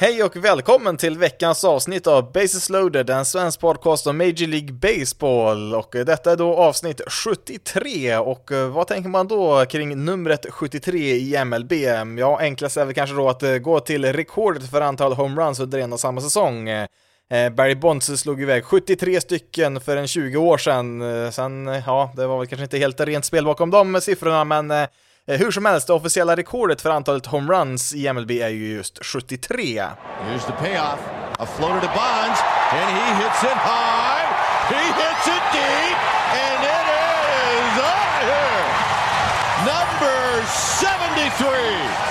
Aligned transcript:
Hej 0.00 0.22
och 0.22 0.36
välkommen 0.36 0.96
till 0.96 1.18
veckans 1.18 1.64
avsnitt 1.64 2.06
av 2.06 2.32
Bases 2.32 2.70
loaded, 2.70 3.10
en 3.10 3.24
svensk 3.24 3.60
podcast 3.60 4.06
om 4.06 4.18
Major 4.18 4.46
League 4.46 4.72
Baseball. 4.72 5.74
Och 5.74 5.90
detta 5.92 6.32
är 6.32 6.36
då 6.36 6.54
avsnitt 6.54 7.00
73, 7.06 8.16
och 8.16 8.52
eh, 8.52 8.68
vad 8.68 8.86
tänker 8.86 9.08
man 9.08 9.28
då 9.28 9.64
kring 9.64 10.04
numret 10.04 10.46
73 10.50 10.98
i 10.98 11.44
MLB? 11.44 11.72
Ja, 12.18 12.38
enklast 12.40 12.76
är 12.76 12.84
väl 12.84 12.94
kanske 12.94 13.16
då 13.16 13.28
att 13.28 13.42
eh, 13.42 13.54
gå 13.54 13.80
till 13.80 14.12
rekordet 14.12 14.70
för 14.70 14.80
antal 14.80 15.12
homeruns 15.12 15.60
under 15.60 15.78
en 15.78 15.92
och 15.92 16.00
samma 16.00 16.20
säsong. 16.20 16.68
Eh, 16.68 16.88
Barry 17.52 17.74
Bonds 17.74 18.06
slog 18.06 18.42
iväg 18.42 18.64
73 18.64 19.20
stycken 19.20 19.80
för 19.80 19.96
en 19.96 20.08
20 20.08 20.36
år 20.36 20.58
sedan. 20.58 21.02
Sen, 21.32 21.66
ja, 21.86 22.12
det 22.16 22.26
var 22.26 22.38
väl 22.38 22.46
kanske 22.46 22.64
inte 22.64 22.78
helt 22.78 23.00
rent 23.00 23.24
spel 23.24 23.44
bakom 23.44 23.70
de 23.70 24.00
siffrorna, 24.00 24.44
men 24.44 24.70
Eh, 25.28 25.38
hur 25.38 25.50
som 25.50 25.64
helst, 25.64 25.86
det 25.86 25.92
officiella 25.92 26.36
rekordet 26.36 26.80
för 26.80 26.90
antalet 26.90 27.26
homeruns 27.26 27.94
i 27.94 28.12
MLB 28.12 28.30
är 28.30 28.48
ju 28.48 28.76
just 28.76 29.04
73. 29.04 29.82
Here's 30.24 30.46
the 30.46 30.52
payoff. 30.52 31.00
A 31.38 31.46
floater 31.46 31.80
to 31.80 31.86
Bonds, 31.86 32.40
and 32.72 32.96
he 32.96 33.14
hits 33.22 33.42
it 33.42 33.58
high. 33.58 34.24
He 34.68 34.84
hits 35.02 35.26
it 35.26 35.42
deep, 35.52 35.98
and 36.32 36.64
it 36.64 36.86
is 36.88 37.78
out 37.78 38.22
here. 38.22 38.68
Number 39.64 40.46
73! 40.46 42.07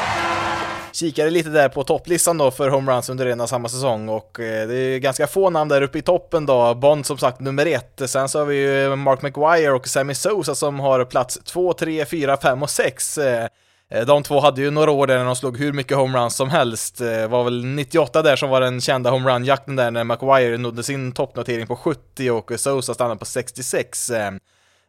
Kikade 0.97 1.29
lite 1.29 1.49
där 1.49 1.69
på 1.69 1.83
topplistan 1.83 2.37
då 2.37 2.51
för 2.51 2.69
homeruns 2.69 3.09
under 3.09 3.25
en 3.25 3.41
och 3.41 3.49
samma 3.49 3.69
säsong 3.69 4.09
och 4.09 4.39
eh, 4.39 4.67
det 4.67 4.75
är 4.75 4.99
ganska 4.99 5.27
få 5.27 5.49
namn 5.49 5.69
där 5.69 5.81
uppe 5.81 5.97
i 5.97 6.01
toppen 6.01 6.45
då. 6.45 6.73
Bond 6.73 7.05
som 7.05 7.17
sagt 7.17 7.39
nummer 7.39 7.65
ett. 7.65 8.01
Sen 8.05 8.29
så 8.29 8.39
har 8.39 8.45
vi 8.45 8.55
ju 8.55 8.95
Mark 8.95 9.21
McGuire 9.21 9.71
och 9.71 9.87
Sammy 9.87 10.13
Sosa 10.13 10.55
som 10.55 10.79
har 10.79 11.05
plats 11.05 11.39
två, 11.43 11.73
tre, 11.73 12.05
fyra, 12.05 12.37
fem 12.37 12.63
och 12.63 12.69
sex. 12.69 13.17
Eh, 13.17 13.47
eh 13.91 14.05
de 14.05 14.23
två 14.23 14.39
hade 14.39 14.61
ju 14.61 14.71
några 14.71 14.91
år 14.91 15.07
där 15.07 15.17
när 15.17 15.25
de 15.25 15.35
slog 15.35 15.57
hur 15.57 15.73
mycket 15.73 15.97
homeruns 15.97 16.35
som 16.35 16.49
helst. 16.49 16.97
Det 16.97 17.27
var 17.27 17.43
väl 17.43 17.65
98 17.65 18.21
där 18.21 18.35
som 18.35 18.49
var 18.49 18.61
den 18.61 18.81
kända 18.81 19.09
homerun-jakten 19.09 19.75
där 19.75 19.91
när 19.91 20.03
McGuire 20.03 20.57
nådde 20.57 20.83
sin 20.83 21.11
toppnotering 21.11 21.67
på 21.67 21.75
70 21.75 22.31
och 22.31 22.51
Sosa 22.59 22.93
stannade 22.93 23.19
på 23.19 23.25
66. 23.25 24.11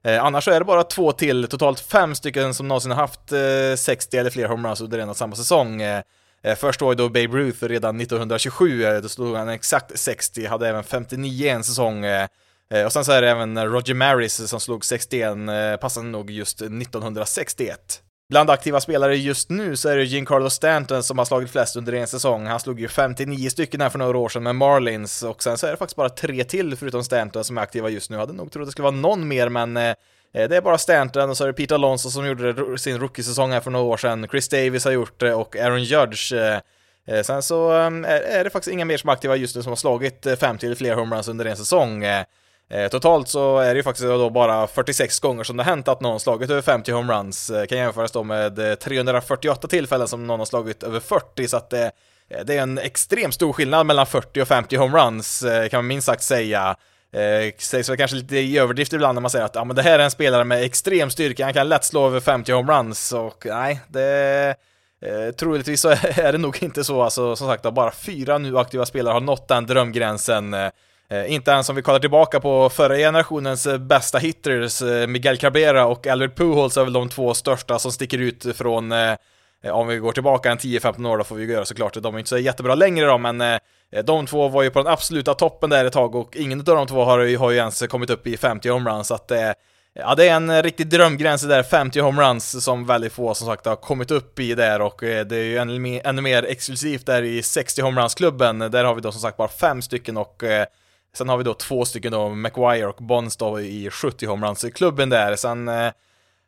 Eh, 0.04 0.24
annars 0.24 0.44
så 0.44 0.50
är 0.50 0.58
det 0.58 0.64
bara 0.64 0.84
två 0.84 1.12
till, 1.12 1.48
totalt 1.48 1.80
fem 1.80 2.14
stycken 2.14 2.54
som 2.54 2.68
någonsin 2.68 2.90
har 2.90 2.98
haft 2.98 3.32
eh, 3.32 3.76
60 3.76 4.16
eller 4.16 4.30
fler 4.30 4.48
homeruns 4.48 4.80
under 4.80 4.98
en 4.98 5.08
och 5.08 5.16
samma 5.16 5.36
säsong. 5.36 5.82
Eh, 5.82 6.02
eh 6.42 6.56
först 6.56 6.80
var 6.80 6.92
ju 6.92 6.96
då 6.96 7.08
Babe 7.08 7.38
Ruth 7.38 7.64
redan 7.64 8.00
1927, 8.00 8.84
eh, 8.84 9.00
då 9.00 9.08
slog 9.08 9.36
han 9.36 9.48
exakt 9.48 9.98
60, 9.98 10.46
hade 10.46 10.68
även 10.68 10.84
59 10.84 11.48
en 11.48 11.64
säsong. 11.64 12.04
Eh, 12.04 12.28
eh, 12.74 12.84
och 12.84 12.92
sen 12.92 13.04
så 13.04 13.12
är 13.12 13.22
det 13.22 13.30
även 13.30 13.72
Roger 13.72 13.94
Maris 13.94 14.48
som 14.48 14.60
slog 14.60 14.84
61, 14.84 15.48
eh, 15.48 15.76
passande 15.76 16.10
nog 16.10 16.30
just 16.30 16.62
1961. 16.62 18.02
Bland 18.30 18.50
aktiva 18.50 18.80
spelare 18.80 19.16
just 19.16 19.50
nu 19.50 19.76
så 19.76 19.88
är 19.88 19.96
det 19.96 20.04
Giancarlo 20.04 20.50
Stanton 20.50 21.02
som 21.02 21.18
har 21.18 21.24
slagit 21.24 21.50
flest 21.50 21.76
under 21.76 21.92
en 21.92 22.06
säsong. 22.06 22.46
Han 22.46 22.60
slog 22.60 22.80
ju 22.80 22.88
59 22.88 23.48
stycken 23.48 23.80
här 23.80 23.88
för 23.88 23.98
några 23.98 24.18
år 24.18 24.28
sedan 24.28 24.42
med 24.42 24.54
Marlins 24.54 25.22
och 25.22 25.42
sen 25.42 25.58
så 25.58 25.66
är 25.66 25.70
det 25.70 25.76
faktiskt 25.76 25.96
bara 25.96 26.08
tre 26.08 26.44
till 26.44 26.76
förutom 26.76 27.04
Stanton 27.04 27.44
som 27.44 27.58
är 27.58 27.62
aktiva 27.62 27.88
just 27.88 28.10
nu. 28.10 28.16
Jag 28.16 28.20
hade 28.20 28.32
nog 28.32 28.52
trott 28.52 28.66
det 28.66 28.72
skulle 28.72 28.82
vara 28.82 28.94
någon 28.94 29.28
mer 29.28 29.48
men 29.48 29.76
eh, 29.76 29.94
det 30.32 30.56
är 30.56 30.60
bara 30.60 30.78
Stanton 30.78 31.30
och 31.30 31.36
så 31.36 31.44
är 31.44 31.48
det 31.48 31.52
Peter 31.52 31.74
Alonso 31.74 32.10
som 32.10 32.26
gjorde 32.26 32.78
sin 32.78 32.98
rookiesäsong 32.98 33.52
här 33.52 33.60
för 33.60 33.70
några 33.70 33.84
år 33.84 33.96
sedan. 33.96 34.28
Chris 34.30 34.48
Davis 34.48 34.84
har 34.84 34.92
gjort 34.92 35.20
det 35.20 35.34
och 35.34 35.56
Aaron 35.56 35.82
Judge. 35.82 36.32
Eh, 36.32 36.60
eh 37.06 37.22
sen 37.22 37.42
så 37.42 37.72
eh, 37.72 38.36
är 38.38 38.44
det 38.44 38.50
faktiskt 38.50 38.72
inga 38.72 38.84
mer 38.84 38.96
som 38.96 39.08
är 39.08 39.12
aktiva 39.12 39.36
just 39.36 39.56
nu 39.56 39.62
som 39.62 39.70
har 39.70 39.76
slagit 39.76 40.26
eh, 40.26 40.36
50 40.36 40.66
eller 40.66 40.76
fler 40.76 40.94
homeruns 40.94 41.28
under 41.28 41.44
en 41.44 41.56
säsong. 41.56 42.04
Eh, 42.70 42.88
totalt 42.88 43.28
så 43.28 43.58
är 43.58 43.74
det 43.74 43.78
ju 43.78 43.82
faktiskt 43.82 44.08
då 44.08 44.30
bara 44.30 44.66
46 44.66 45.20
gånger 45.20 45.44
som 45.44 45.56
det 45.56 45.62
har 45.62 45.70
hänt 45.70 45.88
att 45.88 46.00
någon 46.00 46.20
slagit 46.20 46.50
över 46.50 46.62
50 46.62 46.92
homeruns. 46.92 47.50
Eh, 47.50 47.66
kan 47.66 47.78
jämföras 47.78 48.12
då 48.12 48.24
med 48.24 48.58
eh, 48.58 48.74
348 48.74 49.68
tillfällen 49.68 50.08
som 50.08 50.26
någon 50.26 50.38
har 50.38 50.46
slagit 50.46 50.82
över 50.82 51.00
40, 51.00 51.48
så 51.48 51.56
att 51.56 51.70
det, 51.70 51.90
det 52.44 52.56
är 52.56 52.62
en 52.62 52.78
extremt 52.78 53.34
stor 53.34 53.52
skillnad 53.52 53.86
mellan 53.86 54.06
40 54.06 54.40
och 54.40 54.48
50 54.48 54.76
homeruns, 54.76 55.44
kan 55.70 55.78
man 55.78 55.86
minst 55.86 56.06
sagt 56.06 56.22
säga. 56.22 56.76
Eh, 57.12 57.54
sägs 57.58 57.88
väl 57.88 57.96
kanske 57.96 58.16
lite 58.16 58.36
i 58.36 58.58
överdrift 58.58 58.92
ibland 58.92 59.14
när 59.14 59.20
man 59.20 59.30
säger 59.30 59.44
att 59.44 59.54
ja, 59.54 59.64
men 59.64 59.76
det 59.76 59.82
här 59.82 59.98
är 59.98 60.04
en 60.04 60.10
spelare 60.10 60.44
med 60.44 60.62
extrem 60.62 61.10
styrka, 61.10 61.44
han 61.44 61.54
kan 61.54 61.68
lätt 61.68 61.84
slå 61.84 62.06
över 62.06 62.20
50 62.20 62.52
homeruns 62.52 63.12
och 63.12 63.46
nej, 63.46 63.80
det 63.88 64.54
eh, 65.02 65.34
troligtvis 65.34 65.80
så 65.80 65.88
är 66.02 66.32
det 66.32 66.38
nog 66.38 66.62
inte 66.62 66.84
så. 66.84 67.02
Alltså, 67.02 67.36
som 67.36 67.48
sagt, 67.48 67.62
bara 67.62 67.90
fyra 67.90 68.38
nu 68.38 68.58
aktiva 68.58 68.86
spelare 68.86 69.12
har 69.12 69.20
nått 69.20 69.48
den 69.48 69.66
drömgränsen. 69.66 70.54
Eh, 71.10 71.32
inte 71.32 71.50
ens 71.50 71.68
om 71.68 71.76
vi 71.76 71.82
kollar 71.82 71.98
tillbaka 71.98 72.40
på 72.40 72.68
förra 72.68 72.96
generationens 72.96 73.66
eh, 73.66 73.78
bästa 73.78 74.18
hitters, 74.18 74.82
eh, 74.82 75.06
Miguel 75.06 75.36
Cabrera 75.36 75.86
och 75.86 76.06
Albert 76.06 76.36
Pujols 76.36 76.76
är 76.76 76.84
väl 76.84 76.92
de 76.92 77.08
två 77.08 77.34
största 77.34 77.78
som 77.78 77.92
sticker 77.92 78.18
ut 78.18 78.56
från, 78.56 78.92
om 79.72 79.88
vi 79.88 79.96
går 79.96 80.12
tillbaka 80.12 80.50
en 80.50 80.58
10-15 80.58 81.08
år 81.08 81.18
då 81.18 81.24
får 81.24 81.36
vi 81.36 81.52
göra 81.52 81.64
såklart, 81.64 81.94
de 81.94 82.14
är 82.14 82.18
inte 82.18 82.28
så 82.28 82.38
jättebra 82.38 82.74
längre 82.74 83.06
då, 83.06 83.18
men 83.18 83.42
de 84.04 84.26
två 84.26 84.48
var 84.48 84.62
ju 84.62 84.70
på 84.70 84.78
den 84.78 84.92
absoluta 84.92 85.34
toppen 85.34 85.70
där 85.70 85.84
ett 85.84 85.92
tag 85.92 86.14
och 86.14 86.36
ingen 86.36 86.58
av 86.58 86.64
de 86.64 86.86
två 86.86 87.04
har 87.04 87.18
ju, 87.18 87.36
har 87.36 87.50
ju 87.50 87.56
ens 87.56 87.82
kommit 87.86 88.10
upp 88.10 88.26
i 88.26 88.36
50 88.36 88.68
homeruns, 88.68 89.08
så 89.08 89.14
att 89.14 89.32
Ja, 89.94 90.14
det 90.14 90.28
är 90.28 90.36
en 90.36 90.62
riktig 90.62 90.88
drömgräns 90.88 91.42
där, 91.42 91.62
50 91.62 92.00
homeruns 92.00 92.64
som 92.64 92.86
väldigt 92.86 93.12
få 93.12 93.34
som 93.34 93.46
sagt 93.46 93.66
har 93.66 93.76
kommit 93.76 94.10
upp 94.10 94.40
i 94.40 94.54
där 94.54 94.80
och 94.80 94.96
det 95.00 95.32
är 95.32 95.44
ju 95.44 95.58
ännu, 95.58 96.00
ännu 96.04 96.22
mer 96.22 96.42
exklusivt 96.42 97.06
där 97.06 97.22
i 97.22 97.42
60 97.42 97.82
homeruns-klubben. 97.82 98.58
Där 98.58 98.84
har 98.84 98.94
vi 98.94 99.00
då 99.00 99.12
som 99.12 99.20
sagt 99.20 99.36
bara 99.36 99.48
fem 99.48 99.82
stycken 99.82 100.16
och 100.16 100.42
Sen 101.14 101.28
har 101.28 101.36
vi 101.36 101.44
då 101.44 101.54
två 101.54 101.84
stycken 101.84 102.12
då, 102.12 102.28
McGuire 102.28 102.86
och 102.86 102.96
Bonds 102.96 103.36
då 103.36 103.60
i 103.60 103.90
70 103.90 104.26
homeruns-klubben 104.26 105.08
där. 105.08 105.36
Sen 105.36 105.68
eh, 105.68 105.92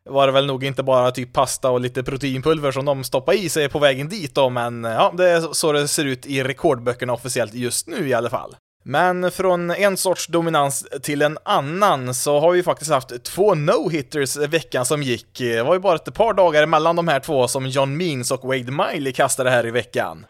var 0.04 0.26
det 0.26 0.32
väl 0.32 0.46
nog 0.46 0.64
inte 0.64 0.82
bara 0.82 1.10
typ 1.10 1.32
pasta 1.32 1.70
och 1.70 1.80
lite 1.80 2.02
proteinpulver 2.02 2.72
som 2.72 2.84
de 2.84 3.04
stoppade 3.04 3.38
i 3.38 3.48
sig 3.48 3.68
på 3.68 3.78
vägen 3.78 4.08
dit 4.08 4.34
då, 4.34 4.50
men 4.50 4.84
eh, 4.84 4.92
ja, 4.92 5.12
det 5.16 5.30
är 5.30 5.40
så 5.40 5.72
det 5.72 5.88
ser 5.88 6.04
ut 6.04 6.26
i 6.26 6.42
rekordböckerna 6.42 7.12
officiellt 7.12 7.54
just 7.54 7.86
nu 7.86 8.08
i 8.08 8.14
alla 8.14 8.30
fall. 8.30 8.56
Men 8.84 9.30
från 9.30 9.70
en 9.70 9.96
sorts 9.96 10.26
dominans 10.26 10.86
till 11.02 11.22
en 11.22 11.38
annan 11.42 12.14
så 12.14 12.40
har 12.40 12.52
vi 12.52 12.62
faktiskt 12.62 12.90
haft 12.90 13.24
två 13.24 13.54
no-hitters 13.54 14.46
veckan 14.46 14.86
som 14.86 15.02
gick. 15.02 15.40
Eh, 15.40 15.46
det 15.56 15.62
var 15.62 15.74
ju 15.74 15.80
bara 15.80 15.96
ett 15.96 16.14
par 16.14 16.34
dagar 16.34 16.66
mellan 16.66 16.96
de 16.96 17.08
här 17.08 17.20
två 17.20 17.48
som 17.48 17.66
John 17.66 17.96
Means 17.96 18.30
och 18.30 18.44
Wade 18.44 18.72
Miley 18.72 19.12
kastade 19.12 19.50
här 19.50 19.66
i 19.66 19.70
veckan. 19.70 20.26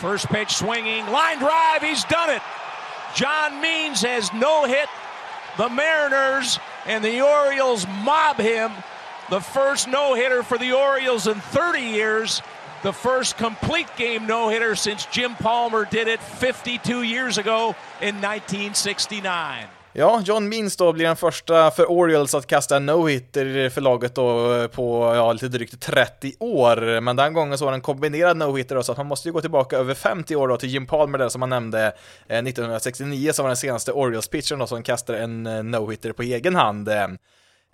First 0.00 0.28
pitch 0.28 0.52
swinging, 0.52 1.04
line 1.04 1.38
drive, 1.38 1.92
he's 1.92 2.06
done 2.10 2.36
it! 2.36 2.61
John 3.14 3.60
Means 3.60 4.02
has 4.02 4.32
no 4.32 4.64
hit 4.64 4.88
the 5.58 5.68
Mariners, 5.68 6.58
and 6.86 7.04
the 7.04 7.20
Orioles 7.20 7.86
mob 8.02 8.38
him. 8.38 8.72
The 9.30 9.40
first 9.40 9.86
no 9.86 10.14
hitter 10.14 10.42
for 10.42 10.58
the 10.58 10.72
Orioles 10.72 11.26
in 11.26 11.40
30 11.40 11.80
years. 11.80 12.42
The 12.82 12.92
first 12.92 13.36
complete 13.36 13.86
game 13.96 14.26
no 14.26 14.48
hitter 14.48 14.74
since 14.74 15.06
Jim 15.06 15.34
Palmer 15.36 15.84
did 15.84 16.08
it 16.08 16.20
52 16.20 17.02
years 17.02 17.38
ago 17.38 17.76
in 18.00 18.16
1969. 18.16 19.66
Ja, 19.94 20.22
John 20.24 20.48
Means 20.48 20.76
då 20.76 20.92
blir 20.92 21.06
den 21.06 21.16
första 21.16 21.70
för 21.70 21.90
Orioles 21.90 22.34
att 22.34 22.46
kasta 22.46 22.76
en 22.76 22.90
no-hitter 22.90 23.68
för 23.68 23.80
laget 23.80 24.14
då 24.14 24.54
eh, 24.54 24.66
på 24.66 25.14
ja, 25.14 25.32
lite 25.32 25.48
drygt 25.48 25.80
30 25.80 26.32
år, 26.38 27.00
men 27.00 27.16
den 27.16 27.32
gången 27.34 27.58
så 27.58 27.64
var 27.64 27.72
det 27.72 27.76
en 27.76 27.80
kombinerad 27.80 28.36
no-hitter 28.36 28.74
då, 28.74 28.82
så 28.82 28.92
att 28.92 28.98
man 28.98 29.06
måste 29.06 29.28
ju 29.28 29.32
gå 29.32 29.40
tillbaka 29.40 29.76
över 29.76 29.94
50 29.94 30.36
år 30.36 30.48
då 30.48 30.56
till 30.56 30.68
Jim 30.68 30.86
Palmer 30.86 31.18
där 31.18 31.28
som 31.28 31.40
man 31.40 31.50
nämnde 31.50 31.86
eh, 32.28 32.38
1969 32.38 33.32
som 33.32 33.42
var 33.42 33.50
den 33.50 33.56
senaste 33.56 33.92
Orioles-pitchern 33.92 34.58
då 34.58 34.66
som 34.66 34.82
kastade 34.82 35.18
en 35.18 35.46
eh, 35.46 35.62
no-hitter 35.62 36.12
på 36.12 36.22
egen 36.22 36.56
hand. 36.56 36.88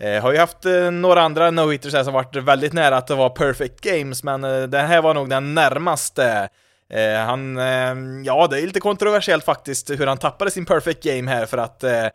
Eh, 0.00 0.23
har 0.23 0.32
ju 0.32 0.38
haft 0.38 0.64
eh, 0.64 0.91
några 0.91 1.23
andra 1.23 1.50
no-hitters 1.50 1.97
här 1.97 2.05
som 2.05 2.14
varit 2.14 2.37
väldigt 2.37 2.73
nära 2.73 2.97
att 2.97 3.06
det 3.06 3.14
var 3.14 3.31
perfect 3.31 3.81
games, 3.81 4.23
men 4.23 4.44
eh, 4.44 4.81
här 4.81 5.03
var 5.03 5.14
nog 5.14 5.31
den 5.31 5.55
närmaste. 5.55 6.49
Eh, 6.90 7.19
han, 7.26 7.58
eh, 7.58 8.25
ja 8.25 8.46
det 8.46 8.61
är 8.61 8.67
lite 8.67 8.81
kontroversiellt 8.81 9.44
faktiskt 9.44 9.90
hur 9.90 10.06
han 10.06 10.19
tappade 10.19 10.50
sin 10.50 10.64
perfect 10.64 11.02
game 11.02 11.31
här 11.31 11.46
för 11.46 11.58
att 11.58 11.85
eh, 11.85 12.06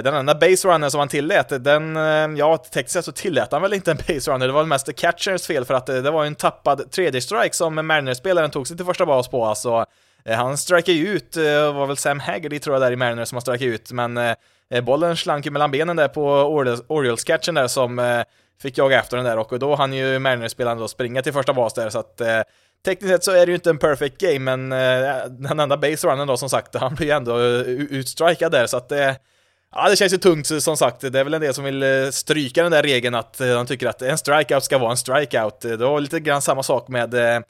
den 0.00 0.14
enda 0.14 0.34
base 0.34 0.68
runner 0.68 0.88
som 0.88 0.98
han 0.98 1.08
tillät, 1.08 1.64
den, 1.64 1.96
ehm, 1.96 2.36
ja 2.36 2.56
tekniskt 2.56 2.92
sett 2.92 3.04
så 3.04 3.12
tillät 3.12 3.52
han 3.52 3.62
väl 3.62 3.72
inte 3.72 3.90
en 3.90 3.96
base 4.08 4.30
runner, 4.30 4.46
det 4.46 4.52
var 4.52 4.64
mest 4.64 4.96
catchers 4.96 5.46
fel 5.46 5.64
för 5.64 5.74
att 5.74 5.88
eh, 5.88 5.96
det 5.96 6.10
var 6.10 6.24
en 6.24 6.34
tappad 6.34 6.90
tredje 6.90 7.20
strike 7.20 7.54
som 7.54 7.74
Mariners-spelaren 7.86 8.50
tog 8.50 8.68
sig 8.68 8.76
till 8.76 8.86
första 8.86 9.06
bas 9.06 9.28
på 9.28 9.44
alltså. 9.44 9.86
Eh, 10.24 10.36
han 10.36 10.58
strikade 10.58 10.98
ju 10.98 11.08
ut, 11.08 11.36
eh, 11.36 11.42
det 11.42 11.72
var 11.72 11.86
väl 11.86 11.96
Sam 11.96 12.20
Haggerty 12.20 12.58
tror 12.58 12.74
jag 12.74 12.82
där 12.82 12.92
i 12.92 12.96
Mariners 12.96 13.28
som 13.28 13.36
har 13.36 13.40
strikat 13.40 13.66
ut, 13.66 13.92
men 13.92 14.18
bollen 14.82 15.16
slank 15.16 15.46
ju 15.46 15.50
mellan 15.50 15.70
benen 15.70 15.96
där 15.96 16.08
på 16.08 16.24
Orioles-catchen 16.88 17.54
där 17.54 17.68
som 17.68 18.24
fick 18.62 18.78
jaga 18.78 18.98
efter 18.98 19.16
den 19.16 19.26
där 19.26 19.38
och 19.38 19.58
då 19.58 19.74
hann 19.74 19.92
ju 19.92 20.18
Mariners-spelaren 20.18 20.78
då 20.78 20.88
springa 20.88 21.22
till 21.22 21.32
första 21.32 21.52
bas 21.52 21.74
där 21.74 21.90
så 21.90 21.98
att 21.98 22.20
tekniskt 22.84 23.12
sett 23.12 23.24
så 23.24 23.30
är 23.30 23.46
det 23.46 23.50
ju 23.50 23.54
inte 23.54 23.70
en 23.70 23.78
perfect 23.78 24.18
game, 24.18 24.56
men 24.56 24.72
eh, 24.72 25.24
den 25.28 25.60
enda 25.60 25.76
base 25.76 26.06
runnen 26.08 26.26
då 26.26 26.36
som 26.36 26.50
sagt, 26.50 26.74
han 26.74 26.94
blir 26.94 27.06
ju 27.06 27.12
ändå 27.12 27.38
eh, 27.38 27.60
utstrikad 27.70 28.52
där, 28.52 28.66
så 28.66 28.76
att 28.76 28.88
det 28.88 29.16
Ja, 29.74 29.88
det 29.88 29.96
känns 29.96 30.12
ju 30.12 30.16
tungt 30.16 30.50
eh, 30.50 30.58
som 30.58 30.76
sagt. 30.76 31.00
Det 31.00 31.20
är 31.20 31.24
väl 31.24 31.34
en 31.34 31.40
del 31.40 31.54
som 31.54 31.64
vill 31.64 32.12
stryka 32.12 32.62
den 32.62 32.72
där 32.72 32.82
regeln 32.82 33.14
att 33.14 33.38
de 33.38 33.66
tycker 33.66 33.86
att 33.86 34.02
en 34.02 34.18
strikeout 34.18 34.64
ska 34.64 34.78
vara 34.78 34.90
en 34.90 34.96
strikeout. 34.96 35.60
Det 35.60 35.76
var 35.76 36.00
lite 36.00 36.20
grann 36.20 36.42
samma 36.42 36.62
sak 36.62 36.88
med 36.88 37.42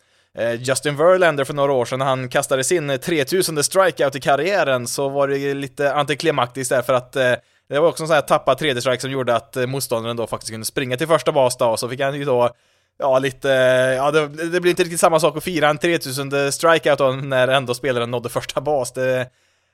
Justin 0.58 0.96
Verlander 0.96 1.44
för 1.44 1.54
några 1.54 1.72
år 1.72 1.84
sedan 1.84 1.98
när 1.98 2.06
han 2.06 2.28
kastade 2.28 2.64
sin 2.64 2.98
3000 2.98 3.64
strikeout 3.64 4.16
i 4.16 4.20
karriären 4.20 4.86
så 4.86 5.08
var 5.08 5.28
det 5.28 5.54
lite 5.54 5.94
antiklimaktiskt 5.94 6.70
där 6.70 6.82
för 6.82 6.92
att 6.92 7.12
det 7.12 7.40
var 7.68 7.88
också 7.88 8.02
en 8.02 8.06
sån 8.06 8.14
här 8.14 8.22
tappad 8.22 8.58
3D-strike 8.58 8.98
som 8.98 9.10
gjorde 9.10 9.36
att 9.36 9.56
motståndaren 9.68 10.16
då 10.16 10.26
faktiskt 10.26 10.50
kunde 10.50 10.66
springa 10.66 10.96
till 10.96 11.06
första 11.06 11.32
bas 11.32 11.56
då, 11.56 11.66
och 11.66 11.78
så 11.78 11.88
fick 11.88 12.00
han 12.00 12.14
ju 12.14 12.24
då 12.24 12.50
ja, 12.98 13.18
lite, 13.18 13.48
ja, 13.96 14.10
det, 14.10 14.26
det 14.26 14.60
blir 14.60 14.70
inte 14.70 14.82
riktigt 14.82 15.00
samma 15.00 15.20
sak 15.20 15.36
att 15.36 15.44
fira 15.44 15.68
en 15.68 15.78
3000 15.78 16.52
strikeout 16.52 16.98
då, 16.98 17.10
när 17.10 17.48
ändå 17.48 17.74
spelaren 17.74 18.10
nådde 18.10 18.28
första 18.28 18.60
bas. 18.60 18.92
Det, 18.92 19.30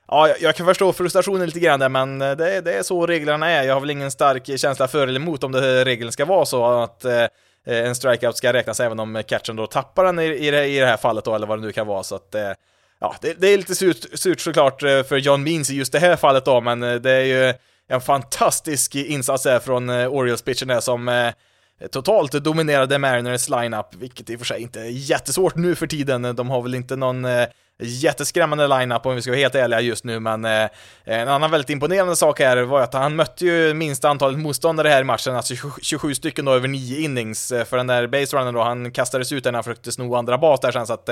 ja, 0.08 0.34
jag 0.40 0.54
kan 0.54 0.66
förstå 0.66 0.92
frustrationen 0.92 1.46
lite 1.46 1.60
grann 1.60 1.80
där, 1.80 1.88
men 1.88 2.18
det, 2.18 2.60
det 2.60 2.72
är 2.72 2.82
så 2.82 3.06
reglerna 3.06 3.50
är. 3.50 3.62
Jag 3.62 3.74
har 3.74 3.80
väl 3.80 3.90
ingen 3.90 4.10
stark 4.10 4.58
känsla 4.58 4.88
för 4.88 5.08
eller 5.08 5.20
emot 5.20 5.44
om 5.44 5.52
det 5.52 5.84
regeln 5.84 6.12
ska 6.12 6.24
vara 6.24 6.44
så 6.44 6.64
att 6.66 7.04
eh, 7.04 7.26
en 7.68 7.94
strikeout 7.94 8.36
ska 8.36 8.52
räknas 8.52 8.80
även 8.80 9.00
om 9.00 9.22
catchen 9.26 9.56
då 9.56 9.66
tappar 9.66 10.04
den 10.04 10.18
i, 10.18 10.24
i, 10.24 10.50
det, 10.50 10.66
i 10.66 10.78
det 10.78 10.86
här 10.86 10.96
fallet 10.96 11.24
då, 11.24 11.34
eller 11.34 11.46
vad 11.46 11.58
det 11.58 11.66
nu 11.66 11.72
kan 11.72 11.86
vara, 11.86 12.02
så 12.02 12.14
att 12.14 12.34
eh, 12.34 12.52
ja, 13.00 13.14
det, 13.20 13.40
det, 13.40 13.48
är 13.48 13.56
lite 13.56 13.74
surt, 13.74 14.18
surt 14.18 14.40
såklart 14.40 14.82
eh, 14.82 15.02
för 15.02 15.16
John 15.16 15.42
Means 15.42 15.70
i 15.70 15.76
just 15.76 15.92
det 15.92 15.98
här 15.98 16.16
fallet 16.16 16.44
då, 16.44 16.60
men 16.60 16.82
eh, 16.82 16.94
det 16.94 17.12
är 17.12 17.24
ju 17.24 17.54
en 17.88 18.00
fantastisk 18.00 18.94
insats 18.94 19.44
här 19.44 19.58
från 19.58 19.90
eh, 19.90 20.08
Orioles-pitchen 20.08 20.80
som 20.80 21.08
eh, 21.08 21.32
Eh, 21.80 21.88
totalt 21.88 22.32
dominerade 22.32 22.98
Mariners 22.98 23.48
lineup, 23.48 23.94
vilket 23.94 24.30
i 24.30 24.34
och 24.34 24.38
för 24.38 24.46
sig 24.46 24.62
inte 24.62 24.80
är 24.80 24.84
jättesvårt 24.84 25.56
nu 25.56 25.74
för 25.74 25.86
tiden. 25.86 26.24
Eh, 26.24 26.32
de 26.32 26.50
har 26.50 26.62
väl 26.62 26.74
inte 26.74 26.96
någon 26.96 27.24
eh, 27.24 27.48
jätteskrämmande 27.80 28.66
lineup 28.66 29.06
om 29.06 29.14
vi 29.14 29.22
ska 29.22 29.30
vara 29.30 29.38
helt 29.40 29.54
ärliga 29.54 29.80
just 29.80 30.04
nu, 30.04 30.20
men 30.20 30.44
eh, 30.44 30.68
en 31.04 31.28
annan 31.28 31.50
väldigt 31.50 31.70
imponerande 31.70 32.16
sak 32.16 32.40
här 32.40 32.56
var 32.56 32.80
att 32.80 32.94
han 32.94 33.16
mötte 33.16 33.44
ju 33.44 33.74
minsta 33.74 34.08
antalet 34.08 34.38
motståndare 34.38 34.88
här 34.88 35.00
i 35.00 35.04
matchen, 35.04 35.36
alltså 35.36 35.54
27 35.82 36.14
stycken 36.14 36.44
då 36.44 36.52
över 36.52 36.68
9 36.68 36.98
innings, 36.98 37.52
eh, 37.52 37.64
för 37.64 37.76
den 37.76 37.86
där 37.86 38.06
baserunnen 38.06 38.54
då, 38.54 38.62
han 38.62 38.92
kastades 38.92 39.32
ut 39.32 39.44
när 39.44 39.52
han 39.52 39.64
försökte 39.64 39.92
sno 39.92 40.14
andra 40.14 40.38
bas 40.38 40.60
där 40.60 40.72
sen, 40.72 40.86
så 40.86 40.92
att 40.92 41.08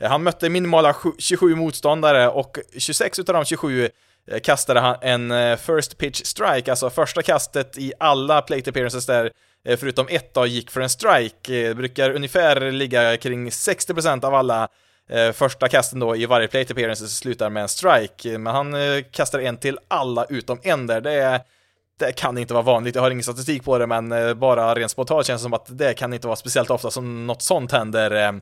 han 0.00 0.22
mötte 0.22 0.48
minimala 0.48 0.96
27 1.18 1.54
motståndare 1.54 2.28
och 2.28 2.58
26 2.78 3.18
utav 3.18 3.34
de 3.34 3.44
27 3.44 3.88
kastade 4.42 4.80
han 4.80 4.96
en 5.00 5.58
first 5.58 5.98
pitch 5.98 6.22
strike, 6.24 6.70
alltså 6.70 6.90
första 6.90 7.22
kastet 7.22 7.78
i 7.78 7.92
alla 8.00 8.42
plate 8.42 8.70
appearances 8.70 9.06
där 9.06 9.30
Eh, 9.64 9.76
förutom 9.76 10.06
ett 10.10 10.34
då 10.34 10.46
gick 10.46 10.70
för 10.70 10.80
en 10.80 10.90
strike. 10.90 11.54
Eh, 11.54 11.68
det 11.68 11.74
brukar 11.74 12.10
ungefär 12.10 12.70
ligga 12.70 13.16
kring 13.16 13.50
60% 13.50 14.24
av 14.24 14.34
alla 14.34 14.68
eh, 15.10 15.32
första 15.32 15.68
kasten 15.68 16.00
då 16.00 16.16
i 16.16 16.26
varje 16.26 16.48
plate 16.48 16.72
appearance 16.72 17.08
slutar 17.08 17.50
med 17.50 17.62
en 17.62 17.68
strike, 17.68 18.38
men 18.38 18.54
han 18.54 18.74
kastar 19.10 19.38
en 19.38 19.56
till 19.56 19.78
alla 19.88 20.24
utom 20.24 20.58
en 20.62 20.86
där. 20.86 21.00
Det, 21.00 21.12
är, 21.12 21.40
det 21.98 22.12
kan 22.12 22.38
inte 22.38 22.54
vara 22.54 22.64
vanligt, 22.64 22.94
jag 22.94 23.02
har 23.02 23.10
ingen 23.10 23.22
statistik 23.22 23.64
på 23.64 23.78
det, 23.78 23.86
men 23.86 24.38
bara 24.38 24.74
rent 24.74 24.90
spontant 24.90 25.26
känns 25.26 25.40
det 25.40 25.42
som 25.42 25.52
att 25.52 25.78
det 25.78 25.94
kan 25.94 26.12
inte 26.12 26.26
vara 26.26 26.36
speciellt 26.36 26.70
ofta 26.70 26.90
som 26.90 27.26
något 27.26 27.42
sånt 27.42 27.72
händer. 27.72 28.40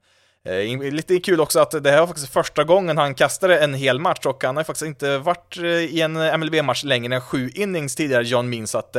Lite 0.91 1.21
kul 1.21 1.41
också 1.41 1.61
att 1.61 1.85
det 1.85 1.91
här 1.91 2.01
var 2.01 2.07
faktiskt 2.07 2.33
första 2.33 2.65
gången 2.65 2.99
han 2.99 3.15
kastade 3.15 3.59
en 3.59 3.75
hel 3.75 3.99
match 3.99 4.27
och 4.27 4.45
han 4.45 4.57
har 4.57 4.65
faktiskt 4.65 4.87
inte 4.87 5.19
varit 5.19 5.57
i 5.91 6.01
en 6.01 6.41
MLB-match 6.41 6.85
längre 6.85 7.15
än 7.15 7.21
sju 7.21 7.51
innings 7.55 7.97
tidigare, 7.97 8.25
John 8.25 8.49
Means, 8.49 8.71
så 8.71 8.79
att 8.79 8.97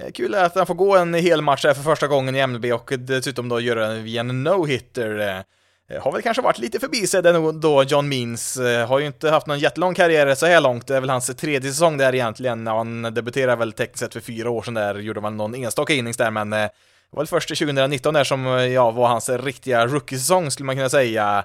Eh, 0.00 0.10
kul 0.12 0.34
att 0.34 0.54
han 0.54 0.66
får 0.66 0.74
gå 0.74 0.96
en 0.96 1.14
hel 1.14 1.42
match 1.42 1.64
här 1.64 1.74
för 1.74 1.82
första 1.82 2.06
gången 2.06 2.36
i 2.36 2.46
MLB 2.46 2.64
och 2.64 2.92
dessutom 2.98 3.48
då 3.48 3.60
göra 3.60 3.88
den 3.88 4.04
via 4.04 4.20
en 4.20 4.48
no-hitter. 4.48 5.18
Eh, 5.18 5.96
eh, 5.96 6.02
har 6.02 6.12
väl 6.12 6.22
kanske 6.22 6.42
varit 6.42 6.58
lite 6.58 6.80
förbisedd 6.80 7.24
då, 7.60 7.82
John 7.82 8.08
Means. 8.08 8.58
Har 8.88 8.98
ju 8.98 9.06
inte 9.06 9.30
haft 9.30 9.46
någon 9.46 9.58
jättelång 9.58 9.94
karriär 9.94 10.34
så 10.34 10.46
här 10.46 10.60
långt. 10.60 10.86
Det 10.86 10.96
är 10.96 11.00
väl 11.00 11.10
hans 11.10 11.26
tredje 11.26 11.70
säsong 11.70 11.96
där 11.96 12.14
egentligen. 12.14 12.66
Han 12.66 13.02
debuterade 13.02 13.56
väl 13.56 13.72
tekniskt 13.72 13.98
sett 13.98 14.12
för 14.12 14.20
fyra 14.20 14.50
år 14.50 14.62
sedan 14.62 14.74
där, 14.74 14.94
gjorde 14.94 15.20
väl 15.20 15.32
någon 15.32 15.54
enstaka 15.54 15.92
innings 15.94 16.16
där, 16.16 16.30
men 16.30 16.50
det 16.50 16.70
var 17.10 17.20
väl 17.20 17.26
först 17.26 17.48
2019 17.48 18.14
där 18.14 18.24
som, 18.24 18.46
ja, 18.46 18.90
var 18.90 19.08
hans 19.08 19.28
riktiga 19.28 19.86
rookie-säsong 19.86 20.50
skulle 20.50 20.66
man 20.66 20.76
kunna 20.76 20.88
säga. 20.88 21.44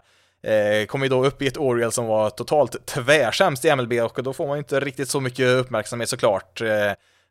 Kom 0.87 1.03
ju 1.03 1.09
då 1.09 1.25
upp 1.25 1.41
i 1.41 1.47
ett 1.47 1.57
Oriel 1.57 1.91
som 1.91 2.05
var 2.05 2.29
totalt 2.29 2.85
tvärsämst 2.85 3.65
i 3.65 3.75
MLB 3.75 3.93
och 3.93 4.23
då 4.23 4.33
får 4.33 4.47
man 4.47 4.57
ju 4.57 4.59
inte 4.59 4.79
riktigt 4.79 5.09
så 5.09 5.19
mycket 5.19 5.47
uppmärksamhet 5.47 6.09
såklart. 6.09 6.61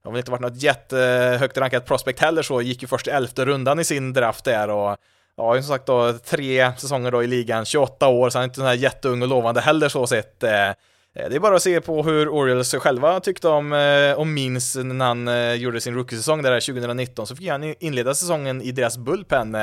Eh, 0.04 0.08
har 0.08 0.12
väl 0.12 0.18
inte 0.18 0.30
varit 0.30 0.40
något 0.40 0.62
jättehögt 0.62 1.58
rankat 1.58 1.86
prospect 1.86 2.20
heller 2.20 2.42
så, 2.42 2.62
gick 2.62 2.82
ju 2.82 2.88
först 2.88 3.06
i 3.06 3.10
elfte 3.10 3.44
rundan 3.44 3.80
i 3.80 3.84
sin 3.84 4.12
draft 4.12 4.44
där 4.44 4.70
och 4.70 4.96
ja, 5.36 5.54
som 5.54 5.62
sagt 5.62 5.86
då 5.86 6.12
tre 6.12 6.72
säsonger 6.78 7.10
då 7.10 7.22
i 7.22 7.26
ligan, 7.26 7.64
28 7.64 8.08
år, 8.08 8.30
så 8.30 8.38
han 8.38 8.42
är 8.42 8.44
inte 8.44 8.56
sån 8.56 8.66
här 8.66 8.74
jätteung 8.74 9.22
och 9.22 9.28
lovande 9.28 9.60
heller 9.60 9.88
så 9.88 10.06
sett. 10.06 10.42
Eh, 10.42 10.68
eh, 10.68 10.74
det 11.14 11.34
är 11.34 11.40
bara 11.40 11.56
att 11.56 11.62
se 11.62 11.80
på 11.80 12.02
hur 12.02 12.28
Orioles 12.28 12.74
själva 12.74 13.20
tyckte 13.20 13.48
om, 13.48 13.72
eh, 13.72 14.12
och 14.12 14.26
minns 14.26 14.76
när 14.76 15.04
han 15.04 15.60
gjorde 15.60 15.80
sin 15.80 15.94
rookiesäsong 15.94 16.42
där 16.42 16.60
2019, 16.60 17.26
så 17.26 17.36
fick 17.36 17.48
han 17.48 17.74
inleda 17.78 18.14
säsongen 18.14 18.62
i 18.62 18.72
deras 18.72 18.98
bullpen. 18.98 19.56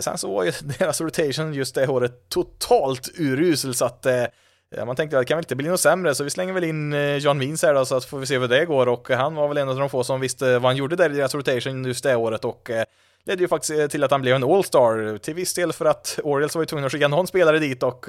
Sen 0.00 0.18
så 0.18 0.34
var 0.34 0.44
ju 0.44 0.52
deras 0.78 1.00
rotation 1.00 1.54
just 1.54 1.74
det 1.74 1.88
året 1.88 2.28
totalt 2.28 3.08
urusel, 3.18 3.74
så 3.74 3.84
att 3.84 4.06
Eh, 4.74 4.84
man 4.84 4.96
tänkte 4.96 5.16
att 5.16 5.20
det 5.20 5.24
kan 5.26 5.36
väl 5.36 5.44
inte 5.44 5.56
bli 5.56 5.68
något 5.68 5.80
sämre, 5.80 6.14
så 6.14 6.24
vi 6.24 6.30
slänger 6.30 6.52
väl 6.52 6.64
in 6.64 6.92
eh, 6.92 7.16
John 7.16 7.38
Means 7.38 7.62
här 7.62 7.74
då, 7.74 7.84
så 7.84 7.96
att 7.96 8.04
får 8.04 8.18
vi 8.18 8.26
se 8.26 8.38
hur 8.38 8.48
det 8.48 8.64
går. 8.64 8.88
Och 8.88 9.10
eh, 9.10 9.18
han 9.18 9.34
var 9.34 9.48
väl 9.48 9.56
en 9.56 9.68
av 9.68 9.76
de 9.76 9.90
få 9.90 10.04
som 10.04 10.20
visste 10.20 10.52
vad 10.52 10.62
han 10.62 10.76
gjorde 10.76 10.96
där 10.96 11.10
i 11.10 11.16
deras 11.16 11.34
rotation 11.34 11.84
just 11.84 12.04
det 12.04 12.16
året 12.16 12.44
och 12.44 12.70
ledde 13.24 13.42
ju 13.42 13.48
faktiskt 13.48 13.90
till 13.90 14.04
att 14.04 14.10
han 14.10 14.22
blev 14.22 14.36
en 14.36 14.44
All-Star, 14.44 15.18
till 15.18 15.34
viss 15.34 15.54
del 15.54 15.72
för 15.72 15.84
att 15.84 16.18
Orioles 16.22 16.54
var 16.54 16.62
ju 16.62 16.66
tvungna 16.66 16.86
att 16.86 16.92
skicka 16.92 17.08
någon 17.08 17.26
spelare 17.26 17.58
dit 17.58 17.82
och 17.82 18.06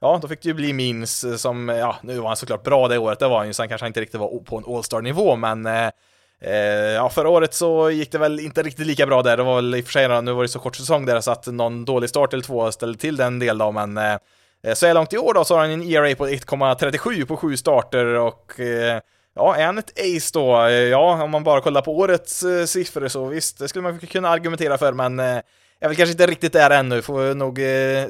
ja, 0.00 0.18
då 0.22 0.28
fick 0.28 0.42
det 0.42 0.48
ju 0.48 0.54
bli 0.54 0.72
Means 0.72 1.42
som, 1.42 1.68
ja, 1.68 1.96
nu 2.02 2.18
var 2.18 2.28
han 2.28 2.36
såklart 2.36 2.62
bra 2.62 2.88
det 2.88 2.98
året, 2.98 3.18
det 3.18 3.28
var 3.28 3.38
han 3.38 3.46
ju, 3.46 3.52
sen 3.52 3.68
kanske 3.68 3.84
han 3.84 3.88
inte 3.88 4.00
riktigt 4.00 4.20
var 4.20 4.38
på 4.38 4.56
en 4.56 4.64
All-Star-nivå, 4.74 5.36
men 5.36 5.66
eh, 5.66 6.52
ja, 6.94 7.10
förra 7.10 7.28
året 7.28 7.54
så 7.54 7.90
gick 7.90 8.12
det 8.12 8.18
väl 8.18 8.40
inte 8.40 8.62
riktigt 8.62 8.86
lika 8.86 9.06
bra 9.06 9.22
där, 9.22 9.36
det 9.36 9.42
var 9.42 9.56
väl 9.56 9.74
i 9.74 9.80
och 9.80 9.84
för 9.84 9.92
sig, 9.92 10.22
nu 10.22 10.32
var 10.32 10.42
det 10.42 10.48
så 10.48 10.58
kort 10.58 10.76
säsong 10.76 11.06
där 11.06 11.20
så 11.20 11.30
att 11.30 11.46
någon 11.46 11.84
dålig 11.84 12.10
start 12.10 12.32
eller 12.32 12.44
två 12.44 12.72
ställde 12.72 12.98
till 12.98 13.16
den 13.16 13.38
del 13.38 13.58
då, 13.58 13.72
men 13.72 13.96
Eh, 13.96 14.16
Eh, 14.64 14.74
så 14.74 14.86
här 14.86 14.94
långt 14.94 15.12
i 15.12 15.18
år 15.18 15.34
då 15.34 15.44
så 15.44 15.54
har 15.54 15.60
han 15.60 15.70
en 15.70 15.82
ERA 15.82 16.16
på 16.16 16.28
1,37 16.28 17.24
på 17.24 17.36
sju 17.36 17.56
starter 17.56 18.06
och 18.06 18.60
eh, 18.60 19.00
Ja, 19.36 19.56
är 19.56 19.66
han 19.66 19.78
ett 19.78 19.92
ace 19.98 20.30
då? 20.32 20.66
Eh, 20.66 20.72
ja, 20.72 21.22
om 21.22 21.30
man 21.30 21.44
bara 21.44 21.60
kollar 21.60 21.82
på 21.82 21.98
årets 21.98 22.44
siffror 22.66 23.08
så 23.08 23.26
visst, 23.26 23.58
det 23.58 23.68
skulle 23.68 23.82
man 23.82 23.98
kunna 23.98 24.28
argumentera 24.28 24.78
för, 24.78 24.92
men 24.92 25.20
är 25.20 25.42
väl 25.80 25.96
kanske 25.96 26.12
inte 26.12 26.26
riktigt 26.26 26.52
där 26.52 26.70
ännu. 26.70 27.02
Får 27.02 27.34
nog 27.34 27.60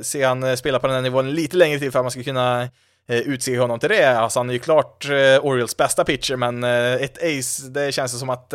se 0.04 0.22
han 0.24 0.56
spela 0.56 0.78
på 0.78 0.86
den 0.86 0.96
här 0.96 1.02
nivån 1.02 1.30
lite 1.30 1.56
längre 1.56 1.78
till 1.78 1.92
för 1.92 1.98
att 1.98 2.04
man 2.04 2.10
ska 2.10 2.22
kunna 2.22 2.68
utse 3.08 3.58
honom 3.58 3.78
till 3.78 3.88
det. 3.88 4.18
Alltså 4.18 4.38
han 4.38 4.48
är 4.48 4.52
ju 4.52 4.58
klart 4.58 5.04
Orioles 5.42 5.76
bästa 5.76 6.04
pitcher, 6.04 6.36
men 6.36 6.64
ett 6.64 7.18
ace, 7.18 7.68
det 7.68 7.92
känns 7.92 8.18
som 8.18 8.30
att 8.30 8.54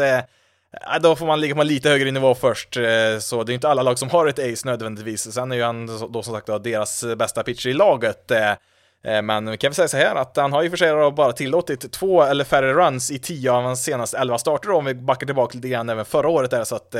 då 1.01 1.15
får 1.15 1.25
man 1.25 1.39
ligga 1.39 1.55
på 1.55 1.61
en 1.61 1.67
lite 1.67 1.89
högre 1.89 2.11
nivå 2.11 2.35
först, 2.35 2.77
eh, 2.77 3.19
så 3.19 3.43
det 3.43 3.51
är 3.51 3.53
inte 3.53 3.69
alla 3.69 3.83
lag 3.83 3.99
som 3.99 4.09
har 4.09 4.27
ett 4.27 4.39
ace 4.39 4.67
nödvändigtvis. 4.67 5.33
Sen 5.33 5.51
är 5.51 5.55
ju 5.55 5.63
han 5.63 5.85
då 6.11 6.23
som 6.23 6.33
sagt 6.33 6.47
då 6.47 6.57
deras 6.57 7.05
bästa 7.17 7.43
pitcher 7.43 7.69
i 7.69 7.73
laget. 7.73 8.31
Eh, 8.31 8.51
eh, 9.03 9.21
men 9.21 9.51
vi 9.51 9.57
kan 9.57 9.69
väl 9.69 9.75
säga 9.75 9.87
så 9.87 9.97
här 9.97 10.15
att 10.15 10.37
han 10.37 10.53
har 10.53 10.63
ju 10.63 10.69
för 10.69 10.77
sig 10.77 11.11
bara 11.11 11.31
tillåtit 11.31 11.91
två 11.91 12.23
eller 12.23 12.43
färre 12.43 12.73
runs 12.73 13.11
i 13.11 13.19
tio 13.19 13.51
av 13.51 13.63
hans 13.63 13.83
senaste 13.83 14.17
elva 14.17 14.37
starter 14.37 14.71
om 14.71 14.85
vi 14.85 14.93
backar 14.93 15.25
tillbaka 15.25 15.55
lite 15.55 15.67
grann 15.67 15.89
även 15.89 16.05
förra 16.05 16.29
året 16.29 16.51
där 16.51 16.63
så 16.63 16.75
att 16.75 16.95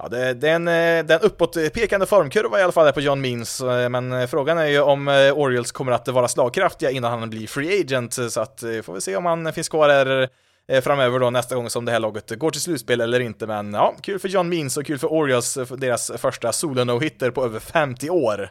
Ja, 0.00 0.08
det, 0.08 0.34
det, 0.34 0.48
är 0.48 0.54
en, 0.54 0.64
det 0.64 0.72
är 0.72 1.10
en 1.10 1.20
uppåtpekande 1.20 2.06
formkurva 2.06 2.60
i 2.60 2.62
alla 2.62 2.72
fall 2.72 2.84
där 2.84 2.92
på 2.92 3.00
John 3.00 3.20
Means, 3.20 3.62
men 3.90 4.28
frågan 4.28 4.58
är 4.58 4.66
ju 4.66 4.80
om 4.80 5.08
Orioles 5.34 5.72
kommer 5.72 5.92
att 5.92 6.08
vara 6.08 6.28
slagkraftiga 6.28 6.90
innan 6.90 7.18
han 7.20 7.30
blir 7.30 7.46
free 7.46 7.80
agent, 7.80 8.14
så 8.30 8.40
att 8.40 8.60
får 8.60 8.94
vi 8.94 9.00
se 9.00 9.16
om 9.16 9.26
han 9.26 9.52
finns 9.52 9.68
kvar 9.68 9.88
där 9.88 10.28
Eh, 10.68 10.80
framöver 10.82 11.18
då 11.18 11.30
nästa 11.30 11.54
gång 11.54 11.70
som 11.70 11.84
det 11.84 11.92
här 11.92 12.00
laget 12.00 12.38
går 12.38 12.50
till 12.50 12.60
slutspel 12.60 13.00
eller 13.00 13.20
inte. 13.20 13.46
Men 13.46 13.72
ja, 13.72 13.94
kul 14.02 14.18
för 14.18 14.28
John 14.28 14.48
Means 14.48 14.76
och 14.76 14.86
kul 14.86 14.98
för 14.98 15.12
Orioles, 15.12 15.56
eh, 15.56 15.66
deras 15.66 16.10
första 16.18 16.52
solo-no-hitter 16.52 17.30
på 17.30 17.44
över 17.44 17.60
50 17.60 18.10
år. 18.10 18.50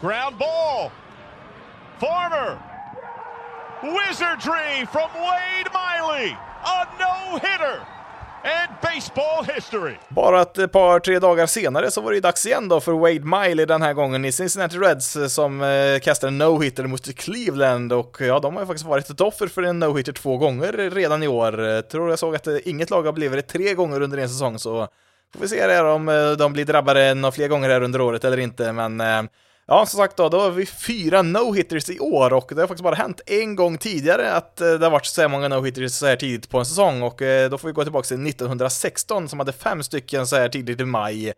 Ground 0.00 0.36
ball! 0.38 0.90
Farmer! 2.00 2.58
Wizardry 3.82 4.86
from 4.92 5.08
Wade 5.14 5.70
Miley! 5.74 6.36
A 6.62 6.86
no-hitter! 6.98 7.93
And 8.44 8.70
baseball 8.82 9.54
history. 9.54 9.94
Bara 10.08 10.42
ett 10.42 10.72
par, 10.72 11.00
tre 11.00 11.18
dagar 11.18 11.46
senare 11.46 11.90
så 11.90 12.00
var 12.00 12.10
det 12.10 12.14
ju 12.14 12.20
dags 12.20 12.46
igen 12.46 12.68
då 12.68 12.80
för 12.80 12.92
Wade 12.92 13.20
Miley 13.20 13.66
den 13.66 13.82
här 13.82 13.92
gången 13.92 14.24
i 14.24 14.32
Cincinnati 14.32 14.76
Reds 14.76 15.16
eh, 15.16 15.26
som 15.26 15.62
eh, 15.62 16.00
kastade 16.02 16.28
en 16.28 16.42
no-hitter 16.42 16.86
mot 16.86 17.14
Cleveland 17.16 17.92
och 17.92 18.16
ja, 18.20 18.38
de 18.38 18.54
har 18.54 18.62
ju 18.62 18.66
faktiskt 18.66 18.86
varit 18.86 19.10
ett 19.10 19.20
offer 19.20 19.46
för 19.46 19.62
en 19.62 19.82
no-hitter 19.82 20.12
två 20.12 20.36
gånger 20.36 20.72
redan 20.90 21.22
i 21.22 21.28
år. 21.28 21.68
Eh, 21.68 21.80
tror 21.80 22.10
jag 22.10 22.18
såg 22.18 22.34
att 22.34 22.46
eh, 22.46 22.56
inget 22.64 22.90
lag 22.90 23.02
har 23.02 23.12
blivit 23.12 23.48
det 23.48 23.52
tre 23.58 23.74
gånger 23.74 24.00
under 24.00 24.18
en 24.18 24.28
säsong 24.28 24.58
så 24.58 24.88
får 25.34 25.40
vi 25.40 25.48
se 25.48 25.66
där 25.66 25.84
om 25.84 26.08
eh, 26.08 26.30
de 26.30 26.52
blir 26.52 26.64
drabbade 26.64 27.14
några 27.14 27.32
fler 27.32 27.48
gånger 27.48 27.68
här 27.68 27.82
under 27.82 28.00
året 28.00 28.24
eller 28.24 28.38
inte, 28.38 28.72
men 28.72 29.00
eh, 29.00 29.22
Ja, 29.66 29.86
som 29.86 29.98
sagt 29.98 30.16
då, 30.16 30.28
då 30.28 30.40
har 30.40 30.50
vi 30.50 30.66
fyra 30.66 31.22
no-hitters 31.22 31.90
i 31.90 31.98
år 31.98 32.32
och 32.32 32.52
det 32.54 32.60
har 32.60 32.66
faktiskt 32.66 32.84
bara 32.84 32.94
hänt 32.94 33.20
en 33.26 33.56
gång 33.56 33.78
tidigare 33.78 34.32
att 34.32 34.60
eh, 34.60 34.72
det 34.72 34.86
har 34.86 34.90
varit 34.90 35.06
så 35.06 35.20
här 35.20 35.28
många 35.28 35.48
no-hitters 35.48 35.88
så 35.88 36.06
här 36.06 36.16
tidigt 36.16 36.50
på 36.50 36.58
en 36.58 36.66
säsong 36.66 37.02
och 37.02 37.22
eh, 37.22 37.50
då 37.50 37.58
får 37.58 37.68
vi 37.68 37.74
gå 37.74 37.82
tillbaka 37.82 38.06
till 38.06 38.26
1916 38.26 39.28
som 39.28 39.38
hade 39.38 39.52
fem 39.52 39.82
stycken 39.82 40.26
så 40.26 40.36
här 40.36 40.48
tidigt 40.48 40.80
i 40.80 40.84
maj. 40.84 41.32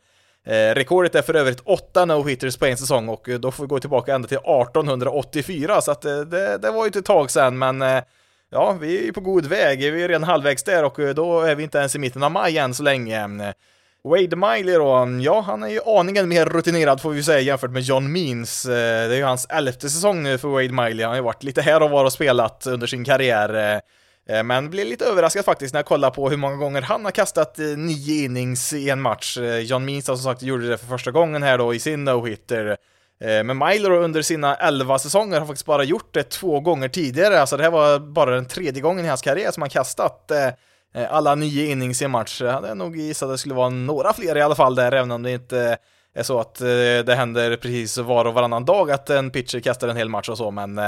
Eh, 0.46 0.74
rekordet 0.74 1.14
är 1.14 1.22
för 1.22 1.34
övrigt 1.34 1.60
åtta 1.64 2.04
no-hitters 2.04 2.58
på 2.58 2.66
en 2.66 2.76
säsong 2.76 3.08
och 3.08 3.28
eh, 3.28 3.38
då 3.38 3.50
får 3.50 3.64
vi 3.64 3.68
gå 3.68 3.80
tillbaka 3.80 4.14
ända 4.14 4.28
till 4.28 4.38
1884, 4.38 5.80
så 5.80 5.90
att 5.90 6.02
det, 6.02 6.58
det 6.58 6.70
var 6.70 6.84
ju 6.84 6.98
ett 6.98 7.04
tag 7.04 7.30
sedan, 7.30 7.58
men 7.58 8.02
ja, 8.50 8.72
vi 8.80 8.98
är 8.98 9.02
ju 9.02 9.12
på 9.12 9.20
god 9.20 9.46
väg, 9.46 9.78
vi 9.78 10.02
är 10.02 10.08
redan 10.08 10.24
halvvägs 10.24 10.62
där 10.62 10.84
och 10.84 11.14
då 11.14 11.40
är 11.40 11.54
vi 11.54 11.62
inte 11.62 11.78
ens 11.78 11.94
i 11.94 11.98
mitten 11.98 12.22
av 12.22 12.30
maj 12.30 12.58
än 12.58 12.74
så 12.74 12.82
länge. 12.82 13.28
Wade 14.06 14.36
Miley 14.36 14.74
då, 14.74 15.08
ja 15.20 15.40
han 15.40 15.62
är 15.62 15.68
ju 15.68 15.80
aningen 15.86 16.28
mer 16.28 16.46
rutinerad 16.46 17.00
får 17.00 17.10
vi 17.10 17.22
säga 17.22 17.40
jämfört 17.40 17.70
med 17.70 17.82
John 17.82 18.12
Means. 18.12 18.66
Eh, 18.66 19.08
det 19.08 19.14
är 19.14 19.16
ju 19.16 19.24
hans 19.24 19.46
elfte 19.50 19.90
säsong 19.90 20.22
nu 20.22 20.38
för 20.38 20.48
Wade 20.48 20.72
Miley, 20.72 21.02
han 21.02 21.10
har 21.10 21.16
ju 21.16 21.22
varit 21.22 21.42
lite 21.42 21.62
här 21.62 21.82
och 21.82 21.90
var 21.90 22.04
och 22.04 22.12
spelat 22.12 22.66
under 22.66 22.86
sin 22.86 23.04
karriär. 23.04 23.54
Eh, 23.54 24.36
eh, 24.36 24.42
men 24.42 24.70
blev 24.70 24.86
lite 24.86 25.04
överraskad 25.04 25.44
faktiskt 25.44 25.74
när 25.74 25.78
jag 25.78 25.86
kollade 25.86 26.14
på 26.14 26.30
hur 26.30 26.36
många 26.36 26.56
gånger 26.56 26.82
han 26.82 27.04
har 27.04 27.12
kastat 27.12 27.58
nio 27.76 28.24
innings 28.24 28.72
i 28.72 28.90
en 28.90 29.00
match. 29.00 29.38
John 29.62 29.84
Means 29.84 30.04
som 30.04 30.18
sagt 30.18 30.42
gjorde 30.42 30.68
det 30.68 30.78
för 30.78 30.86
första 30.86 31.10
gången 31.10 31.42
här 31.42 31.58
då 31.58 31.74
i 31.74 31.78
sin 31.78 32.08
no-hitter. 32.08 32.76
Men 33.18 33.58
Myler 33.58 33.90
under 33.90 34.22
sina 34.22 34.54
elva 34.54 34.98
säsonger 34.98 35.38
har 35.40 35.46
faktiskt 35.46 35.66
bara 35.66 35.84
gjort 35.84 36.14
det 36.14 36.22
två 36.22 36.60
gånger 36.60 36.88
tidigare, 36.88 37.40
alltså 37.40 37.56
det 37.56 37.62
här 37.62 37.70
var 37.70 37.98
bara 37.98 38.34
den 38.34 38.46
tredje 38.46 38.82
gången 38.82 39.04
i 39.04 39.08
hans 39.08 39.22
karriär 39.22 39.50
som 39.50 39.62
han 39.62 39.70
kastat 39.70 40.32
Eh, 40.94 41.12
alla 41.12 41.34
nio 41.34 41.66
innings 41.66 42.02
i 42.02 42.04
en 42.04 42.10
match. 42.10 42.42
Eh, 42.42 42.46
jag 42.46 42.54
hade 42.54 42.74
nog 42.74 42.96
gissat 42.96 43.26
att 43.26 43.34
det 43.34 43.38
skulle 43.38 43.54
vara 43.54 43.68
några 43.68 44.12
fler 44.12 44.36
i 44.36 44.42
alla 44.42 44.54
fall 44.54 44.74
där, 44.74 44.92
även 44.92 45.10
om 45.10 45.22
det 45.22 45.30
inte 45.30 45.60
eh, 45.60 46.20
är 46.20 46.22
så 46.22 46.40
att 46.40 46.54
det 46.54 47.14
händer 47.16 47.56
precis 47.56 47.98
var 47.98 48.24
och 48.24 48.34
varannan 48.34 48.64
dag 48.64 48.90
att 48.90 49.10
en 49.10 49.30
pitcher 49.30 49.60
kastar 49.60 49.88
en 49.88 49.96
hel 49.96 50.08
match 50.08 50.28
och 50.28 50.38
så, 50.38 50.50
men 50.50 50.80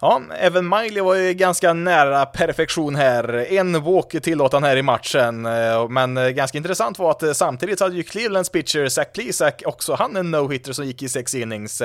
Ja, 0.00 0.22
även 0.38 0.68
Miley 0.68 1.02
var 1.02 1.14
ju 1.14 1.34
ganska 1.34 1.72
nära 1.72 2.26
perfektion 2.26 2.96
här. 2.96 3.52
En 3.52 3.82
walk 3.82 4.22
tillåt 4.22 4.52
han 4.52 4.62
här 4.62 4.76
i 4.76 4.82
matchen, 4.82 5.42
men 5.90 6.34
ganska 6.34 6.58
intressant 6.58 6.98
var 6.98 7.10
att 7.10 7.36
samtidigt 7.36 7.78
så 7.78 7.84
hade 7.84 7.96
ju 7.96 8.02
Clevelands 8.02 8.50
pitcher 8.50 8.88
Zach 8.88 9.12
Plesac 9.14 9.54
också 9.64 9.94
han 9.94 10.16
en 10.16 10.34
no-hitter 10.34 10.72
som 10.72 10.86
gick 10.86 11.02
i 11.02 11.08
sex 11.08 11.34
innings. 11.34 11.82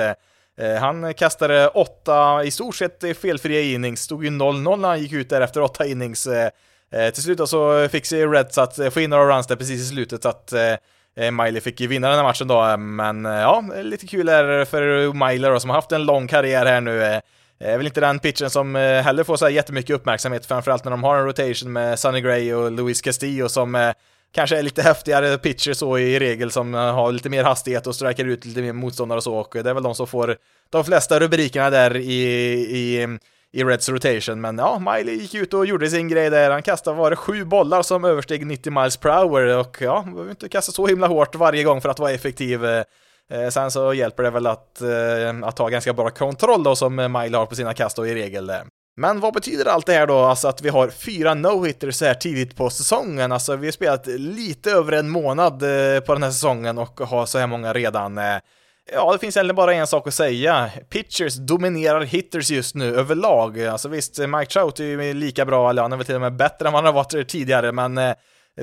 Han 0.80 1.14
kastade 1.14 1.68
åtta 1.68 2.44
i 2.44 2.50
stort 2.50 2.76
sett 2.76 3.18
felfria 3.18 3.60
innings, 3.60 4.00
stod 4.00 4.24
ju 4.24 4.30
0-0 4.30 4.76
när 4.76 4.88
han 4.88 5.00
gick 5.00 5.12
ut 5.12 5.30
där 5.30 5.40
efter 5.40 5.60
åtta 5.60 5.86
innings. 5.86 6.28
Eh, 6.92 7.10
till 7.10 7.22
slut 7.22 7.48
så 7.48 7.88
fick 7.88 8.06
sig 8.06 8.26
Reds 8.26 8.58
att 8.58 8.78
eh, 8.78 8.90
få 8.90 9.00
in 9.00 9.10
några 9.10 9.36
runs 9.36 9.46
där 9.46 9.56
precis 9.56 9.80
i 9.80 9.84
slutet 9.84 10.22
så 10.22 10.28
att 10.28 10.52
eh, 10.52 11.30
Miley 11.30 11.60
fick 11.60 11.80
vinna 11.80 12.08
den 12.08 12.16
här 12.16 12.24
matchen 12.24 12.48
då, 12.48 12.76
men 12.76 13.24
ja, 13.24 13.64
lite 13.82 14.06
kul 14.06 14.28
är 14.28 14.64
för 14.64 15.12
Miley 15.12 15.50
då 15.50 15.60
som 15.60 15.70
har 15.70 15.76
haft 15.76 15.92
en 15.92 16.04
lång 16.04 16.28
karriär 16.28 16.66
här 16.66 16.80
nu. 16.80 17.20
Är 17.60 17.76
väl 17.76 17.86
inte 17.86 18.00
den 18.00 18.18
pitchen 18.18 18.50
som 18.50 18.76
eh, 18.76 19.02
heller 19.02 19.24
får 19.24 19.36
så 19.36 19.44
här 19.44 19.52
jättemycket 19.52 19.96
uppmärksamhet, 19.96 20.46
framförallt 20.46 20.84
när 20.84 20.90
de 20.90 21.04
har 21.04 21.16
en 21.16 21.24
rotation 21.24 21.72
med 21.72 21.98
Sonny 21.98 22.20
Gray 22.20 22.54
och 22.54 22.72
Luis 22.72 23.00
Castillo 23.00 23.48
som 23.48 23.74
eh, 23.74 23.92
kanske 24.32 24.58
är 24.58 24.62
lite 24.62 24.82
häftigare 24.82 25.38
pitcher 25.38 25.72
så 25.72 25.98
i 25.98 26.18
regel 26.18 26.50
som 26.50 26.74
har 26.74 27.12
lite 27.12 27.28
mer 27.28 27.44
hastighet 27.44 27.86
och 27.86 27.94
strikar 27.94 28.24
ut 28.24 28.44
lite 28.44 28.62
mer 28.62 28.72
motståndare 28.72 29.16
och 29.16 29.22
så 29.22 29.34
och 29.34 29.50
det 29.52 29.70
är 29.70 29.74
väl 29.74 29.82
de 29.82 29.94
som 29.94 30.06
får 30.06 30.36
de 30.70 30.84
flesta 30.84 31.20
rubrikerna 31.20 31.70
där 31.70 31.96
i, 31.96 32.22
i, 32.70 33.18
i 33.52 33.64
Reds 33.64 33.88
rotation. 33.88 34.40
Men 34.40 34.58
ja, 34.58 34.78
Miley 34.78 35.14
gick 35.14 35.34
ut 35.34 35.54
och 35.54 35.66
gjorde 35.66 35.90
sin 35.90 36.08
grej 36.08 36.30
där. 36.30 36.50
Han 36.50 36.62
kastade, 36.62 36.96
var 36.96 37.10
det 37.10 37.16
sju 37.16 37.44
bollar 37.44 37.82
som 37.82 38.04
översteg 38.04 38.46
90 38.46 38.72
miles 38.72 38.96
per 38.96 39.10
hour 39.10 39.58
och 39.58 39.76
ja, 39.80 40.04
behöver 40.06 40.30
inte 40.30 40.48
kasta 40.48 40.72
så 40.72 40.86
himla 40.86 41.06
hårt 41.06 41.34
varje 41.34 41.64
gång 41.64 41.80
för 41.80 41.88
att 41.88 41.98
vara 41.98 42.10
effektiv. 42.10 42.64
Eh, 42.64 42.84
eh 43.32 43.48
sen 43.48 43.70
så 43.70 43.94
hjälper 43.94 44.22
det 44.22 44.30
väl 44.30 44.46
att, 44.46 44.80
eh, 44.80 45.48
att 45.48 45.58
ha 45.58 45.68
ganska 45.68 45.92
bra 45.92 46.10
kontroll 46.10 46.62
då 46.62 46.76
som 46.76 46.98
eh, 46.98 47.08
Miley 47.08 47.38
har 47.38 47.46
på 47.46 47.54
sina 47.54 47.74
kast 47.74 47.96
då 47.96 48.06
i 48.06 48.14
regel. 48.14 48.52
Men 48.96 49.20
vad 49.20 49.34
betyder 49.34 49.64
allt 49.64 49.86
det 49.86 49.92
här 49.92 50.06
då? 50.06 50.18
Alltså 50.18 50.48
att 50.48 50.62
vi 50.62 50.68
har 50.68 50.88
fyra 50.88 51.34
no-hitters 51.34 51.90
så 51.90 52.04
här 52.04 52.14
tidigt 52.14 52.56
på 52.56 52.70
säsongen. 52.70 53.32
Alltså 53.32 53.56
vi 53.56 53.66
har 53.66 53.72
spelat 53.72 54.06
lite 54.06 54.70
över 54.70 54.92
en 54.92 55.08
månad 55.10 55.62
eh, 55.62 56.00
på 56.00 56.12
den 56.12 56.22
här 56.22 56.30
säsongen 56.30 56.78
och 56.78 57.00
har 57.00 57.26
så 57.26 57.38
här 57.38 57.46
många 57.46 57.72
redan. 57.72 58.18
Eh, 58.18 58.36
Ja, 58.92 59.12
det 59.12 59.18
finns 59.18 59.36
egentligen 59.36 59.56
bara 59.56 59.74
en 59.74 59.86
sak 59.86 60.08
att 60.08 60.14
säga. 60.14 60.70
Pitchers 60.90 61.34
dominerar 61.34 62.00
hitters 62.00 62.50
just 62.50 62.74
nu 62.74 62.96
överlag. 62.96 63.64
Alltså 63.64 63.88
visst, 63.88 64.18
Mike 64.18 64.52
Trout 64.52 64.80
är 64.80 64.84
ju 64.84 65.14
lika 65.14 65.44
bra, 65.44 65.70
eller 65.70 65.82
han 65.82 65.92
är 65.92 65.96
väl 65.96 66.06
till 66.06 66.14
och 66.14 66.20
med 66.20 66.36
bättre 66.36 66.66
än 66.66 66.72
vad 66.72 66.84
han 66.84 66.94
har 66.94 67.02
varit 67.04 67.28
tidigare, 67.28 67.72
men 67.72 67.98
eh, 67.98 68.14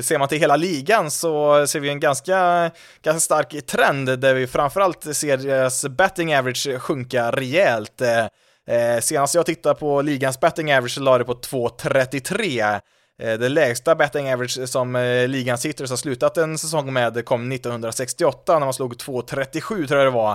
Ser 0.01 0.19
man 0.19 0.27
till 0.27 0.39
hela 0.39 0.55
ligan 0.55 1.11
så 1.11 1.67
ser 1.67 1.79
vi 1.79 1.89
en 1.89 1.99
ganska, 1.99 2.71
ganska 3.03 3.19
stark 3.19 3.65
trend 3.65 4.19
där 4.19 4.33
vi 4.33 4.47
framförallt 4.47 5.15
ser 5.15 5.37
deras 5.37 5.85
betting 5.87 6.35
average 6.35 6.79
sjunka 6.79 7.31
rejält. 7.31 8.01
Eh, 8.01 8.99
senast 9.01 9.35
jag 9.35 9.45
tittade 9.45 9.75
på 9.75 10.01
ligans 10.01 10.39
betting 10.39 10.73
average 10.73 10.91
så 10.91 11.01
la 11.01 11.17
det 11.17 11.23
på 11.23 11.33
2,33. 11.33 12.79
Eh, 13.21 13.33
det 13.33 13.49
lägsta 13.49 13.95
betting 13.95 14.31
average 14.33 14.69
som 14.69 14.95
eh, 14.95 15.01
ligan 15.01 15.27
ligans 15.27 15.65
hitters 15.65 15.89
har 15.89 15.97
slutat 15.97 16.37
en 16.37 16.57
säsong 16.57 16.93
med 16.93 17.25
kom 17.25 17.51
1968 17.51 18.59
när 18.59 18.65
man 18.65 18.73
slog 18.73 18.93
2,37 18.93 19.87
tror 19.87 19.99
jag 19.99 20.07
det 20.07 20.11
var. 20.11 20.31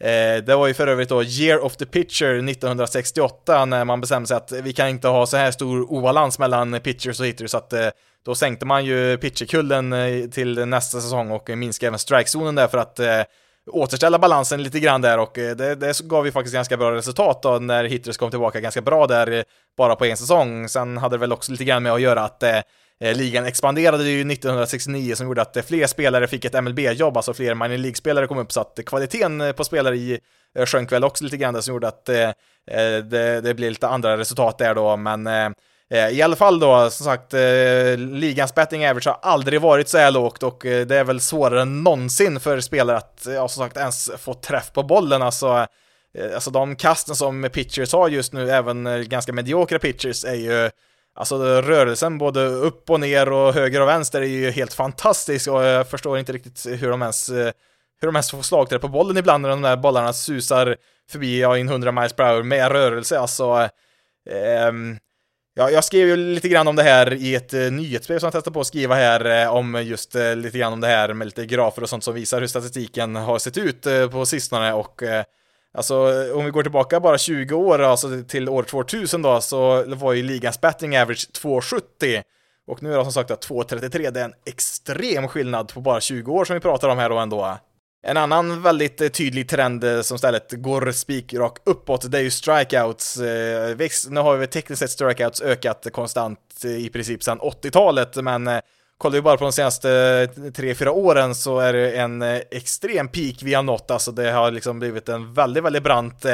Eh, 0.00 0.44
det 0.44 0.56
var 0.56 0.66
ju 0.66 0.74
för 0.74 0.86
övrigt 0.86 1.08
då 1.08 1.22
year 1.22 1.64
of 1.64 1.76
the 1.76 1.86
pitcher 1.86 2.48
1968 2.48 3.64
när 3.64 3.84
man 3.84 4.00
bestämde 4.00 4.26
sig 4.26 4.36
att 4.36 4.52
vi 4.52 4.72
kan 4.72 4.88
inte 4.88 5.08
ha 5.08 5.26
så 5.26 5.36
här 5.36 5.50
stor 5.50 5.92
obalans 5.92 6.38
mellan 6.38 6.80
pitchers 6.80 7.20
och 7.20 7.26
hitters 7.26 7.50
så 7.50 7.56
att 7.56 7.74
då 8.24 8.34
sänkte 8.34 8.66
man 8.66 8.84
ju 8.84 9.16
pitcherkullen 9.16 9.94
till 10.30 10.66
nästa 10.66 11.00
säsong 11.00 11.30
och 11.30 11.48
minskade 11.48 11.88
även 11.88 11.98
strikezonen 11.98 12.54
där 12.54 12.68
för 12.68 12.78
att 12.78 13.00
återställa 13.70 14.18
balansen 14.18 14.62
lite 14.62 14.80
grann 14.80 15.02
där 15.02 15.18
och 15.18 15.38
eh, 15.38 15.56
det, 15.56 15.74
det 15.74 16.00
gav 16.00 16.26
ju 16.26 16.32
faktiskt 16.32 16.54
ganska 16.54 16.76
bra 16.76 16.92
resultat 16.92 17.42
då 17.42 17.58
när 17.58 17.84
hitters 17.84 18.16
kom 18.16 18.30
tillbaka 18.30 18.60
ganska 18.60 18.80
bra 18.80 19.06
där 19.06 19.30
eh, 19.30 19.42
bara 19.76 19.96
på 19.96 20.04
en 20.04 20.16
säsong. 20.16 20.68
Sen 20.68 20.98
hade 20.98 21.14
det 21.14 21.20
väl 21.20 21.32
också 21.32 21.52
lite 21.52 21.64
grann 21.64 21.82
med 21.82 21.92
att 21.92 22.00
göra 22.00 22.24
att 22.24 22.42
eh, 22.42 22.56
eh 23.00 23.16
ligan 23.16 23.46
expanderade 23.46 24.04
ju 24.04 24.20
1969 24.32 25.14
som 25.14 25.26
gjorde 25.26 25.42
att 25.42 25.56
fler 25.66 25.86
spelare 25.86 26.26
fick 26.26 26.44
ett 26.44 26.62
MLB-jobb, 26.62 27.16
alltså 27.16 27.34
fler 27.34 27.54
minor 27.54 27.78
League-spelare 27.78 28.26
kom 28.26 28.38
upp 28.38 28.52
så 28.52 28.60
att 28.60 28.78
kvaliteten 28.86 29.54
på 29.56 29.64
spelare 29.64 29.96
i 29.96 30.18
sjönk 30.66 30.92
väl 30.92 31.04
också 31.04 31.24
lite 31.24 31.36
grann, 31.36 31.54
det 31.54 31.62
som 31.62 31.74
gjorde 31.74 31.88
att 31.88 32.04
det, 32.04 32.34
det 33.42 33.56
blev 33.56 33.70
lite 33.70 33.88
andra 33.88 34.18
resultat 34.18 34.58
där 34.58 34.74
då, 34.74 34.96
men 34.96 35.26
Eh, 35.26 35.50
Eh, 35.92 36.08
I 36.08 36.22
alla 36.22 36.36
fall 36.36 36.60
då, 36.60 36.90
som 36.90 37.04
sagt, 37.04 37.34
eh, 37.34 37.96
ligans 37.96 38.54
betting 38.54 38.86
average 38.86 39.06
har 39.06 39.18
aldrig 39.22 39.60
varit 39.60 39.88
så 39.88 39.98
här 39.98 40.10
lågt 40.10 40.42
och 40.42 40.66
eh, 40.66 40.86
det 40.86 40.96
är 40.96 41.04
väl 41.04 41.20
svårare 41.20 41.62
än 41.62 41.82
någonsin 41.82 42.40
för 42.40 42.60
spelare 42.60 42.96
att, 42.96 43.26
ja, 43.26 43.48
som 43.48 43.64
sagt, 43.64 43.76
ens 43.76 44.10
få 44.18 44.34
träff 44.34 44.72
på 44.72 44.82
bollen. 44.82 45.22
Alltså, 45.22 45.66
alltså 46.34 46.50
de 46.50 46.76
kasten 46.76 47.14
som 47.14 47.48
pitchers 47.52 47.92
har 47.92 48.08
just 48.08 48.32
nu, 48.32 48.50
även 48.50 49.08
ganska 49.08 49.32
mediokra 49.32 49.78
pitchers, 49.78 50.24
är 50.24 50.34
ju 50.34 50.70
Alltså 51.14 51.38
rörelsen 51.62 52.18
både 52.18 52.46
upp 52.46 52.90
och 52.90 53.00
ner 53.00 53.32
och 53.32 53.54
höger 53.54 53.80
och 53.80 53.88
vänster 53.88 54.20
är 54.20 54.26
ju 54.26 54.50
helt 54.50 54.72
fantastisk 54.72 55.48
och 55.48 55.62
jag 55.62 55.88
förstår 55.88 56.18
inte 56.18 56.32
riktigt 56.32 56.66
hur 56.66 56.90
de 56.90 57.02
ens, 57.02 57.30
hur 57.30 58.06
de 58.06 58.16
ens 58.16 58.30
får 58.30 58.42
slagträff 58.42 58.80
på 58.80 58.88
bollen 58.88 59.16
ibland 59.16 59.42
när 59.42 59.48
de 59.48 59.62
där 59.62 59.76
bollarna 59.76 60.12
susar 60.12 60.76
förbi, 61.10 61.40
ja, 61.40 61.58
in 61.58 61.68
100 61.68 61.92
miles 61.92 62.12
per 62.12 62.34
hour 62.34 62.42
med 62.42 62.72
rörelse. 62.72 63.18
Alltså, 63.18 63.68
um, 64.68 64.98
Ja, 65.54 65.70
jag 65.70 65.84
skrev 65.84 66.08
ju 66.08 66.16
lite 66.16 66.48
grann 66.48 66.68
om 66.68 66.76
det 66.76 66.82
här 66.82 67.12
i 67.12 67.34
ett 67.34 67.54
uh, 67.54 67.72
nyhetsbrev 67.72 68.18
som 68.18 68.26
jag 68.26 68.32
testade 68.32 68.54
på 68.54 68.60
att 68.60 68.66
skriva 68.66 68.94
här 68.94 69.46
uh, 69.46 69.54
om 69.54 69.82
just 69.84 70.16
uh, 70.16 70.36
lite 70.36 70.58
grann 70.58 70.72
om 70.72 70.80
det 70.80 70.86
här 70.86 71.14
med 71.14 71.24
lite 71.24 71.46
grafer 71.46 71.82
och 71.82 71.88
sånt 71.88 72.04
som 72.04 72.14
visar 72.14 72.40
hur 72.40 72.46
statistiken 72.46 73.16
har 73.16 73.38
sett 73.38 73.58
ut 73.58 73.86
på 74.10 74.26
sistone 74.26 74.72
och 74.72 75.02
Alltså 75.74 75.94
om 76.34 76.44
vi 76.44 76.50
går 76.50 76.62
tillbaka 76.62 77.00
bara 77.00 77.18
20 77.18 77.54
år, 77.54 77.78
alltså 77.78 78.22
till 78.28 78.48
år 78.48 78.62
2000 78.62 79.22
då, 79.22 79.40
så 79.40 79.84
var 79.86 80.12
ju 80.12 80.22
ligans 80.22 80.60
betting 80.60 80.96
average 80.98 81.28
2,70 81.32 82.22
och 82.66 82.82
nu 82.82 82.92
är 82.94 82.98
det 82.98 83.04
som 83.04 83.12
sagt 83.12 83.30
2,33, 83.30 84.10
det 84.10 84.20
är 84.20 84.24
en 84.24 84.34
extrem 84.46 85.28
skillnad 85.28 85.74
på 85.74 85.80
bara 85.80 86.00
20 86.00 86.32
år 86.32 86.44
som 86.44 86.54
vi 86.54 86.60
pratar 86.60 86.88
om 86.88 86.98
här 86.98 87.10
då 87.10 87.18
ändå. 87.18 87.58
En 88.04 88.16
annan 88.16 88.62
väldigt 88.62 89.00
eh, 89.00 89.08
tydlig 89.08 89.48
trend 89.48 89.84
eh, 89.84 90.00
som 90.00 90.14
istället 90.14 90.52
går 90.52 90.92
spikrak 90.92 91.58
uppåt, 91.64 92.10
det 92.10 92.18
är 92.18 92.22
ju 92.22 92.30
strikeouts. 92.30 93.16
Eh, 93.16 93.76
nu 94.08 94.20
har 94.20 94.36
vi 94.36 94.46
tekniskt 94.46 94.80
sett 94.80 94.90
strikeouts 94.90 95.42
ökat 95.42 95.86
konstant 95.92 96.38
i 96.64 96.88
princip 96.88 97.22
sedan 97.22 97.40
80-talet, 97.40 98.16
men 98.16 98.50
kollar 98.98 99.14
vi 99.14 99.22
bara 99.22 99.36
på 99.36 99.44
de 99.44 99.52
senaste 99.52 99.88
3-4 100.26 100.88
åren 100.88 101.34
så 101.34 101.58
är 101.58 101.72
det 101.72 101.96
en 101.96 102.22
extrem 102.50 103.08
peak 103.08 103.42
vi 103.42 103.54
har 103.54 103.62
nått, 103.62 103.90
alltså 103.90 104.12
det 104.12 104.30
har 104.30 104.50
liksom 104.50 104.78
blivit 104.78 105.08
en 105.08 105.34
väldigt, 105.34 105.64
väldigt 105.64 105.82
brant 105.82 106.24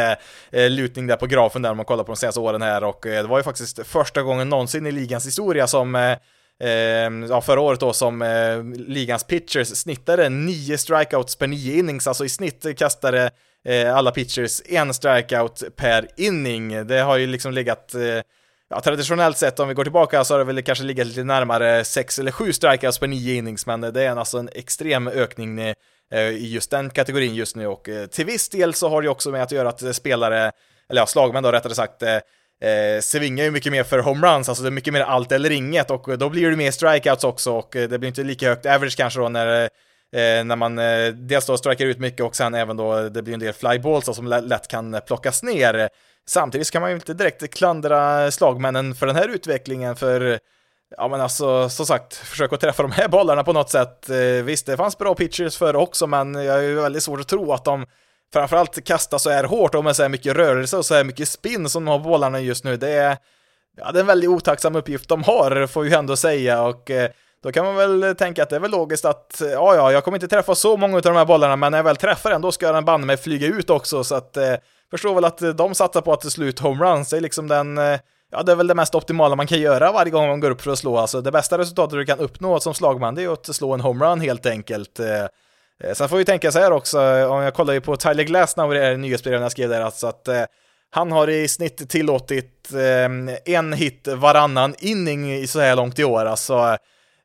lutning 0.53 1.07
där 1.07 1.17
på 1.17 1.27
grafen 1.27 1.63
där 1.63 1.71
om 1.71 1.77
man 1.77 1.87
kollar 1.87 2.05
på 2.05 2.13
de 2.13 2.17
senaste 2.17 2.41
åren 2.41 2.63
här 2.63 2.85
och 2.85 3.01
det 3.03 3.23
var 3.23 3.39
ju 3.39 3.43
faktiskt 3.43 3.87
första 3.87 4.23
gången 4.23 4.49
någonsin 4.49 4.87
i 4.87 4.93
ligans 4.93 5.27
historia 5.27 5.67
som 5.67 6.17
Ehm, 6.61 7.27
ja, 7.31 7.41
förra 7.41 7.61
året 7.61 7.81
då 7.81 7.93
som 7.93 8.23
eh, 8.23 8.65
ligans 8.87 9.25
pitchers 9.25 9.69
snittade 9.69 10.29
nio 10.29 10.79
strikeouts 10.79 11.37
per 11.37 11.47
nio 11.47 11.79
innings, 11.79 12.07
alltså 12.07 12.25
i 12.25 12.29
snitt 12.29 12.79
kastade 12.79 13.31
eh, 13.65 13.97
alla 13.97 14.11
pitchers 14.11 14.63
en 14.67 14.95
strikeout 14.95 15.63
per 15.77 16.09
inning. 16.17 16.87
Det 16.87 17.01
har 17.01 17.17
ju 17.17 17.27
liksom 17.27 17.53
legat 17.53 17.95
eh, 17.95 18.23
Ja, 18.71 18.81
traditionellt 18.81 19.37
sett 19.37 19.61
om 19.61 19.69
vi 19.69 19.75
går 19.75 19.85
tillbaka 19.85 20.25
så 20.25 20.35
har 20.35 20.39
det 20.39 20.45
väl 20.45 20.63
kanske 20.63 20.85
legat 20.85 21.07
lite 21.07 21.25
närmare 21.25 21.85
sex 21.85 22.19
eller 22.19 22.31
sju 22.31 22.53
strikeouts 22.53 22.99
per 22.99 23.07
nio 23.07 23.35
innings, 23.35 23.67
men 23.67 23.81
det 23.81 24.03
är 24.03 24.17
alltså 24.17 24.39
en 24.39 24.49
extrem 24.53 25.09
ökning 25.09 25.59
eh, 25.59 25.75
i 26.29 26.53
just 26.53 26.71
den 26.71 26.91
kategorin 26.91 27.35
just 27.35 27.57
nu 27.57 27.67
och 27.67 27.89
eh, 27.89 28.07
till 28.07 28.27
viss 28.27 28.49
del 28.49 28.75
så 28.75 28.89
har 28.89 29.03
det 29.03 29.09
också 29.09 29.31
med 29.31 29.43
att 29.43 29.53
göra 29.53 29.69
att 29.69 29.97
spelare, 29.97 30.53
eller 30.91 31.01
ja, 31.01 31.07
slagmän 31.07 31.43
då 31.43 31.53
rättare 31.53 31.75
sagt, 31.75 32.03
eh, 32.03 32.19
eh, 32.63 33.01
svingar 33.01 33.45
ju 33.45 33.51
mycket 33.51 33.73
mer 33.73 33.85
för 33.85 33.99
homeruns, 33.99 34.49
alltså 34.49 34.63
det 34.63 34.69
är 34.69 34.71
mycket 34.71 34.93
mer 34.93 35.01
allt 35.01 35.33
eller 35.33 35.51
inget 35.51 35.91
och 35.91 36.19
då 36.19 36.29
blir 36.29 36.51
det 36.51 36.57
mer 36.57 36.71
strikeouts 36.71 37.25
också 37.25 37.53
och 37.53 37.77
eh, 37.77 37.89
det 37.89 37.99
blir 37.99 38.09
inte 38.09 38.23
lika 38.23 38.49
högt 38.49 38.67
average 38.67 38.97
kanske 38.97 39.21
då 39.21 39.29
när 39.29 39.63
eh, 39.65 40.45
när 40.45 40.57
man 40.57 40.79
eh, 40.79 41.09
dels 41.09 41.47
då 41.47 41.57
strikar 41.57 41.87
ut 41.87 41.99
mycket 41.99 42.27
och 42.27 42.37
sen 42.37 42.55
även 42.55 42.77
då 42.77 43.09
det 43.09 43.23
blir 43.23 43.35
en 43.35 43.41
del 43.41 43.53
flyballs 43.53 44.17
som 44.17 44.27
lätt 44.27 44.69
kan 44.69 45.01
plockas 45.07 45.43
ner. 45.43 45.89
Samtidigt 46.27 46.71
kan 46.71 46.83
man 46.83 46.91
ju 46.91 46.95
inte 46.97 47.15
direkt 47.15 47.55
klandra 47.55 48.31
slagmännen 48.31 48.95
för 48.95 49.07
den 49.07 49.17
här 49.17 49.29
utvecklingen, 49.29 49.97
för 49.97 50.41
Ja 50.97 51.09
men 51.09 51.21
alltså, 51.21 51.69
som 51.69 51.87
sagt, 51.87 52.15
försök 52.15 52.53
att 52.53 52.61
träffa 52.61 52.83
de 52.83 52.93
här 52.93 53.09
bollarna 53.09 53.45
på 53.45 53.53
något 53.53 53.71
sätt. 53.71 54.11
Eh, 54.11 54.45
visst, 54.45 54.67
det 54.67 54.77
fanns 54.77 54.99
bra 54.99 55.15
pitchers 55.15 55.57
förr 55.57 55.77
också, 55.77 56.07
men 56.07 56.35
jag 56.35 56.59
är 56.59 56.63
ju 56.63 56.75
väldigt 56.75 57.03
svårt 57.03 57.21
att 57.21 57.29
tro 57.29 57.53
att 57.53 57.65
de 57.65 57.87
framförallt 58.33 58.85
kasta 58.85 59.19
så 59.19 59.31
här 59.31 59.45
hårt 59.45 59.75
och 59.75 59.85
med 59.85 59.97
så 59.97 60.03
här 60.03 60.09
mycket 60.09 60.37
rörelse 60.37 60.77
och 60.77 60.87
så 60.87 60.95
här 60.95 61.05
mycket 61.05 61.29
spinn 61.29 61.69
som 61.69 61.85
de 61.85 61.91
har 61.91 61.99
på 61.99 62.05
bollarna 62.05 62.41
just 62.41 62.65
nu. 62.65 62.77
Det 62.77 62.91
är, 62.91 63.17
ja, 63.77 63.93
det 63.93 63.99
är 63.99 64.01
en 64.01 64.07
väldigt 64.07 64.31
otacksam 64.31 64.77
uppgift 64.77 65.09
de 65.09 65.23
har, 65.23 65.67
får 65.67 65.87
ju 65.87 65.93
ändå 65.93 66.17
säga, 66.17 66.63
och 66.63 66.91
eh, 66.91 67.11
då 67.43 67.53
kan 67.53 67.65
man 67.65 67.77
väl 67.77 68.17
tänka 68.17 68.43
att 68.43 68.51
det 68.51 68.57
är 68.57 68.61
väl 68.61 68.71
logiskt 68.71 69.05
att, 69.05 69.41
eh, 69.41 69.49
ja, 69.49 69.75
ja, 69.75 69.93
jag 69.93 70.05
kommer 70.05 70.17
inte 70.17 70.29
träffa 70.29 70.55
så 70.55 70.77
många 70.77 70.97
av 70.97 71.03
de 71.03 71.17
här 71.17 71.25
bollarna, 71.25 71.57
men 71.57 71.71
när 71.73 71.79
jag 71.79 71.85
väl 71.85 71.97
träffar 71.97 72.31
den, 72.31 72.43
då 72.43 72.53
ska 72.53 72.73
den 72.73 72.85
banne 72.85 73.07
mig 73.07 73.17
flyga 73.17 73.47
ut 73.47 73.71
också, 73.71 74.05
så 74.05 74.15
att 74.15 74.37
eh, 74.37 74.55
förstår 74.91 75.15
väl 75.15 75.25
att 75.25 75.43
eh, 75.43 75.51
de 75.51 75.75
satsar 75.75 76.01
på 76.01 76.13
att 76.13 76.21
till 76.21 76.31
slut 76.31 76.59
homeruns, 76.59 77.11
det 77.11 77.17
är 77.17 77.21
liksom 77.21 77.49
den 77.49 77.79
eh, 77.79 77.99
Ja, 78.31 78.43
det 78.43 78.53
är 78.53 78.57
väl 78.57 78.67
det 78.67 78.75
mest 78.75 78.95
optimala 78.95 79.37
man 79.37 79.47
kan 79.47 79.61
göra 79.61 79.93
varje 79.93 80.11
gång 80.11 80.29
man 80.29 80.41
går 80.41 80.51
upp 80.51 80.61
för 80.61 80.71
att 80.71 80.79
slå. 80.79 80.97
Alltså 80.99 81.21
det 81.21 81.33
bästa 81.33 81.59
resultatet 81.59 81.99
du 81.99 82.05
kan 82.05 82.19
uppnå 82.19 82.61
som 82.61 82.75
slagman, 82.75 83.15
det 83.15 83.23
är 83.23 83.33
att 83.33 83.55
slå 83.57 83.75
en 83.75 83.81
homerun 83.81 84.21
helt 84.21 84.47
enkelt. 84.47 85.01
Eh, 85.01 85.07
Eh, 85.85 85.95
sen 85.95 86.09
får 86.09 86.17
vi 86.17 86.25
tänka 86.25 86.53
så 86.53 86.59
här 86.59 86.73
också, 86.73 87.03
eh, 87.03 87.33
om 87.33 87.43
jag 87.43 87.55
kollar 87.55 87.75
ju 87.75 87.81
på 87.81 87.97
Tyler 87.97 88.25
Glasnow, 88.25 88.75
det 88.75 88.87
är 88.87 88.97
nyhetsbrevet 88.97 89.41
jag 89.41 89.53
skrev 89.53 89.69
där, 89.69 89.81
alltså 89.81 90.07
att 90.07 90.29
eh, 90.29 90.43
han 90.91 91.13
har 91.13 91.31
i 91.31 91.49
snitt 91.49 91.91
tillåtit 91.91 92.73
eh, 92.73 93.55
en 93.55 93.73
hit 93.73 94.09
varannan 94.09 94.75
inning 94.79 95.35
i 95.35 95.47
så 95.47 95.61
här 95.61 95.77
långt 95.77 95.99
i 95.99 96.05
år. 96.05 96.25
Alltså, 96.25 96.77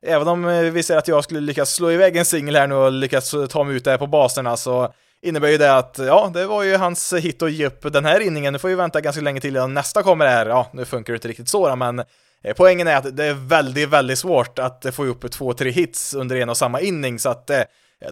även 0.06 0.28
om 0.28 0.70
vi 0.72 0.82
ser 0.82 0.96
att 0.96 1.08
jag 1.08 1.24
skulle 1.24 1.40
lyckas 1.40 1.74
slå 1.74 1.90
iväg 1.90 2.16
en 2.16 2.24
singel 2.24 2.56
här 2.56 2.66
nu 2.66 2.74
och 2.74 2.92
lyckas 2.92 3.34
ta 3.50 3.64
mig 3.64 3.76
ut 3.76 3.84
där 3.84 3.98
på 3.98 4.06
baserna 4.06 4.56
så 4.56 4.82
alltså, 4.82 4.94
innebär 5.22 5.48
ju 5.48 5.58
det 5.58 5.76
att, 5.76 5.98
ja, 5.98 6.30
det 6.34 6.46
var 6.46 6.62
ju 6.62 6.76
hans 6.76 7.12
hit 7.12 7.42
att 7.42 7.52
ge 7.52 7.66
upp 7.66 7.92
den 7.92 8.04
här 8.04 8.20
inningen. 8.20 8.52
Nu 8.52 8.58
får 8.58 8.68
vi 8.68 8.74
vänta 8.74 9.00
ganska 9.00 9.22
länge 9.22 9.40
till 9.40 9.56
innan 9.56 9.74
nästa 9.74 10.02
kommer 10.02 10.26
här. 10.26 10.46
Ja, 10.46 10.70
nu 10.72 10.84
funkar 10.84 11.12
det 11.12 11.16
inte 11.16 11.28
riktigt 11.28 11.48
så 11.48 11.68
då, 11.68 11.76
men 11.76 11.98
eh, 12.44 12.54
poängen 12.56 12.86
är 12.86 12.96
att 12.96 13.16
det 13.16 13.24
är 13.24 13.34
väldigt, 13.34 13.88
väldigt 13.88 14.18
svårt 14.18 14.58
att 14.58 14.86
få 14.92 15.04
upp 15.04 15.30
två, 15.30 15.52
tre 15.52 15.70
hits 15.70 16.14
under 16.14 16.36
en 16.36 16.48
och 16.48 16.56
samma 16.56 16.80
inning, 16.80 17.18
så 17.18 17.28
att 17.28 17.50
eh, 17.50 17.62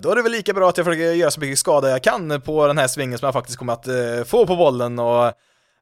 då 0.00 0.10
är 0.10 0.16
det 0.16 0.22
väl 0.22 0.32
lika 0.32 0.52
bra 0.52 0.68
att 0.68 0.76
jag 0.76 0.86
försöker 0.86 1.12
göra 1.12 1.30
så 1.30 1.40
mycket 1.40 1.58
skada 1.58 1.90
jag 1.90 2.02
kan 2.02 2.40
på 2.40 2.66
den 2.66 2.78
här 2.78 2.88
svingen 2.88 3.18
som 3.18 3.26
jag 3.26 3.32
faktiskt 3.32 3.58
kommer 3.58 3.72
att 3.72 3.88
eh, 3.88 4.24
få 4.26 4.46
på 4.46 4.56
bollen 4.56 4.98
och 4.98 5.32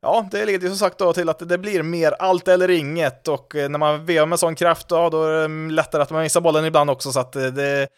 Ja, 0.03 0.29
det 0.31 0.45
leder 0.45 0.63
ju 0.63 0.69
som 0.69 0.79
sagt 0.79 0.99
då 0.99 1.13
till 1.13 1.29
att 1.29 1.49
det 1.49 1.59
blir 1.59 1.83
mer 1.83 2.13
allt 2.13 2.49
eller 2.49 2.71
inget 2.71 3.29
och 3.29 3.57
eh, 3.57 3.69
när 3.69 3.79
man 3.79 4.07
vevar 4.07 4.27
med 4.27 4.39
sån 4.39 4.55
kraft, 4.55 4.89
då, 4.89 5.11
då 5.11 5.25
är 5.25 5.49
det 5.49 5.75
lättare 5.75 6.03
att 6.03 6.11
man 6.11 6.23
missar 6.23 6.41
bollen 6.41 6.65
ibland 6.65 6.91
också 6.91 7.13
så 7.13 7.21
att 7.21 7.37
eh, 7.37 7.43
det, 7.43 7.89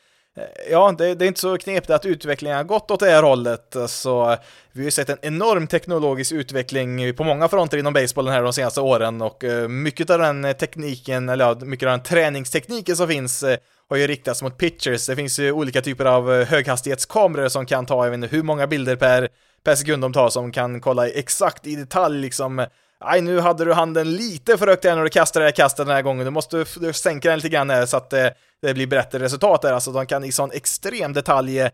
Ja, 0.70 0.94
det, 0.98 1.14
det, 1.14 1.24
är 1.24 1.26
inte 1.26 1.40
så 1.40 1.58
knepigt 1.58 1.90
att 1.90 2.06
utvecklingen 2.06 2.56
har 2.56 2.64
gått 2.64 2.90
åt 2.90 3.00
det 3.00 3.10
här 3.10 3.22
hållet. 3.22 3.76
Så 3.86 4.36
vi 4.72 4.80
har 4.80 4.84
ju 4.84 4.90
sett 4.90 5.08
en 5.08 5.18
enorm 5.22 5.66
teknologisk 5.66 6.32
utveckling 6.32 7.14
på 7.14 7.24
många 7.24 7.48
fronter 7.48 7.78
inom 7.78 7.92
basebollen 7.92 8.32
här 8.32 8.42
de 8.42 8.52
senaste 8.52 8.80
åren 8.80 9.22
och 9.22 9.44
eh, 9.44 9.68
mycket 9.68 10.10
av 10.10 10.18
den 10.18 10.54
tekniken, 10.54 11.28
eller 11.28 11.44
ja, 11.44 11.54
mycket 11.54 11.86
av 11.86 11.90
den 11.90 12.02
träningstekniken 12.02 12.96
som 12.96 13.08
finns 13.08 13.42
eh, 13.42 13.58
har 13.88 13.96
ju 13.96 14.06
riktats 14.06 14.42
mot 14.42 14.58
pitchers. 14.58 15.06
Det 15.06 15.16
finns 15.16 15.38
ju 15.38 15.52
olika 15.52 15.80
typer 15.80 16.04
av 16.04 16.32
eh, 16.34 16.46
höghastighetskameror 16.46 17.48
som 17.48 17.66
kan 17.66 17.86
ta, 17.86 18.04
jag 18.04 18.10
vet 18.10 18.24
inte 18.24 18.36
hur 18.36 18.42
många 18.42 18.66
bilder 18.66 18.96
per, 18.96 19.28
per 19.64 19.74
sekund 19.74 20.02
de 20.02 20.12
tar, 20.12 20.28
som 20.28 20.52
kan 20.52 20.80
kolla 20.80 21.08
exakt 21.08 21.66
i 21.66 21.76
detalj 21.76 22.20
liksom 22.20 22.66
Nej, 23.04 23.20
nu 23.20 23.40
hade 23.40 23.64
du 23.64 23.72
handen 23.72 24.12
lite 24.12 24.58
för 24.58 24.66
högt 24.66 24.84
när 24.84 25.02
du 25.02 25.08
kastade 25.08 25.44
det 25.44 25.46
här 25.46 25.52
kastet 25.52 25.86
den 25.86 25.94
här 25.94 26.02
gången. 26.02 26.24
Du 26.24 26.30
måste 26.30 26.64
du 26.76 26.92
sänka 26.92 27.28
den 27.28 27.38
lite 27.38 27.48
grann 27.48 27.70
här 27.70 27.86
så 27.86 27.96
att 27.96 28.14
det, 28.62 28.75
blir 28.75 28.87
bättre 28.87 29.19
resultat 29.19 29.62
där. 29.62 29.73
Alltså 29.73 29.92
de 29.92 30.07
kan 30.07 30.25
i 30.25 30.33
sån 30.33 30.52
extrem 30.52 31.12
detalj 31.12 31.61
eh, 31.61 31.71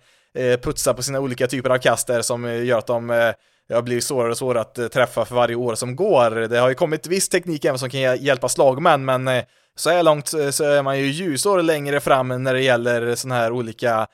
putsa 0.62 0.94
på 0.94 1.02
sina 1.02 1.20
olika 1.20 1.46
typer 1.46 1.70
av 1.70 1.78
kaster 1.78 2.22
som 2.22 2.44
eh, 2.44 2.64
gör 2.64 2.78
att 2.78 2.86
de 2.86 3.10
eh, 3.10 3.32
ja, 3.68 3.82
blir 3.82 4.00
svårare 4.00 4.30
och 4.30 4.38
svårare 4.38 4.60
att 4.60 4.78
eh, 4.78 4.88
träffa 4.88 5.24
för 5.24 5.34
varje 5.34 5.54
år 5.54 5.74
som 5.74 5.96
går. 5.96 6.30
Det 6.30 6.58
har 6.58 6.68
ju 6.68 6.74
kommit 6.74 7.06
viss 7.06 7.28
teknik 7.28 7.64
även 7.64 7.78
som 7.78 7.90
kan 7.90 8.00
hjälpa 8.00 8.48
slagmän, 8.48 9.04
men 9.04 9.28
eh, 9.28 9.44
så 9.76 9.90
här 9.90 10.02
långt 10.02 10.28
så 10.28 10.64
är 10.64 10.82
man 10.82 10.98
ju 10.98 11.06
ljusår 11.06 11.62
längre 11.62 12.00
fram 12.00 12.42
när 12.42 12.54
det 12.54 12.62
gäller 12.62 13.14
sådana 13.14 13.40
här 13.40 13.52
olika 13.52 14.06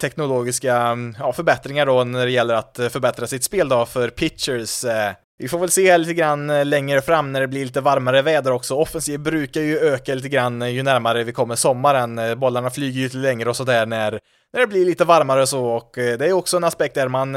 teknologiska 0.00 0.76
mm, 0.76 1.16
ja, 1.18 1.32
förbättringar 1.32 1.86
då 1.86 2.04
när 2.04 2.26
det 2.26 2.32
gäller 2.32 2.54
att 2.54 2.80
förbättra 2.90 3.26
sitt 3.26 3.44
spel 3.44 3.68
då 3.68 3.86
för 3.86 4.08
pitchers. 4.08 4.84
Vi 5.38 5.48
får 5.48 5.58
väl 5.58 5.70
se 5.70 5.98
lite 5.98 6.14
grann 6.14 6.50
eh, 6.50 6.64
längre 6.64 7.02
fram 7.02 7.32
när 7.32 7.40
det 7.40 7.48
blir 7.48 7.64
lite 7.64 7.80
varmare 7.80 8.22
väder 8.22 8.50
också. 8.50 8.74
Offensiv 8.74 9.20
brukar 9.20 9.60
ju 9.60 9.78
öka 9.78 10.14
lite 10.14 10.28
grann 10.28 10.62
eh, 10.62 10.68
ju 10.68 10.82
närmare 10.82 11.24
vi 11.24 11.32
kommer 11.32 11.56
sommaren. 11.56 12.18
Eh, 12.18 12.34
bollarna 12.34 12.70
flyger 12.70 12.98
ju 12.98 13.04
lite 13.04 13.16
längre 13.16 13.48
och 13.48 13.56
sådär 13.56 13.86
när, 13.86 14.20
när 14.52 14.60
det 14.60 14.66
blir 14.66 14.84
lite 14.84 15.04
varmare 15.04 15.42
och 15.42 15.48
så 15.48 15.64
och 15.64 15.90
det 15.94 16.26
är 16.26 16.32
också 16.32 16.56
en 16.56 16.64
aspekt 16.64 16.94
där 16.94 17.08
man 17.08 17.36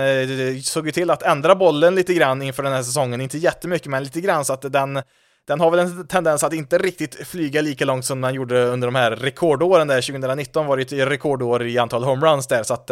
såg 0.64 0.86
ju 0.86 0.92
till 0.92 1.12
att 1.12 1.24
ändra 1.24 1.56
bollen 1.56 1.96
lite 1.96 2.14
grann 2.14 2.42
inför 2.42 2.64
den 2.64 2.74
här 2.74 2.84
säsongen. 2.84 3.22
Inte 3.22 3.38
jättemycket, 3.38 3.88
men 3.88 4.04
lite 4.04 4.22
grann 4.22 4.46
så 4.46 4.54
att 4.54 4.74
den 4.74 5.02
den 5.48 5.60
har 5.60 5.72
väl 5.72 5.80
en 5.80 6.08
tendens 6.08 6.44
att 6.44 6.54
inte 6.54 6.78
riktigt 6.78 7.28
flyga 7.28 7.62
lika 7.62 7.86
långt 7.86 8.06
som 8.06 8.22
den 8.22 8.34
gjorde 8.34 8.64
under 8.64 8.88
de 8.88 8.96
här 8.96 9.12
rekordåren 9.12 9.88
där. 9.88 10.02
2019 10.02 10.66
var 10.66 10.78
det 10.78 10.84
ett 10.84 11.10
rekordår 11.10 11.68
i 11.68 11.78
antal 11.78 12.04
homeruns 12.04 12.48
där, 12.48 12.64
så 12.64 12.74
att 12.74 12.92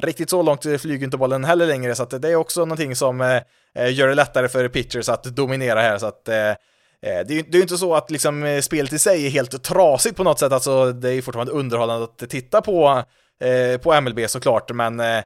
riktigt 0.00 0.30
så 0.30 0.42
långt 0.42 0.62
flyger 0.62 1.04
inte 1.04 1.16
bollen 1.16 1.44
heller 1.44 1.66
längre, 1.66 1.94
så 1.94 2.02
att 2.02 2.22
det 2.22 2.28
är 2.28 2.36
också 2.36 2.60
någonting 2.60 2.96
som 2.96 3.20
eh, 3.20 3.42
eh 3.74 3.94
gör 3.94 4.08
det 4.08 4.14
lättare 4.14 4.48
för 4.48 4.68
pitchers 4.68 5.08
att 5.08 5.24
dominera 5.24 5.80
här, 5.80 5.98
så 5.98 6.06
att 6.06 6.28
eh, 6.28 6.36
eh 6.36 6.56
det 7.02 7.34
är 7.34 7.54
ju 7.54 7.62
inte 7.62 7.78
så 7.78 7.94
att 7.94 8.10
liksom 8.10 8.44
eh, 8.44 8.60
spelet 8.60 8.92
i 8.92 8.98
sig 8.98 9.26
är 9.26 9.30
helt 9.30 9.62
trasigt 9.62 10.16
på 10.16 10.24
något 10.24 10.38
sätt, 10.38 10.52
alltså 10.52 10.92
det 10.92 11.08
är 11.08 11.12
ju 11.12 11.22
fortfarande 11.22 11.52
underhållande 11.52 12.04
att 12.04 12.30
titta 12.30 12.60
på, 12.60 13.02
eh, 13.40 13.80
på 13.80 14.00
MLB 14.00 14.30
såklart, 14.30 14.70
men 14.70 15.00
eh, 15.00 15.22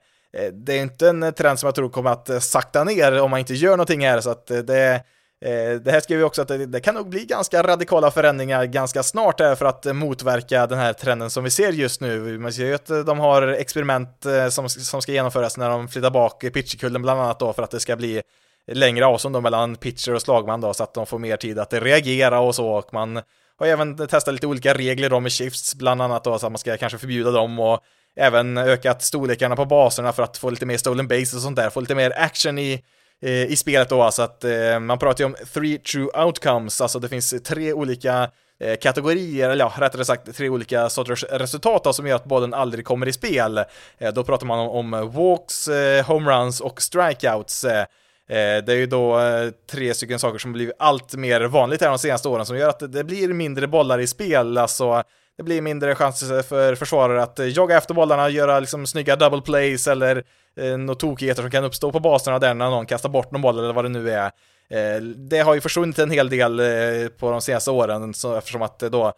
det 0.53 0.73
är 0.73 0.83
inte 0.83 1.09
en 1.09 1.33
trend 1.33 1.59
som 1.59 1.67
jag 1.67 1.75
tror 1.75 1.89
kommer 1.89 2.11
att 2.11 2.45
sakta 2.45 2.85
ner 2.85 3.21
om 3.21 3.31
man 3.31 3.41
inte 3.41 3.55
gör 3.55 3.71
någonting 3.71 4.07
här, 4.07 4.21
så 4.21 4.31
att 4.31 4.47
det 4.47 5.03
Eh, 5.45 5.81
det 5.81 5.91
här 5.91 6.01
skriver 6.01 6.19
vi 6.19 6.25
också 6.25 6.43
att 6.43 6.49
det, 6.49 6.67
det, 6.67 6.81
kan 6.81 6.95
nog 6.95 7.09
bli 7.09 7.25
ganska 7.25 7.63
radikala 7.63 8.11
förändringar 8.11 8.65
ganska 8.65 9.03
snart 9.03 9.41
här 9.41 9.55
för 9.55 9.67
att 9.67 9.97
motverka 9.97 10.67
den 10.67 10.79
här 10.79 10.93
trenden 10.93 11.31
som 11.31 11.45
vi 11.45 11.51
ser 11.51 11.73
just 11.73 12.01
nu. 12.01 12.39
Man 12.39 12.53
ser 12.53 12.67
ju 12.67 12.75
att 12.75 13.07
de 13.07 13.19
har 13.19 13.49
experiment 13.49 14.27
eh, 14.27 14.49
som, 14.49 14.69
som 14.69 15.03
ska 15.03 15.13
genomföras 15.13 15.57
när 15.57 15.71
de 15.71 15.89
flyttar 15.89 16.11
bak 16.11 16.41
pitcherkullen 16.41 17.03
bland 17.03 17.21
annat 17.21 17.39
då 17.39 17.53
för 17.53 17.63
att 17.63 17.71
det 17.71 17.81
ska 17.81 17.97
bli 17.97 18.23
längre 18.73 19.07
avstånd 19.07 19.43
mellan 19.43 19.77
pitcher 19.77 20.15
och 20.15 20.23
slagman 20.23 20.61
då 20.61 20.75
så 20.75 20.83
att 20.83 20.95
de 20.95 21.07
får 21.07 21.19
mer 21.19 21.37
tid 21.37 21.59
att 21.59 21.73
reagera 21.73 22.41
och 22.41 22.55
så 22.55 22.69
och 22.69 22.95
man 22.95 23.17
har 23.59 23.67
även 23.67 23.97
testat 23.97 24.35
lite 24.35 24.47
olika 24.47 24.75
regler 24.75 25.11
då 25.11 25.21
med 25.21 25.33
shifts 25.33 25.75
bland 25.75 26.03
annat 26.03 26.25
då 26.25 26.39
så 26.39 26.47
att 26.47 26.53
man 26.53 26.59
ska 26.59 26.77
kanske 26.77 26.99
förbjuda 26.99 27.31
dem 27.31 27.59
och 27.61 27.81
även 28.17 28.59
ökat 28.59 29.03
storlekarna 29.03 29.57
på 29.57 29.65
baserna 29.65 30.13
för 30.13 30.23
att 30.23 30.39
få 30.39 30.51
lite 30.51 30.67
mer 30.67 30.77
stolen 30.77 31.09
base 31.09 31.37
och 31.37 31.43
sånt 31.43 31.57
där, 31.57 31.71
få 31.71 31.81
lite 31.81 31.95
mer 31.95 32.13
action 32.17 32.59
i 32.59 32.85
Eh, 33.25 33.45
i 33.53 33.57
spelet 33.57 33.89
då, 33.89 34.03
alltså 34.03 34.23
att 34.23 34.45
eh, 34.45 34.81
man 34.81 34.99
pratar 34.99 35.25
ju 35.25 35.27
om 35.27 35.37
three 35.55 35.79
true 35.79 36.25
outcomes, 36.25 36.81
alltså 36.81 36.99
det 36.99 37.09
finns 37.09 37.35
tre 37.45 37.73
olika 37.73 38.31
eh, 38.61 38.77
kategorier, 38.77 39.51
eller 39.51 39.65
ja, 39.65 39.73
rättare 39.79 40.05
sagt 40.05 40.37
tre 40.37 40.49
olika 40.49 40.89
sorters 40.89 41.25
resultat 41.25 41.85
då, 41.85 41.93
som 41.93 42.07
gör 42.07 42.17
att 42.17 42.25
bollen 42.25 42.55
aldrig 42.55 42.85
kommer 42.85 43.09
i 43.09 43.13
spel. 43.13 43.59
Eh, 43.99 44.13
då 44.15 44.25
pratar 44.25 44.47
man 44.47 44.59
om, 44.59 44.95
om 44.95 45.11
walks, 45.11 45.69
eh, 45.69 46.07
homeruns 46.07 46.61
och 46.61 46.83
strikeouts. 46.83 47.67
Det 48.29 48.69
är 48.69 48.77
ju 48.77 48.87
då 48.87 49.21
tre 49.71 49.95
stycken 49.95 50.19
saker 50.19 50.39
som 50.39 50.53
blivit 50.53 50.75
allt 50.79 51.15
mer 51.15 51.41
vanligt 51.41 51.81
här 51.81 51.89
de 51.89 51.99
senaste 51.99 52.29
åren 52.29 52.47
som 52.47 52.57
gör 52.57 52.69
att 52.69 52.93
det 52.93 53.05
blir 53.05 53.29
mindre 53.29 53.67
bollar 53.67 53.99
i 53.99 54.07
spel, 54.07 54.59
alltså 54.59 55.03
det 55.37 55.43
blir 55.43 55.63
mindre 55.63 55.95
chanser 55.95 56.43
för 56.43 56.75
försvarare 56.75 57.23
att 57.23 57.39
eh, 57.39 57.47
jaga 57.47 57.77
efter 57.77 57.95
bollarna, 57.95 58.29
göra 58.29 58.61
liksom 58.61 58.87
snygga 58.87 59.17
double 59.17 59.41
plays 59.41 59.89
eller 59.89 60.25
eh, 60.61 60.79
några 60.79 60.95
tokigheter 60.95 61.43
som 61.43 61.51
kan 61.51 61.65
uppstå 61.65 61.93
på 61.93 62.01
baserna 62.01 62.39
där 62.39 62.55
när 62.55 62.71
någon 62.71 62.87
kastar 62.87 63.09
bort 63.09 63.31
någon 63.31 63.43
boll 63.43 63.59
eller 63.59 63.73
vad 63.73 63.85
det 63.85 63.89
nu 63.89 64.11
är. 64.11 64.31
Eh, 64.71 65.03
det 65.03 65.39
har 65.39 65.55
ju 65.55 65.61
försvunnit 65.61 65.99
en 65.99 66.11
hel 66.11 66.29
del 66.29 66.61
eh, 66.61 67.09
på 67.19 67.31
de 67.31 67.41
senaste 67.41 67.71
åren 67.71 68.15
så 68.15 68.37
eftersom 68.37 68.63
att 68.63 68.83
eh, 68.83 68.91
då 68.91 69.13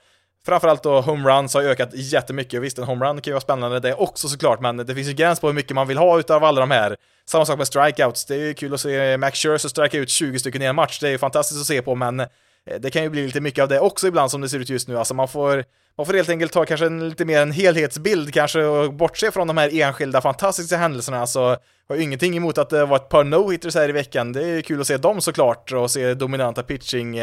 Framförallt 0.46 0.82
då 0.82 1.00
homeruns 1.00 1.54
har 1.54 1.62
ökat 1.62 1.88
jättemycket. 1.92 2.62
Visst, 2.62 2.78
en 2.78 2.84
homerun 2.84 3.20
kan 3.20 3.30
ju 3.30 3.32
vara 3.32 3.40
spännande 3.40 3.80
det 3.80 3.94
också 3.94 4.28
såklart, 4.28 4.60
men 4.60 4.76
det 4.76 4.94
finns 4.94 5.08
ju 5.08 5.12
gräns 5.12 5.40
på 5.40 5.46
hur 5.46 5.54
mycket 5.54 5.74
man 5.74 5.88
vill 5.88 5.98
ha 5.98 6.18
utav 6.18 6.44
alla 6.44 6.60
de 6.60 6.70
här. 6.70 6.96
Samma 7.28 7.44
sak 7.44 7.58
med 7.58 7.66
strikeouts. 7.66 8.24
Det 8.24 8.34
är 8.34 8.38
ju 8.38 8.54
kul 8.54 8.74
att 8.74 8.80
se 8.80 9.16
Max 9.16 9.38
Scherzer 9.38 9.68
strika 9.68 9.98
ut 9.98 10.10
20 10.10 10.38
stycken 10.38 10.62
i 10.62 10.64
en 10.64 10.76
match. 10.76 10.98
Det 11.00 11.06
är 11.08 11.10
ju 11.10 11.18
fantastiskt 11.18 11.60
att 11.60 11.66
se 11.66 11.82
på, 11.82 11.94
men 11.94 12.26
Eh, 12.66 12.80
det 12.80 12.90
kan 12.90 13.02
ju 13.02 13.10
bli 13.10 13.26
lite 13.26 13.40
mycket 13.40 13.62
av 13.62 13.68
det 13.68 13.80
också 13.80 14.06
ibland 14.06 14.30
som 14.30 14.40
det 14.40 14.48
ser 14.48 14.58
ut 14.58 14.70
just 14.70 14.88
nu. 14.88 14.98
Alltså 14.98 15.14
man 15.14 15.28
får 15.28 15.64
man 15.96 16.06
får 16.06 16.14
helt 16.14 16.28
enkelt 16.28 16.52
ta 16.52 16.64
kanske 16.64 16.86
en, 16.86 17.08
lite 17.08 17.24
mer 17.24 17.42
en 17.42 17.52
helhetsbild 17.52 18.34
kanske 18.34 18.64
och 18.64 18.94
bortse 18.94 19.30
från 19.30 19.46
de 19.46 19.56
här 19.56 19.80
enskilda 19.80 20.20
fantastiska 20.20 20.76
händelserna 20.76 21.20
alltså. 21.20 21.56
har 21.88 21.96
ju 21.96 22.02
ingenting 22.02 22.36
emot 22.36 22.58
att 22.58 22.70
det 22.70 22.86
var 22.86 22.96
ett 22.96 23.08
par 23.08 23.24
no-hitters 23.24 23.74
här 23.74 23.88
i 23.88 23.92
veckan. 23.92 24.32
Det 24.32 24.44
är 24.44 24.62
kul 24.62 24.80
att 24.80 24.86
se 24.86 24.96
dem 24.96 25.20
såklart 25.20 25.72
och 25.72 25.90
se 25.90 26.14
dominanta 26.14 26.62
pitching 26.62 27.18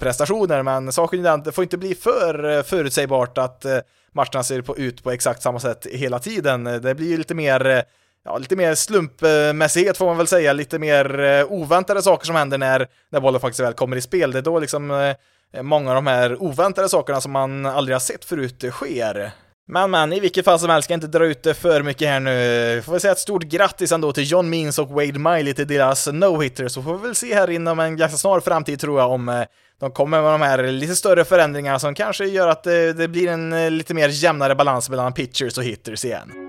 prestationer, 0.00 0.62
men 0.62 0.92
saken 0.92 1.20
är 1.20 1.24
den, 1.24 1.42
det 1.42 1.52
får 1.52 1.64
inte 1.64 1.78
bli 1.78 1.94
för 1.94 2.56
eh, 2.56 2.62
förutsägbart 2.62 3.38
att 3.38 3.64
eh, 3.64 3.78
matcherna 4.12 4.42
ser 4.42 4.80
ut 4.80 5.02
på 5.02 5.10
exakt 5.10 5.42
samma 5.42 5.60
sätt 5.60 5.86
hela 5.92 6.18
tiden. 6.18 6.64
Det 6.64 6.94
blir 6.94 7.08
ju 7.08 7.16
lite 7.16 7.34
mer 7.34 7.84
ja, 8.26 8.38
lite 8.38 8.56
mer 8.56 8.74
slumpmässighet 8.74 9.96
får 9.96 10.06
man 10.06 10.16
väl 10.16 10.26
säga, 10.26 10.52
lite 10.52 10.78
mer 10.78 11.20
eh, 11.20 11.52
oväntade 11.52 12.02
saker 12.02 12.26
som 12.26 12.36
händer 12.36 12.58
när, 12.58 12.88
när 13.10 13.20
bollen 13.20 13.40
faktiskt 13.40 13.60
väl 13.60 13.72
kommer 13.72 13.96
i 13.96 14.00
spel. 14.00 14.32
Det 14.32 14.38
är 14.38 14.42
då 14.42 14.60
liksom 14.60 14.90
eh, 14.90 15.62
många 15.62 15.90
av 15.90 15.94
de 15.94 16.06
här 16.06 16.42
oväntade 16.42 16.88
sakerna 16.88 17.20
som 17.20 17.32
man 17.32 17.66
aldrig 17.66 17.94
har 17.94 18.00
sett 18.00 18.24
förut 18.24 18.64
sker. 18.70 19.30
Men 19.68 19.90
men, 19.90 20.12
i 20.12 20.20
vilket 20.20 20.44
fall 20.44 20.58
som 20.58 20.70
helst 20.70 20.86
ska 20.86 20.92
jag 20.92 20.96
inte 20.96 21.18
dra 21.18 21.26
ut 21.26 21.42
det 21.42 21.54
för 21.54 21.82
mycket 21.82 22.08
här 22.08 22.20
nu. 22.20 22.82
Får 22.82 22.92
vi 22.92 23.00
säga 23.00 23.12
ett 23.12 23.18
stort 23.18 23.42
grattis 23.42 23.92
ändå 23.92 24.12
till 24.12 24.30
John 24.30 24.50
Means 24.50 24.78
och 24.78 24.88
Wade 24.88 25.18
Miley 25.18 25.54
till 25.54 25.66
deras 25.66 26.08
no-hitter, 26.08 26.68
så 26.68 26.82
får 26.82 26.96
vi 26.96 27.02
väl 27.02 27.14
se 27.14 27.34
här 27.34 27.50
inom 27.50 27.80
en 27.80 27.96
ganska 27.96 28.18
snar 28.18 28.40
framtid 28.40 28.80
tror 28.80 29.00
jag 29.00 29.10
om 29.10 29.28
eh, 29.28 29.42
de 29.80 29.90
kommer 29.90 30.22
med 30.22 30.32
de 30.32 30.42
här 30.42 30.72
lite 30.72 30.96
större 30.96 31.24
förändringarna 31.24 31.78
som 31.78 31.94
kanske 31.94 32.24
gör 32.24 32.48
att 32.48 32.62
det, 32.62 32.92
det 32.92 33.08
blir 33.08 33.28
en 33.28 33.78
lite 33.78 33.94
mer 33.94 34.08
jämnare 34.08 34.54
balans 34.54 34.90
mellan 34.90 35.12
pitchers 35.12 35.58
och 35.58 35.64
hitters 35.64 36.04
igen. 36.04 36.45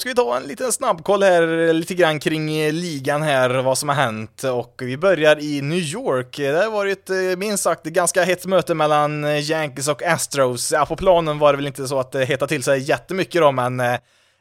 Ska 0.00 0.08
vi 0.08 0.14
ta 0.14 0.36
en 0.36 0.42
liten 0.42 0.72
snabbkoll 0.72 1.22
här, 1.22 1.72
lite 1.72 1.94
grann 1.94 2.20
kring 2.20 2.56
eh, 2.56 2.72
ligan 2.72 3.22
här, 3.22 3.50
vad 3.50 3.78
som 3.78 3.88
har 3.88 3.96
hänt. 3.96 4.44
Och 4.44 4.74
vi 4.84 4.96
börjar 4.96 5.40
i 5.40 5.60
New 5.60 5.78
York. 5.78 6.38
Eh, 6.38 6.52
det 6.52 6.64
har 6.64 6.70
varit 6.70 7.10
eh, 7.10 7.16
minst 7.36 7.62
sagt 7.62 7.84
ganska 7.84 8.24
hett 8.24 8.46
möte 8.46 8.74
mellan 8.74 9.24
Yankees 9.24 9.88
och 9.88 10.02
Astros. 10.02 10.72
Ja, 10.72 10.86
på 10.86 10.96
planen 10.96 11.38
var 11.38 11.52
det 11.52 11.56
väl 11.56 11.66
inte 11.66 11.88
så 11.88 12.00
att 12.00 12.12
det 12.12 12.24
hettade 12.24 12.48
till 12.48 12.62
sig 12.62 12.80
jättemycket 12.80 13.40
då, 13.40 13.52
men 13.52 13.76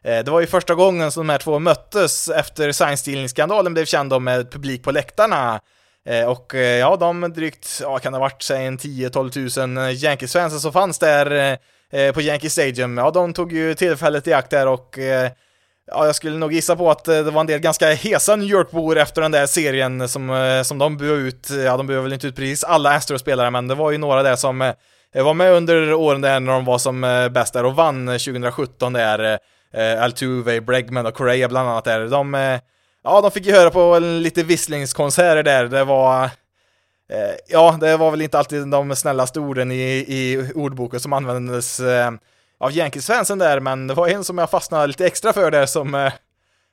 det 0.04 0.28
var 0.28 0.40
ju 0.40 0.48
första 0.48 0.76
gången 0.76 1.12
som 1.12 1.28
de 1.28 1.32
här 1.32 1.40
två 1.40 1.60
möttes 1.60 2.30
efter 2.30 2.72
sign 2.72 3.74
blev 3.74 3.86
känd 3.86 4.14
om 4.14 4.24
med 4.24 4.52
publik 4.52 4.84
på 4.84 4.92
läktarna. 4.92 5.60
Och 6.28 6.54
ja, 6.54 6.96
de 6.96 7.34
drygt, 7.34 7.80
ja, 7.82 8.00
kan 8.00 8.14
det 8.14 8.18
ha 8.18 8.26
varit, 8.26 8.42
säg 8.42 8.66
en 8.66 8.78
10-12 8.78 9.78
000 9.78 9.96
Yankees-fans 9.96 10.62
som 10.62 10.74
fanns 10.74 11.00
där 11.00 11.58
på 12.14 12.22
Yankee 12.22 12.50
Stadium, 12.50 12.98
ja 12.98 13.12
de 13.12 13.34
tog 13.34 13.54
ju 13.54 13.74
tillfället 13.74 14.28
i 14.28 14.34
akt 14.34 14.50
där 14.50 14.68
och 14.68 14.98
ja, 15.92 16.06
jag 16.06 16.16
skulle 16.16 16.38
nog 16.38 16.54
gissa 16.54 16.76
på 16.76 16.92
att 16.92 17.08
eh, 17.08 17.20
det 17.20 17.32
var 17.32 17.42
en 17.42 17.48
del 17.48 17.60
ganska 17.60 17.94
hesa 17.94 18.36
New 18.36 18.48
York-bor 18.48 18.98
efter 18.98 19.22
den 19.22 19.32
där 19.32 19.46
serien 19.46 20.10
som, 20.10 20.30
eh, 20.30 20.62
som 20.62 20.78
de 20.78 20.98
buade 20.98 21.22
ut, 21.22 21.50
ja 21.66 21.78
de 21.78 21.88
buade 21.88 22.04
väl 22.04 22.14
inte 22.14 22.28
ut 22.28 22.36
precis 22.36 22.64
alla 22.64 22.90
Astros-spelare, 22.90 23.50
men 23.50 23.68
det 23.68 23.76
var 23.76 23.92
ju 23.92 23.98
några 23.98 24.24
där 24.24 24.36
som 24.36 24.62
eh, 24.62 25.24
var 25.24 25.34
med 25.34 25.54
under 25.54 25.94
åren 25.94 26.22
där 26.22 26.40
när 26.40 26.52
de 26.52 26.66
var 26.66 26.78
som 26.78 27.02
bäst 27.32 27.54
där 27.54 27.66
och 27.66 27.76
vann 27.76 28.06
2017 28.06 28.94
där, 28.94 29.40
Altuve, 30.00 30.62
Bregman 30.62 31.06
och 31.06 31.14
Correa 31.14 31.48
bland 31.48 31.70
annat 31.70 31.84
där. 31.84 32.08
De, 32.08 32.34
ja, 33.04 33.22
de 33.22 33.32
fick 33.32 33.46
ju 33.46 33.52
höra 33.52 33.70
på 33.70 34.00
lite 34.00 34.44
visslingskonserter 34.44 35.44
där, 35.44 35.66
det 35.66 35.84
var 35.84 36.30
ja, 37.48 37.78
det 37.82 37.98
var 37.98 38.12
väl 38.12 38.22
inte 38.22 38.40
alltid 38.40 38.68
de 38.68 38.96
snällaste 38.96 39.40
orden 39.40 39.72
i, 39.72 40.06
i 40.08 40.52
ordboken 40.56 41.00
som 41.00 41.14
användes 41.14 41.82
av 42.60 42.72
Yankees-fansen 42.72 43.40
där, 43.40 43.60
men 43.60 43.88
det 43.88 43.94
var 43.94 44.08
en 44.08 44.24
som 44.24 44.38
jag 44.38 44.50
fastnade 44.50 44.88
lite 44.88 45.06
extra 45.06 45.34
för 45.34 45.52
där 45.52 45.66
som 45.66 45.96
eh, 45.96 46.14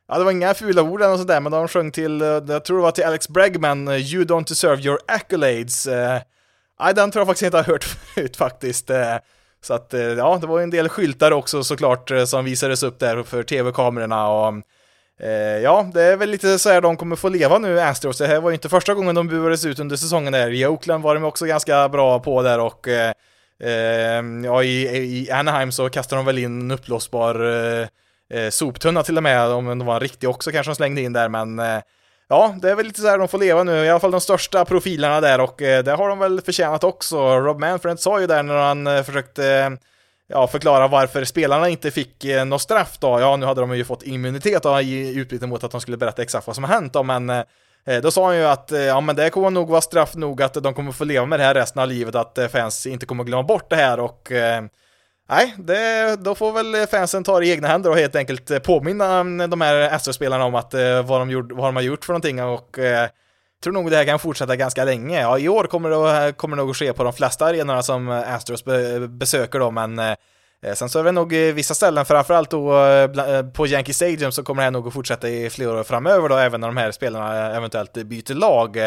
Ja, 0.09 0.19
det 0.19 0.25
var 0.25 0.33
inga 0.33 0.55
fula 0.55 0.83
ord 0.83 1.03
eller 1.03 1.17
sådär, 1.17 1.41
men 1.41 1.53
de 1.53 1.69
sjöng 1.69 1.91
till, 1.91 2.23
eh, 2.23 2.29
jag 2.29 2.65
tror 2.65 2.77
det 2.77 2.83
var 2.83 2.91
till 2.91 3.05
Alex 3.05 3.29
Bregman, 3.29 3.89
eh, 3.89 4.15
You 4.15 4.25
don't 4.25 4.49
deserve 4.49 4.83
your 4.83 4.99
accolades. 5.07 5.87
Nej, 6.81 6.95
den 6.95 7.11
tror 7.11 7.21
jag 7.21 7.27
faktiskt 7.27 7.43
inte 7.43 7.57
har 7.57 7.65
hört 7.65 7.85
förut 8.15 8.37
faktiskt. 8.37 8.91
Så 9.63 9.75
att, 9.75 9.95
ja, 10.19 10.39
det 10.41 10.47
var 10.47 10.61
en 10.61 10.71
del 10.71 10.89
skyltar 10.89 11.31
också 11.31 11.65
såklart 11.65 12.11
som 12.27 12.45
visades 12.45 12.83
upp 12.83 12.99
där 12.99 13.23
för 13.23 13.43
tv-kamerorna 13.43 14.29
och 14.29 14.55
Eh, 15.21 15.59
ja, 15.63 15.91
det 15.95 16.03
är 16.03 16.17
väl 16.17 16.31
lite 16.31 16.59
så 16.59 16.69
här 16.69 16.81
de 16.81 16.97
kommer 16.97 17.17
få 17.17 17.29
leva 17.29 17.59
nu, 17.59 17.81
Astros. 17.81 18.19
Det 18.19 18.27
här 18.27 18.41
var 18.41 18.51
ju 18.51 18.55
inte 18.55 18.69
första 18.69 18.95
gången 18.95 19.15
de 19.15 19.29
buades 19.29 19.65
ut 19.65 19.79
under 19.79 19.97
säsongen 19.97 20.33
där. 20.33 20.51
I 20.51 20.67
Oakland 20.67 21.05
var 21.05 21.15
de 21.15 21.25
också 21.25 21.47
ganska 21.47 21.89
bra 21.89 22.19
på 22.19 22.43
där 22.43 22.59
och 22.59 22.89
eh, 22.89 23.13
Ehm, 23.65 24.45
ja, 24.45 24.63
i, 24.63 24.97
i, 24.97 25.31
Anaheim 25.31 25.73
så 25.73 25.89
kastade 25.89 26.19
de 26.19 26.27
väl 26.27 26.39
in 26.39 26.61
en 26.61 26.71
uppblåsbar 26.71 27.35
eh, 27.45 27.89
eh, 28.39 28.51
soptunna 28.51 29.03
till 29.03 29.17
och 29.17 29.23
med, 29.23 29.49
om 29.49 29.79
det 29.79 29.85
var 29.85 29.95
en 29.95 30.01
riktig 30.01 30.29
också 30.29 30.51
kanske 30.51 30.71
de 30.71 30.77
slängde 30.77 31.01
in 31.01 31.13
där, 31.13 31.29
men 31.29 31.59
eh, 31.59 31.81
ja, 32.29 32.57
det 32.63 32.71
är 32.71 32.75
väl 32.75 32.87
lite 32.87 33.01
så 33.01 33.09
här 33.09 33.19
de 33.19 33.29
får 33.29 33.39
leva 33.39 33.63
nu, 33.63 33.85
i 33.85 33.91
alla 33.91 34.01
fall 34.01 34.11
de 34.11 34.21
största 34.21 34.65
profilerna 34.65 35.21
där 35.21 35.41
och 35.41 35.63
eh, 35.63 35.85
det 35.85 35.93
har 35.93 36.09
de 36.09 36.19
väl 36.19 36.41
förtjänat 36.41 36.85
också. 36.85 37.39
Rob 37.39 37.61
Manfred 37.61 38.01
sa 38.01 38.21
ju 38.21 38.27
där 38.27 38.43
när 38.43 38.55
han 38.55 38.87
eh, 38.87 39.03
försökte 39.03 39.77
ja, 40.29 40.47
förklara 40.47 40.89
varför 40.89 41.25
spelarna 41.25 41.69
inte 41.69 41.91
fick 41.91 42.25
eh, 42.25 42.45
något 42.45 42.63
straff 42.63 42.99
då. 42.99 43.21
Ja, 43.21 43.37
nu 43.37 43.47
hade 43.47 43.61
de 43.61 43.77
ju 43.77 43.85
fått 43.85 44.03
immunitet 44.03 44.63
då, 44.63 44.81
i 44.81 45.15
utbyte 45.19 45.47
mot 45.47 45.65
att 45.65 45.71
de 45.71 45.81
skulle 45.81 45.97
berätta 45.97 46.23
exakt 46.23 46.47
vad 46.47 46.57
som 46.57 46.65
har 46.65 46.75
hänt 46.75 46.93
då, 46.93 47.03
men 47.03 47.31
eh, 47.31 47.45
Eh, 47.87 48.01
då 48.01 48.11
sa 48.11 48.27
han 48.27 48.37
ju 48.37 48.45
att 48.45 48.73
eh, 48.73 48.81
ja, 48.81 49.01
men 49.01 49.17
det 49.17 49.31
kommer 49.31 49.51
nog 49.51 49.69
vara 49.69 49.81
straff 49.81 50.15
nog 50.15 50.43
att 50.43 50.55
de 50.55 50.75
kommer 50.75 50.93
få 50.93 51.05
leva 51.05 51.27
med 51.27 51.41
det 51.41 51.45
här 51.45 51.55
resten 51.55 51.83
av 51.83 51.89
livet, 51.89 52.15
att 52.15 52.39
eh, 52.39 52.49
fans 52.49 52.87
inte 52.87 53.07
kommer 53.07 53.25
glömma 53.25 53.43
bort 53.43 53.71
det 53.71 53.77
här 53.77 54.01
och 54.01 54.33
Nej, 55.29 55.55
det, 55.59 56.17
då 56.17 56.35
får 56.35 56.53
väl 56.53 56.87
fansen 56.87 57.25
ta 57.25 57.41
det 57.41 57.47
i 57.47 57.51
egna 57.51 57.69
händer 57.69 57.91
och 57.91 57.97
helt 57.97 58.17
enkelt 58.17 58.63
påminna 58.63 59.19
mm, 59.19 59.51
de 59.51 59.61
här 59.61 59.95
Astros-spelarna 59.95 60.45
om 60.45 60.55
att 60.55 60.75
vad 61.05 61.21
de, 61.21 61.31
gjort, 61.31 61.53
vad 61.53 61.69
de 61.69 61.77
har 61.77 61.83
gjort 61.83 62.05
för 62.05 62.13
någonting 62.13 62.43
och 62.43 62.79
tror 63.63 63.73
nog 63.73 63.91
det 63.91 63.97
här 63.97 64.05
kan 64.05 64.19
fortsätta 64.19 64.57
ganska 64.57 64.85
länge. 64.85 65.21
Ja, 65.21 65.39
i 65.39 65.49
år 65.49 65.65
kommer 65.65 65.91
det, 65.91 66.33
kommer 66.33 66.57
det 66.57 66.63
nog 66.63 66.71
att 66.71 66.77
ske 66.77 66.93
på 66.93 67.05
de 67.05 67.13
flesta 67.13 67.47
arenorna 67.47 67.83
som 67.83 68.09
Astros 68.09 68.65
besöker 69.09 69.59
då, 69.59 69.71
men 69.71 69.99
eh, 69.99 70.15
Eh, 70.67 70.75
sen 70.75 70.89
så 70.89 70.99
är 70.99 71.05
det 71.05 71.13
nog 71.13 71.33
eh, 71.33 71.55
vissa 71.55 71.75
ställen, 71.75 72.07
framförallt 72.07 72.51
då 72.51 72.85
eh, 72.85 73.43
på 73.43 73.67
Yankee 73.67 73.95
Stadium, 73.95 74.33
så 74.33 74.43
kommer 74.43 74.63
det 74.63 74.65
här 74.65 74.71
nog 74.71 74.87
att 74.87 74.95
fortsätta 74.95 75.29
i 75.29 75.51
flera 75.51 75.81
år 75.81 75.85
framöver 75.85 76.29
då, 76.29 76.37
även 76.37 76.61
när 76.61 76.69
de 76.69 76.77
här 76.77 76.93
spelarna 76.93 77.57
eventuellt 77.57 77.93
byter 77.93 78.35
lag. 78.35 78.79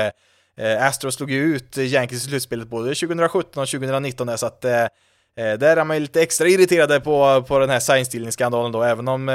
Astros 0.80 1.16
slog 1.16 1.32
ju 1.32 1.56
ut 1.56 1.78
Yankees 1.78 2.26
i 2.26 2.30
slutspelet 2.30 2.68
både 2.68 2.96
2017 2.96 3.64
och 3.64 3.70
2019 3.70 4.28
där, 4.28 4.38
så 4.38 4.46
att 4.46 4.62
där 4.62 5.78
är 5.78 5.84
man 5.84 5.96
ju 5.96 6.02
lite 6.02 6.22
extra 6.22 6.48
irriterade 6.48 7.00
på, 7.00 7.44
på 7.48 7.60
den 7.60 7.70
här 7.70 7.80
signstilningsskandalen 7.80 8.72
då, 8.72 8.84
även 8.84 9.08
om 9.08 9.26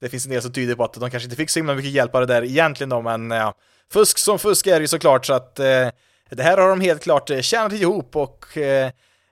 det 0.00 0.08
finns 0.08 0.26
en 0.26 0.32
del 0.32 0.42
som 0.42 0.52
tyder 0.52 0.74
på 0.74 0.84
att 0.84 0.92
de 0.92 1.10
kanske 1.10 1.24
inte 1.24 1.36
fick 1.36 1.50
så 1.50 1.58
himla 1.58 1.74
mycket 1.74 1.90
hjälp 1.90 2.14
av 2.14 2.20
det 2.20 2.34
där 2.34 2.44
egentligen 2.44 2.88
då, 2.88 3.02
men 3.02 3.30
ja, 3.30 3.54
fusk 3.92 4.18
som 4.18 4.38
fusk 4.38 4.66
är 4.66 4.74
det 4.74 4.80
ju 4.80 4.88
såklart, 4.88 5.26
så 5.26 5.32
att 5.32 5.54
det 5.54 5.92
här 6.38 6.56
har 6.56 6.68
de 6.68 6.80
helt 6.80 7.02
klart 7.02 7.30
tjänat 7.40 7.72
ihop 7.72 8.16
och 8.16 8.44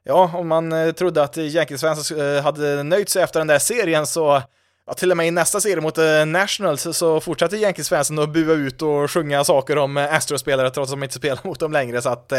ja, 0.05 0.31
om 0.35 0.49
man 0.49 0.73
eh, 0.73 0.93
trodde 0.93 1.23
att 1.23 1.37
Yankees-fansen 1.37 2.37
eh, 2.37 2.43
hade 2.43 2.83
nöjt 2.83 3.09
sig 3.09 3.23
efter 3.23 3.41
den 3.41 3.47
där 3.47 3.59
serien 3.59 4.07
så 4.07 4.43
Ja, 4.87 4.95
till 4.95 5.11
och 5.11 5.17
med 5.17 5.27
i 5.27 5.31
nästa 5.31 5.61
serie 5.61 5.81
mot 5.81 5.99
eh, 5.99 6.27
Nationals 6.27 6.97
så 6.97 7.21
fortsatte 7.21 7.57
Yankees-fansen 7.57 8.19
att 8.19 8.33
bua 8.33 8.55
ut 8.55 8.83
och 8.83 9.11
sjunga 9.11 9.45
saker 9.45 9.79
om 9.79 9.97
uh, 9.97 10.15
Astros-spelare 10.15 10.71
trots 10.71 10.93
att 10.93 10.99
de 10.99 11.03
inte 11.03 11.15
spelar 11.19 11.41
mot 11.45 11.61
dem 11.61 11.73
längre, 11.73 12.03
så 12.03 12.09
att 12.09 12.33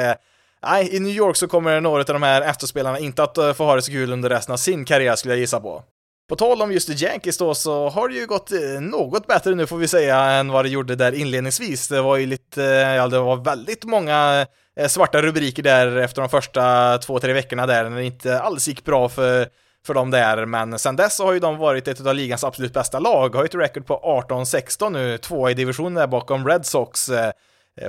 nej, 0.63 0.95
i 0.95 1.00
New 1.00 1.12
York 1.12 1.36
så 1.36 1.47
kommer 1.47 1.82
några 1.82 2.00
av 2.00 2.06
de 2.06 2.24
här 2.24 2.41
Astros-spelarna 2.41 3.00
inte 3.00 3.24
att 3.24 3.58
få 3.58 3.63
ha 3.65 3.76
det 3.76 3.82
så 3.82 3.91
kul 3.91 4.12
under 4.12 4.30
resten 4.30 4.54
av 4.54 4.58
sin 4.58 4.86
karriär 4.86 5.15
skulle 5.15 5.34
jag 5.34 5.39
gissa 5.39 5.60
på. 5.60 5.84
På 6.30 6.36
tal 6.36 6.62
om 6.62 6.71
just 6.71 7.02
Yankees 7.02 7.38
då 7.38 7.56
så 7.56 7.89
har 7.89 8.10
det 8.10 8.15
ju 8.15 8.26
gått 8.26 8.52
något 8.80 9.28
bättre 9.28 9.56
nu 9.56 9.67
får 9.67 9.78
vi 9.78 9.88
säga 9.88 10.21
än 10.24 10.52
vad 10.52 10.65
det 10.65 10.69
gjorde 10.69 10.95
där 10.95 11.12
inledningsvis. 11.12 11.88
Det 11.88 12.02
var 12.02 12.17
ju 12.17 12.26
lite, 12.26 12.62
ja 12.97 13.08
det 13.08 13.19
var 13.19 13.36
väldigt 13.36 13.84
många 13.84 14.47
Eh, 14.82 14.88
svarta 14.88 15.22
rubriker 15.22 15.63
där 15.63 15.98
efter 15.98 16.22
de 16.22 16.30
första 16.30 16.98
två, 16.98 17.20
tre 17.20 17.34
veckorna 17.34 17.65
där 17.65 17.89
när 17.89 17.98
det 17.98 18.04
inte 18.04 18.39
alls 18.39 18.67
gick 18.67 18.84
bra 18.84 19.10
för, 19.10 19.48
för 19.86 19.94
dem 19.94 20.12
där. 20.12 20.46
Men 20.46 20.80
sen 20.80 20.96
dess 20.96 21.20
har 21.20 21.34
ju 21.34 21.39
de 21.39 21.58
varit 21.58 21.88
ett 21.88 22.06
av 22.06 22.15
ligans 22.15 22.44
absolut 22.44 22.74
bästa 22.74 23.00
lag, 23.00 23.36
har 23.36 23.44
ju 23.44 23.46
ett 23.46 23.56
record 23.56 23.86
på 23.86 24.26
18-16 24.30 24.89
nu, 24.89 25.17
två 25.17 25.50
i 25.50 25.54
divisionen 25.54 25.94
där 25.94 26.08
bakom 26.08 26.48
Red 26.48 26.65
Sox. 26.65 27.10
Eh, 27.10 27.32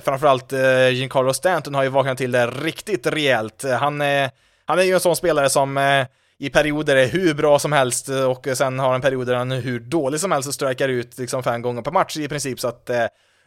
framförallt 0.05 0.53
eh, 0.53 0.89
Giancarlo 0.89 1.35
Stanton 1.35 1.75
har 1.75 1.83
ju 1.83 1.89
vaknat 1.89 2.19
till 2.19 2.33
det 2.33 2.47
riktigt 2.47 3.07
rejält. 3.07 3.65
Han 3.81 4.01
är, 4.01 4.31
han 4.65 4.79
är 4.79 4.83
ju 4.83 4.95
en 4.95 5.01
sån 5.01 5.17
spelare 5.17 5.51
som 5.51 6.05
i 6.39 6.51
perioder 6.51 6.97
är 6.97 7.07
hur 7.07 7.35
bra 7.35 7.59
som 7.59 7.73
helst 7.73 8.09
och 8.09 8.47
sen 8.55 8.79
har 8.79 8.93
han 8.93 9.01
perioder 9.01 9.33
där 9.33 9.39
han 9.39 9.53
är 9.53 9.61
hur 9.61 9.81
dålig 9.81 10.21
som 10.21 10.33
helst 10.33 10.49
och 10.49 10.55
strikar 10.55 10.89
ut 10.89 11.19
liksom 11.19 11.43
fem 11.43 11.63
gånger 11.63 11.83
per 11.83 11.91
match 11.91 12.17
i 12.17 12.29
princip 12.29 12.61
så 12.61 12.69
att 12.69 12.91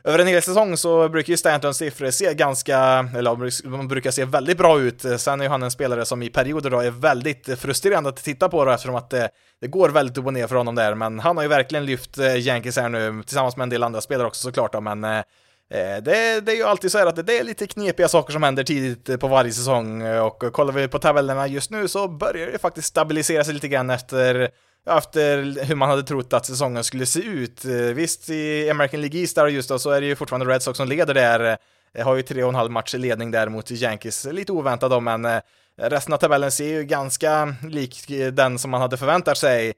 över 0.05 0.19
en 0.19 0.27
hel 0.27 0.41
säsong 0.41 0.77
så 0.77 1.09
brukar 1.09 1.31
ju 1.31 1.37
Stantons 1.37 1.77
siffror 1.77 2.11
se 2.11 2.33
ganska, 2.33 2.77
eller 3.17 3.69
de 3.71 3.87
brukar 3.87 4.11
se 4.11 4.25
väldigt 4.25 4.57
bra 4.57 4.79
ut. 4.79 5.05
Sen 5.17 5.41
är 5.41 5.45
ju 5.45 5.49
han 5.49 5.63
en 5.63 5.71
spelare 5.71 6.05
som 6.05 6.23
i 6.23 6.29
perioder 6.29 6.69
då 6.69 6.79
är 6.79 6.91
väldigt 6.91 7.59
frustrerande 7.59 8.09
att 8.09 8.23
titta 8.23 8.49
på 8.49 8.65
då 8.65 8.71
eftersom 8.71 8.95
att 8.95 9.09
det, 9.09 9.29
det 9.61 9.67
går 9.67 9.89
väldigt 9.89 10.17
upp 10.17 10.25
och 10.25 10.33
ner 10.33 10.47
för 10.47 10.55
honom 10.55 10.75
där, 10.75 10.95
men 10.95 11.19
han 11.19 11.37
har 11.37 11.43
ju 11.43 11.49
verkligen 11.49 11.85
lyft 11.85 12.17
eh, 12.17 12.35
Yankees 12.35 12.77
här 12.77 12.89
nu 12.89 13.23
tillsammans 13.23 13.57
med 13.57 13.63
en 13.63 13.69
del 13.69 13.83
andra 13.83 14.01
spelare 14.01 14.27
också 14.27 14.41
såklart 14.41 14.73
då, 14.73 14.81
men 14.81 15.03
eh, 15.03 15.21
Eh, 15.69 16.03
det, 16.03 16.41
det, 16.41 16.51
är 16.51 16.55
ju 16.55 16.63
alltid 16.63 16.91
så 16.91 16.97
här 16.97 17.05
att 17.05 17.27
det 17.27 17.39
är 17.39 17.43
lite 17.43 17.67
knepiga 17.67 18.07
saker 18.07 18.33
som 18.33 18.43
händer 18.43 18.63
tidigt 18.63 19.19
på 19.19 19.27
varje 19.27 19.51
säsong 19.51 20.07
och 20.07 20.43
kollar 20.53 20.73
vi 20.73 20.87
på 20.87 20.99
tabellerna 20.99 21.47
just 21.47 21.71
nu 21.71 21.87
så 21.87 22.07
börjar 22.07 22.47
det 22.47 22.57
faktiskt 22.57 22.87
stabilisera 22.87 23.43
sig 23.43 23.53
lite 23.53 23.67
grann 23.67 23.89
efter, 23.89 24.49
efter 24.85 25.63
hur 25.65 25.75
man 25.75 25.89
hade 25.89 26.03
trott 26.03 26.33
att 26.33 26.45
säsongen 26.45 26.83
skulle 26.83 27.05
se 27.05 27.19
ut. 27.19 27.65
Eh, 27.65 27.71
visst, 27.71 28.29
i 28.29 28.69
American 28.69 29.01
League 29.01 29.19
East 29.19 29.35
där 29.35 29.47
just 29.47 29.69
då 29.69 29.79
så 29.79 29.89
är 29.89 30.01
det 30.01 30.07
ju 30.07 30.15
fortfarande 30.15 30.53
Red 30.53 30.61
Sox 30.61 30.77
som 30.77 30.87
leder 30.87 31.13
där, 31.13 31.57
eh, 31.93 32.05
har 32.05 32.15
ju 32.15 32.21
tre 32.21 32.43
och 32.43 32.49
en 32.49 32.55
halv 32.55 32.71
match 32.71 32.95
i 32.95 32.97
ledning 32.97 33.31
där 33.31 33.49
mot 33.49 33.71
Yankees, 33.71 34.25
lite 34.31 34.51
oväntat 34.51 34.91
då, 34.91 34.99
men 34.99 35.25
eh, 35.25 35.39
resten 35.77 36.13
av 36.13 36.17
tabellen 36.17 36.51
ser 36.51 36.67
ju 36.67 36.83
ganska 36.83 37.55
lik 37.69 38.07
den 38.31 38.59
som 38.59 38.71
man 38.71 38.81
hade 38.81 38.97
förväntat 38.97 39.37
sig. 39.37 39.73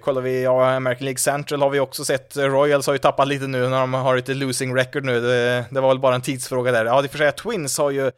Kollar 0.00 0.22
vi 0.22 0.42
ja, 0.42 0.70
American 0.70 1.04
League 1.04 1.18
Central 1.18 1.62
har 1.62 1.70
vi 1.70 1.80
också 1.80 2.04
sett, 2.04 2.36
Royals 2.36 2.86
har 2.86 2.94
ju 2.94 2.98
tappat 2.98 3.28
lite 3.28 3.46
nu 3.46 3.68
när 3.68 3.80
de 3.80 3.94
har 3.94 4.16
ett 4.16 4.28
losing 4.28 4.76
record 4.76 5.04
nu, 5.04 5.20
det, 5.20 5.64
det 5.70 5.80
var 5.80 5.88
väl 5.88 5.98
bara 5.98 6.14
en 6.14 6.22
tidsfråga 6.22 6.72
där. 6.72 6.84
Ja, 6.84 7.02
det 7.02 7.08
får 7.08 7.18
säga 7.18 7.32
Twins 7.32 7.78
har 7.78 7.90
ju 7.90 8.10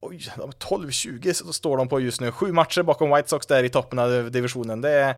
Oj, 0.00 0.18
12-20 0.36 1.52
står 1.52 1.76
de 1.76 1.88
på 1.88 2.00
just 2.00 2.20
nu. 2.20 2.32
Sju 2.32 2.52
matcher 2.52 2.82
bakom 2.82 3.14
White 3.14 3.28
Sox 3.28 3.46
där 3.46 3.64
i 3.64 3.68
toppen 3.68 3.98
av 3.98 4.30
divisionen. 4.30 4.80
Det 4.80 4.90
är, 4.90 5.14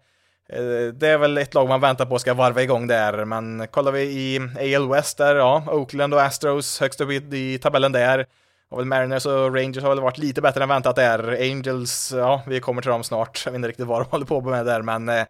Eh, 0.52 0.92
det 0.92 1.08
är 1.08 1.18
väl 1.18 1.38
ett 1.38 1.54
lag 1.54 1.68
man 1.68 1.80
väntar 1.80 2.06
på 2.06 2.18
ska 2.18 2.34
varva 2.34 2.62
igång 2.62 2.86
där, 2.86 3.24
men 3.24 3.66
kollar 3.70 3.92
vi 3.92 4.02
i 4.02 4.76
AL 4.76 4.88
West 4.88 5.18
där, 5.18 5.36
ja, 5.36 5.64
Oakland 5.66 6.14
och 6.14 6.22
Astros 6.22 6.80
högst 6.80 7.00
upp 7.00 7.10
i, 7.10 7.58
tabellen 7.58 7.92
där. 7.92 8.26
Och 8.70 8.78
väl 8.78 8.86
Mariners 8.86 9.26
och 9.26 9.54
Rangers 9.54 9.82
har 9.82 9.88
väl 9.88 10.00
varit 10.00 10.18
lite 10.18 10.40
bättre 10.40 10.62
än 10.62 10.68
väntat 10.68 10.96
där. 10.96 11.38
Angels, 11.40 12.12
ja, 12.16 12.42
vi 12.46 12.60
kommer 12.60 12.82
till 12.82 12.90
dem 12.90 13.04
snart. 13.04 13.42
Jag 13.44 13.52
vet 13.52 13.56
inte 13.56 13.68
riktigt 13.68 13.86
vad 13.86 14.00
de 14.00 14.10
håller 14.10 14.26
på 14.26 14.40
med 14.40 14.66
där, 14.66 14.82
men 14.82 15.08
eh, 15.08 15.24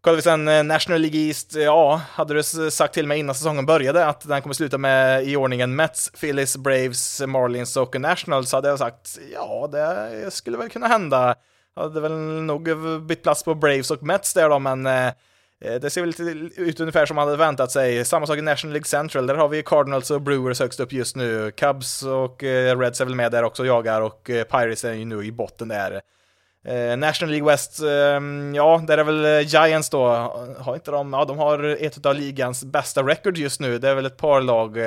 kollar 0.00 0.16
vi 0.16 0.22
sen 0.22 0.48
eh, 0.48 0.64
National 0.64 1.00
League 1.00 1.20
East, 1.20 1.56
eh, 1.56 1.62
ja, 1.62 2.00
hade 2.10 2.34
du 2.34 2.70
sagt 2.70 2.94
till 2.94 3.06
mig 3.06 3.18
innan 3.18 3.34
säsongen 3.34 3.66
började 3.66 4.06
att 4.06 4.28
den 4.28 4.42
kommer 4.42 4.54
sluta 4.54 4.78
med 4.78 5.24
i 5.24 5.36
ordningen 5.36 5.76
Mets, 5.76 6.10
Phillies, 6.20 6.56
Braves, 6.56 7.22
Marlins 7.26 7.76
och 7.76 8.00
Nationals 8.00 8.50
så 8.50 8.56
hade 8.56 8.68
jag 8.68 8.78
sagt 8.78 9.18
ja, 9.32 9.68
det 9.72 10.30
skulle 10.30 10.56
väl 10.56 10.70
kunna 10.70 10.88
hända. 10.88 11.34
Hade 11.76 12.00
väl 12.00 12.12
nog 12.42 12.70
bytt 13.02 13.22
plats 13.22 13.42
på 13.42 13.54
Braves 13.54 13.90
och 13.90 14.02
Mets 14.02 14.34
där 14.34 14.48
då, 14.48 14.58
men 14.58 14.86
eh, 14.86 15.06
eh, 15.60 15.74
det 15.80 15.90
ser 15.90 16.00
väl 16.00 16.08
lite 16.08 16.60
ut 16.60 16.80
ungefär 16.80 17.06
som 17.06 17.14
man 17.14 17.28
hade 17.28 17.38
väntat 17.38 17.70
sig. 17.70 18.04
Samma 18.04 18.26
sak 18.26 18.38
i 18.38 18.42
National 18.42 18.72
League 18.72 18.86
Central, 18.86 19.26
där 19.26 19.34
har 19.34 19.48
vi 19.48 19.62
Cardinals 19.62 20.10
och 20.10 20.22
Brewers 20.22 20.60
högst 20.60 20.80
upp 20.80 20.92
just 20.92 21.16
nu. 21.16 21.50
Cubs 21.50 22.02
och 22.02 22.44
eh, 22.44 22.78
Reds 22.78 23.00
är 23.00 23.04
väl 23.04 23.14
med 23.14 23.32
där 23.32 23.42
också 23.42 23.62
och 23.62 23.66
jagar 23.66 24.00
och 24.00 24.30
eh, 24.30 24.44
Pirates 24.44 24.84
är 24.84 24.92
ju 24.92 25.04
nu 25.04 25.24
i 25.24 25.32
botten 25.32 25.68
där. 25.68 26.00
Eh, 26.64 26.96
National 26.96 27.30
League 27.30 27.52
West, 27.52 27.82
ehm, 27.82 28.54
ja, 28.54 28.82
där 28.86 28.98
är 28.98 29.04
väl 29.04 29.24
eh, 29.24 29.40
Giants 29.40 29.90
då, 29.90 30.06
har 30.58 30.74
inte 30.74 30.90
de, 30.90 31.12
ja 31.12 31.24
de 31.24 31.38
har 31.38 31.76
ett 31.80 32.06
av 32.06 32.14
ligans 32.14 32.64
bästa 32.64 33.02
record 33.02 33.36
just 33.36 33.60
nu, 33.60 33.78
det 33.78 33.88
är 33.88 33.94
väl 33.94 34.06
ett 34.06 34.16
par 34.16 34.40
lag, 34.40 34.78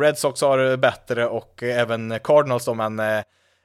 Red 0.00 0.18
Sox 0.18 0.40
har 0.40 0.76
bättre 0.76 1.26
och 1.26 1.62
även 1.62 2.18
Cardinals 2.24 2.64
då, 2.64 2.74
men 2.74 2.96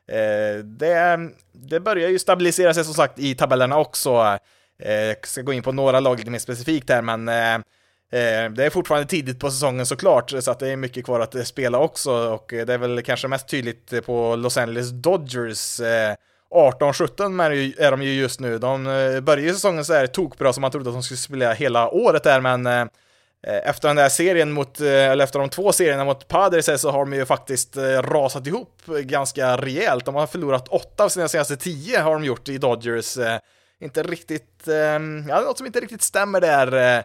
Eh, 0.07 0.63
det, 0.63 1.29
det 1.51 1.79
börjar 1.79 2.09
ju 2.09 2.19
stabilisera 2.19 2.73
sig 2.73 2.83
som 2.83 2.93
sagt 2.93 3.19
i 3.19 3.35
tabellerna 3.35 3.77
också. 3.77 4.37
Eh, 4.79 4.93
jag 4.93 5.27
ska 5.27 5.41
gå 5.41 5.53
in 5.53 5.63
på 5.63 5.71
några 5.71 5.99
lag 5.99 6.17
lite 6.17 6.31
mer 6.31 6.39
specifikt 6.39 6.89
här, 6.89 7.01
men 7.01 7.27
eh, 7.27 7.61
det 8.51 8.65
är 8.65 8.69
fortfarande 8.69 9.07
tidigt 9.07 9.39
på 9.39 9.51
säsongen 9.51 9.85
såklart, 9.85 10.29
så 10.39 10.51
att 10.51 10.59
det 10.59 10.69
är 10.69 10.75
mycket 10.75 11.05
kvar 11.05 11.19
att 11.19 11.47
spela 11.47 11.79
också 11.79 12.11
och 12.11 12.45
det 12.49 12.73
är 12.73 12.77
väl 12.77 13.01
kanske 13.01 13.27
mest 13.27 13.47
tydligt 13.47 14.05
på 14.05 14.35
Los 14.35 14.57
Angeles 14.57 14.89
Dodgers. 14.89 15.81
18-17 16.51 17.73
är 17.77 17.91
de 17.91 18.01
ju 18.01 18.13
just 18.13 18.39
nu. 18.39 18.57
De 18.57 18.83
började 19.23 19.41
ju 19.41 19.53
säsongen 19.53 19.85
så 19.85 19.93
här 19.93 20.07
tokbra 20.07 20.53
som 20.53 20.61
man 20.61 20.71
trodde 20.71 20.89
att 20.89 20.95
de 20.95 21.03
skulle 21.03 21.17
spela 21.17 21.53
hela 21.53 21.89
året 21.89 22.23
där, 22.23 22.41
men 22.41 22.89
Eh, 23.47 23.69
efter 23.69 23.87
den 23.87 23.95
där 23.95 24.09
serien 24.09 24.51
mot, 24.51 24.81
eh, 24.81 24.87
eller 24.87 25.23
efter 25.23 25.39
de 25.39 25.49
två 25.49 25.71
serierna 25.71 26.05
mot 26.05 26.27
Padres 26.27 26.81
så 26.81 26.91
har 26.91 26.99
de 26.99 27.13
ju 27.13 27.25
faktiskt 27.25 27.77
eh, 27.77 27.83
rasat 27.83 28.47
ihop 28.47 28.81
ganska 28.85 29.57
rejält. 29.57 30.05
De 30.05 30.15
har 30.15 30.27
förlorat 30.27 30.67
åtta 30.67 31.03
av 31.03 31.09
sina 31.09 31.27
senaste 31.27 31.57
tio 31.57 31.99
har 31.99 32.13
de 32.13 32.23
gjort 32.23 32.49
i 32.49 32.57
Dodgers 32.57 33.17
inte 33.79 34.03
riktigt, 34.03 34.63
ja, 35.27 35.41
något 35.41 35.57
som 35.57 35.65
inte 35.65 35.79
riktigt 35.79 36.01
stämmer 36.01 36.41
där. 36.41 37.03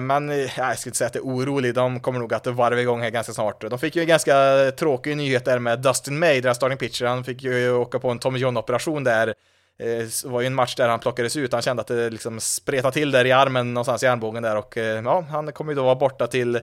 Men 0.00 0.28
ja, 0.28 0.48
jag 0.56 0.78
skulle 0.78 0.90
inte 0.90 0.98
säga 0.98 1.06
att 1.06 1.12
det 1.12 1.18
är 1.18 1.22
orolig, 1.22 1.74
de 1.74 2.00
kommer 2.00 2.18
nog 2.18 2.34
att 2.34 2.46
varva 2.46 2.80
igång 2.80 3.00
här 3.02 3.10
ganska 3.10 3.32
snart. 3.32 3.70
De 3.70 3.78
fick 3.78 3.96
ju 3.96 4.02
en 4.02 4.08
ganska 4.08 4.34
tråkig 4.76 5.16
nyhet 5.16 5.44
där 5.44 5.58
med 5.58 5.78
Dustin 5.78 6.18
May, 6.18 6.40
deras 6.40 6.56
starting 6.56 6.78
pitcher, 6.78 7.04
han 7.04 7.24
fick 7.24 7.42
ju 7.42 7.72
åka 7.72 7.98
på 7.98 8.10
en 8.10 8.18
Tommy 8.18 8.38
John-operation 8.38 9.04
där. 9.04 9.34
Eh, 9.80 10.06
det 10.22 10.24
var 10.24 10.40
ju 10.40 10.46
en 10.46 10.54
match 10.54 10.74
där 10.74 10.88
han 10.88 11.00
plockades 11.00 11.36
ut, 11.36 11.52
han 11.52 11.62
kände 11.62 11.80
att 11.80 11.86
det 11.86 12.10
liksom 12.10 12.40
spretade 12.40 12.92
till 12.92 13.10
där 13.10 13.24
i 13.24 13.32
armen 13.32 13.74
någonstans 13.74 14.02
i 14.02 14.06
armbågen 14.06 14.42
där 14.42 14.56
och 14.56 14.78
eh, 14.78 15.02
ja, 15.04 15.20
han 15.30 15.52
kommer 15.52 15.72
ju 15.72 15.76
då 15.76 15.82
vara 15.82 15.94
borta 15.94 16.26
till 16.26 16.60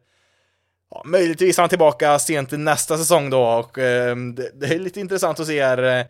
Ja, 0.92 1.02
möjligtvis 1.06 1.58
är 1.58 1.64
han 1.64 1.70
tillbaka 1.70 2.20
sent 2.20 2.54
i 2.54 2.58
nästa 2.58 2.98
säsong 2.98 3.30
då 3.30 3.44
och 3.44 3.78
eh, 3.78 4.16
det, 4.16 4.52
det, 4.54 4.68
är 4.68 4.80
lite 4.80 5.00
intressant 5.00 5.40
att 5.40 5.48
se 5.48 5.64
här 5.64 5.84
eh, 5.84 6.06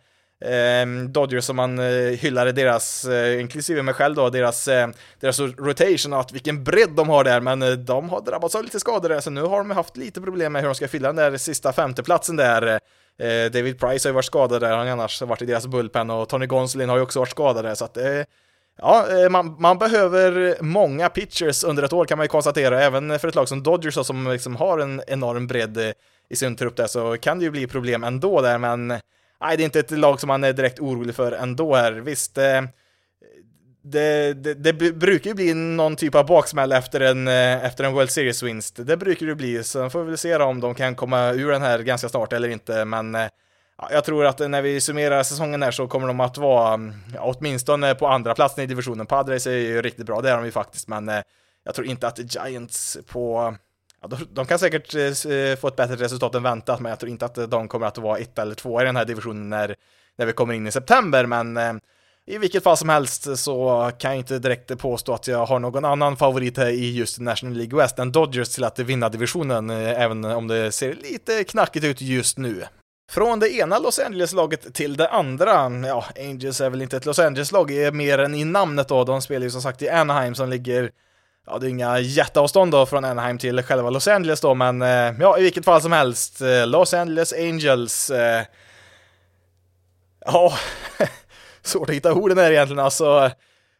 ehm, 0.52 1.12
Dodgers 1.12 1.44
som 1.44 1.56
man 1.56 1.78
eh, 1.78 2.18
hyllade 2.18 2.52
deras, 2.52 3.04
eh, 3.04 3.40
inklusive 3.40 3.82
mig 3.82 3.94
själv 3.94 4.14
då, 4.14 4.30
deras, 4.30 4.68
eh, 4.68 4.88
deras 5.20 5.40
rotation 5.40 6.12
och 6.12 6.20
att 6.20 6.32
vilken 6.32 6.64
bredd 6.64 6.90
de 6.90 7.08
har 7.08 7.24
där, 7.24 7.40
men 7.40 7.84
de 7.84 8.10
har 8.10 8.20
drabbats 8.20 8.54
av 8.54 8.64
lite 8.64 8.80
skador 8.80 9.08
där, 9.08 9.20
så 9.20 9.30
nu 9.30 9.42
har 9.42 9.58
de 9.58 9.70
haft 9.70 9.96
lite 9.96 10.20
problem 10.20 10.52
med 10.52 10.62
hur 10.62 10.68
de 10.68 10.74
ska 10.74 10.88
fylla 10.88 11.08
den 11.08 11.16
där 11.16 11.36
sista 11.36 11.72
femteplatsen 11.72 12.36
där. 12.36 12.80
Eh, 13.18 13.50
David 13.50 13.80
Price 13.80 14.08
har 14.08 14.10
ju 14.10 14.14
varit 14.14 14.24
skadad 14.24 14.62
där, 14.62 14.70
han 14.70 14.86
har 14.86 14.92
annars 14.92 15.22
varit 15.22 15.42
i 15.42 15.46
deras 15.46 15.66
bullpen 15.66 16.10
och 16.10 16.28
Tony 16.28 16.46
Gonsolin 16.46 16.88
har 16.88 16.96
ju 16.96 17.02
också 17.02 17.18
varit 17.18 17.30
skadad 17.30 17.64
där, 17.64 17.74
så 17.74 17.84
att 17.84 17.96
eh, 17.96 18.22
Ja, 18.80 19.06
eh, 19.10 19.30
man, 19.30 19.56
man, 19.58 19.78
behöver 19.78 20.56
många 20.60 21.08
pitchers 21.08 21.64
under 21.64 21.82
ett 21.82 21.92
år 21.92 22.04
kan 22.04 22.18
man 22.18 22.24
ju 22.24 22.28
konstatera, 22.28 22.82
även 22.82 23.18
för 23.18 23.28
ett 23.28 23.34
lag 23.34 23.48
som 23.48 23.62
Dodgers 23.62 24.06
som 24.06 24.30
liksom 24.30 24.56
har 24.56 24.78
en 24.78 25.02
enorm 25.06 25.46
bredd 25.46 25.78
eh, 25.78 25.92
i 26.30 26.36
sin 26.36 26.56
trupp 26.56 26.76
där 26.76 26.86
så 26.86 27.16
kan 27.16 27.38
det 27.38 27.44
ju 27.44 27.50
bli 27.50 27.66
problem 27.66 28.04
ändå 28.04 28.40
där, 28.40 28.58
men 28.58 28.88
nej, 29.40 29.56
det 29.56 29.62
är 29.62 29.64
inte 29.64 29.80
ett 29.80 29.90
lag 29.90 30.20
som 30.20 30.28
man 30.28 30.44
är 30.44 30.52
direkt 30.52 30.80
orolig 30.80 31.14
för 31.14 31.32
ändå 31.32 31.74
här. 31.74 31.92
Visst, 31.92 32.38
eh, 32.38 32.62
det, 33.90 34.34
det, 34.34 34.54
det, 34.54 34.72
brukar 34.92 35.30
ju 35.30 35.34
bli 35.34 35.54
någon 35.54 35.96
typ 35.96 36.14
av 36.14 36.26
baksmäll 36.26 36.72
efter 36.72 37.00
en, 37.00 37.28
eh, 37.28 37.64
efter 37.64 37.84
en 37.84 37.92
World 37.92 38.10
Series-vinst. 38.10 38.86
Det 38.86 38.96
brukar 38.96 39.26
det 39.26 39.34
bli, 39.34 39.64
så 39.64 39.90
får 39.90 40.02
vi 40.02 40.08
väl 40.08 40.18
se 40.18 40.36
om 40.36 40.60
de 40.60 40.74
kan 40.74 40.94
komma 40.94 41.32
ur 41.32 41.50
den 41.50 41.62
här 41.62 41.78
ganska 41.78 42.08
snart 42.08 42.32
eller 42.32 42.48
inte, 42.48 42.84
men 42.84 43.14
eh, 43.14 43.28
ja, 43.78 43.88
jag 43.90 44.04
tror 44.04 44.26
att 44.26 44.38
när 44.38 44.62
vi 44.62 44.80
summerar 44.80 45.22
säsongen 45.22 45.62
här 45.62 45.70
så 45.70 45.88
kommer 45.88 46.06
de 46.06 46.20
att 46.20 46.38
vara 46.38 46.74
mm, 46.74 46.94
ja, 47.14 47.34
åtminstone 47.38 47.94
på 47.94 48.06
andra 48.06 48.34
platsen 48.34 48.64
i 48.64 48.66
divisionen. 48.66 49.06
Padres 49.06 49.46
är 49.46 49.52
ju 49.52 49.82
riktigt 49.82 50.06
bra, 50.06 50.20
det 50.20 50.30
är 50.30 50.36
de 50.36 50.44
ju 50.44 50.50
faktiskt, 50.50 50.88
men 50.88 51.08
eh, 51.08 51.22
jag 51.64 51.74
tror 51.74 51.86
inte 51.86 52.06
att 52.06 52.34
Giants 52.34 52.98
på 53.06 53.54
Ja, 54.00 54.08
de, 54.08 54.16
de, 54.30 54.46
kan 54.46 54.58
säkert 54.58 54.92
få 55.60 55.68
ett 55.68 55.76
bättre 55.76 55.96
resultat 55.96 56.34
än 56.34 56.42
väntat, 56.42 56.80
men 56.80 56.90
jag 56.90 56.98
tror 56.98 57.10
inte 57.10 57.24
att 57.24 57.50
de 57.50 57.68
kommer 57.68 57.86
att 57.86 57.98
vara 57.98 58.18
ett 58.18 58.38
eller 58.38 58.54
två 58.54 58.82
i 58.82 58.84
den 58.84 58.96
här 58.96 59.04
divisionen 59.04 59.50
när, 59.50 59.74
när 60.16 60.26
vi 60.26 60.32
kommer 60.32 60.54
in 60.54 60.66
i 60.66 60.72
september, 60.72 61.26
men 61.26 61.56
eh, 61.56 61.72
i 62.28 62.38
vilket 62.38 62.62
fall 62.62 62.76
som 62.76 62.88
helst 62.88 63.38
så 63.38 63.90
kan 63.98 64.10
jag 64.10 64.18
inte 64.18 64.38
direkt 64.38 64.78
påstå 64.78 65.14
att 65.14 65.28
jag 65.28 65.46
har 65.46 65.58
någon 65.58 65.84
annan 65.84 66.16
favorit 66.16 66.56
här 66.56 66.68
i 66.68 66.96
just 66.96 67.20
National 67.20 67.56
League 67.56 67.78
West 67.78 67.98
än 67.98 68.12
Dodgers 68.12 68.48
till 68.48 68.64
att 68.64 68.78
vinna 68.78 69.08
divisionen, 69.08 69.70
eh, 69.70 70.02
även 70.02 70.24
om 70.24 70.48
det 70.48 70.72
ser 70.72 70.94
lite 70.94 71.44
knackigt 71.44 71.84
ut 71.84 72.00
just 72.00 72.38
nu. 72.38 72.64
Från 73.10 73.40
det 73.40 73.50
ena 73.50 73.78
Los 73.78 73.98
Angeles-laget 73.98 74.74
till 74.74 74.96
det 74.96 75.08
andra, 75.08 75.70
ja, 75.86 76.04
Angels 76.18 76.60
är 76.60 76.70
väl 76.70 76.82
inte 76.82 76.96
ett 76.96 77.06
Los 77.06 77.18
Angeles-lag 77.18 77.84
eh, 77.84 77.92
mer 77.92 78.18
än 78.18 78.34
i 78.34 78.44
namnet 78.44 78.88
då, 78.88 79.04
de 79.04 79.22
spelar 79.22 79.44
ju 79.44 79.50
som 79.50 79.62
sagt 79.62 79.82
i 79.82 79.88
Anaheim 79.88 80.34
som 80.34 80.48
ligger 80.48 80.90
ja, 81.46 81.58
det 81.58 81.66
är 81.66 81.70
inga 81.70 81.98
jätteavstånd 81.98 82.72
då 82.72 82.86
från 82.86 83.04
Anaheim 83.04 83.38
till 83.38 83.62
själva 83.62 83.90
Los 83.90 84.08
Angeles 84.08 84.40
då, 84.40 84.54
men 84.54 84.82
eh, 84.82 85.14
ja, 85.20 85.38
i 85.38 85.42
vilket 85.42 85.64
fall 85.64 85.82
som 85.82 85.92
helst, 85.92 86.40
Los 86.66 86.94
Angeles 86.94 87.32
Angels. 87.32 88.10
Eh, 88.10 88.44
ja, 90.24 90.52
svårt 91.62 91.88
att 91.88 91.94
hitta 91.94 92.12
orden 92.12 92.38
här 92.38 92.50
egentligen, 92.50 92.84
alltså. 92.84 93.30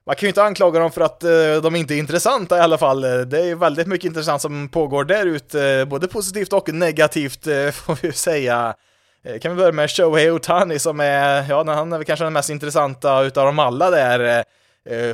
Man 0.08 0.16
kan 0.16 0.26
ju 0.26 0.28
inte 0.28 0.42
anklaga 0.42 0.80
dem 0.80 0.92
för 0.92 1.00
att 1.00 1.24
eh, 1.24 1.62
de 1.62 1.76
inte 1.76 1.94
är 1.94 1.98
intressanta 1.98 2.58
i 2.58 2.60
alla 2.60 2.78
fall. 2.78 3.04
Eh, 3.04 3.20
det 3.20 3.40
är 3.40 3.54
väldigt 3.54 3.86
mycket 3.86 4.04
intressant 4.04 4.42
som 4.42 4.68
pågår 4.68 5.04
där 5.04 5.26
ute, 5.26 5.64
eh, 5.64 5.84
både 5.84 6.08
positivt 6.08 6.52
och 6.52 6.74
negativt 6.74 7.44
får 7.72 8.02
vi 8.02 8.12
säga. 8.12 8.74
Kan 9.42 9.52
vi 9.52 9.56
börja 9.56 9.72
med 9.72 9.90
Shohei 9.90 10.30
Otani 10.30 10.78
som 10.78 11.00
är, 11.00 11.46
ja, 11.48 11.64
han 11.74 11.92
är 11.92 11.98
väl 11.98 12.04
kanske 12.04 12.24
den 12.24 12.32
mest 12.32 12.50
intressanta 12.50 13.22
utav 13.22 13.46
dem 13.46 13.58
alla 13.58 13.90
där. 13.90 14.44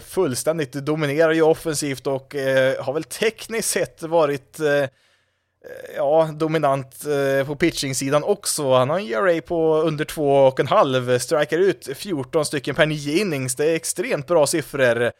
Fullständigt 0.01 0.73
dominerar 0.73 1.33
ju 1.33 1.43
offensivt 1.43 2.07
och 2.07 2.35
har 2.79 2.93
väl 2.93 3.05
tekniskt 3.05 3.71
sett 3.71 4.03
varit 4.03 4.59
Eh, 5.65 5.97
ja, 5.97 6.31
dominant 6.33 7.05
eh, 7.05 7.47
på 7.47 7.57
pitching-sidan 7.57 8.25
också. 8.25 8.73
Han 8.73 8.91
har 8.91 8.99
en 8.99 9.07
ERA 9.07 9.43
på 9.43 9.77
under 9.77 10.05
två 10.05 10.37
och 10.37 10.61
en 10.61 10.67
halv, 10.67 11.19
strikar 11.19 11.59
ut 11.59 11.89
14 11.95 12.45
stycken 12.45 12.75
per 12.75 12.87
nio 12.87 13.19
innings. 13.19 13.55
Det 13.55 13.71
är 13.71 13.75
extremt 13.75 14.27
bra 14.27 14.47
siffror. 14.47 15.13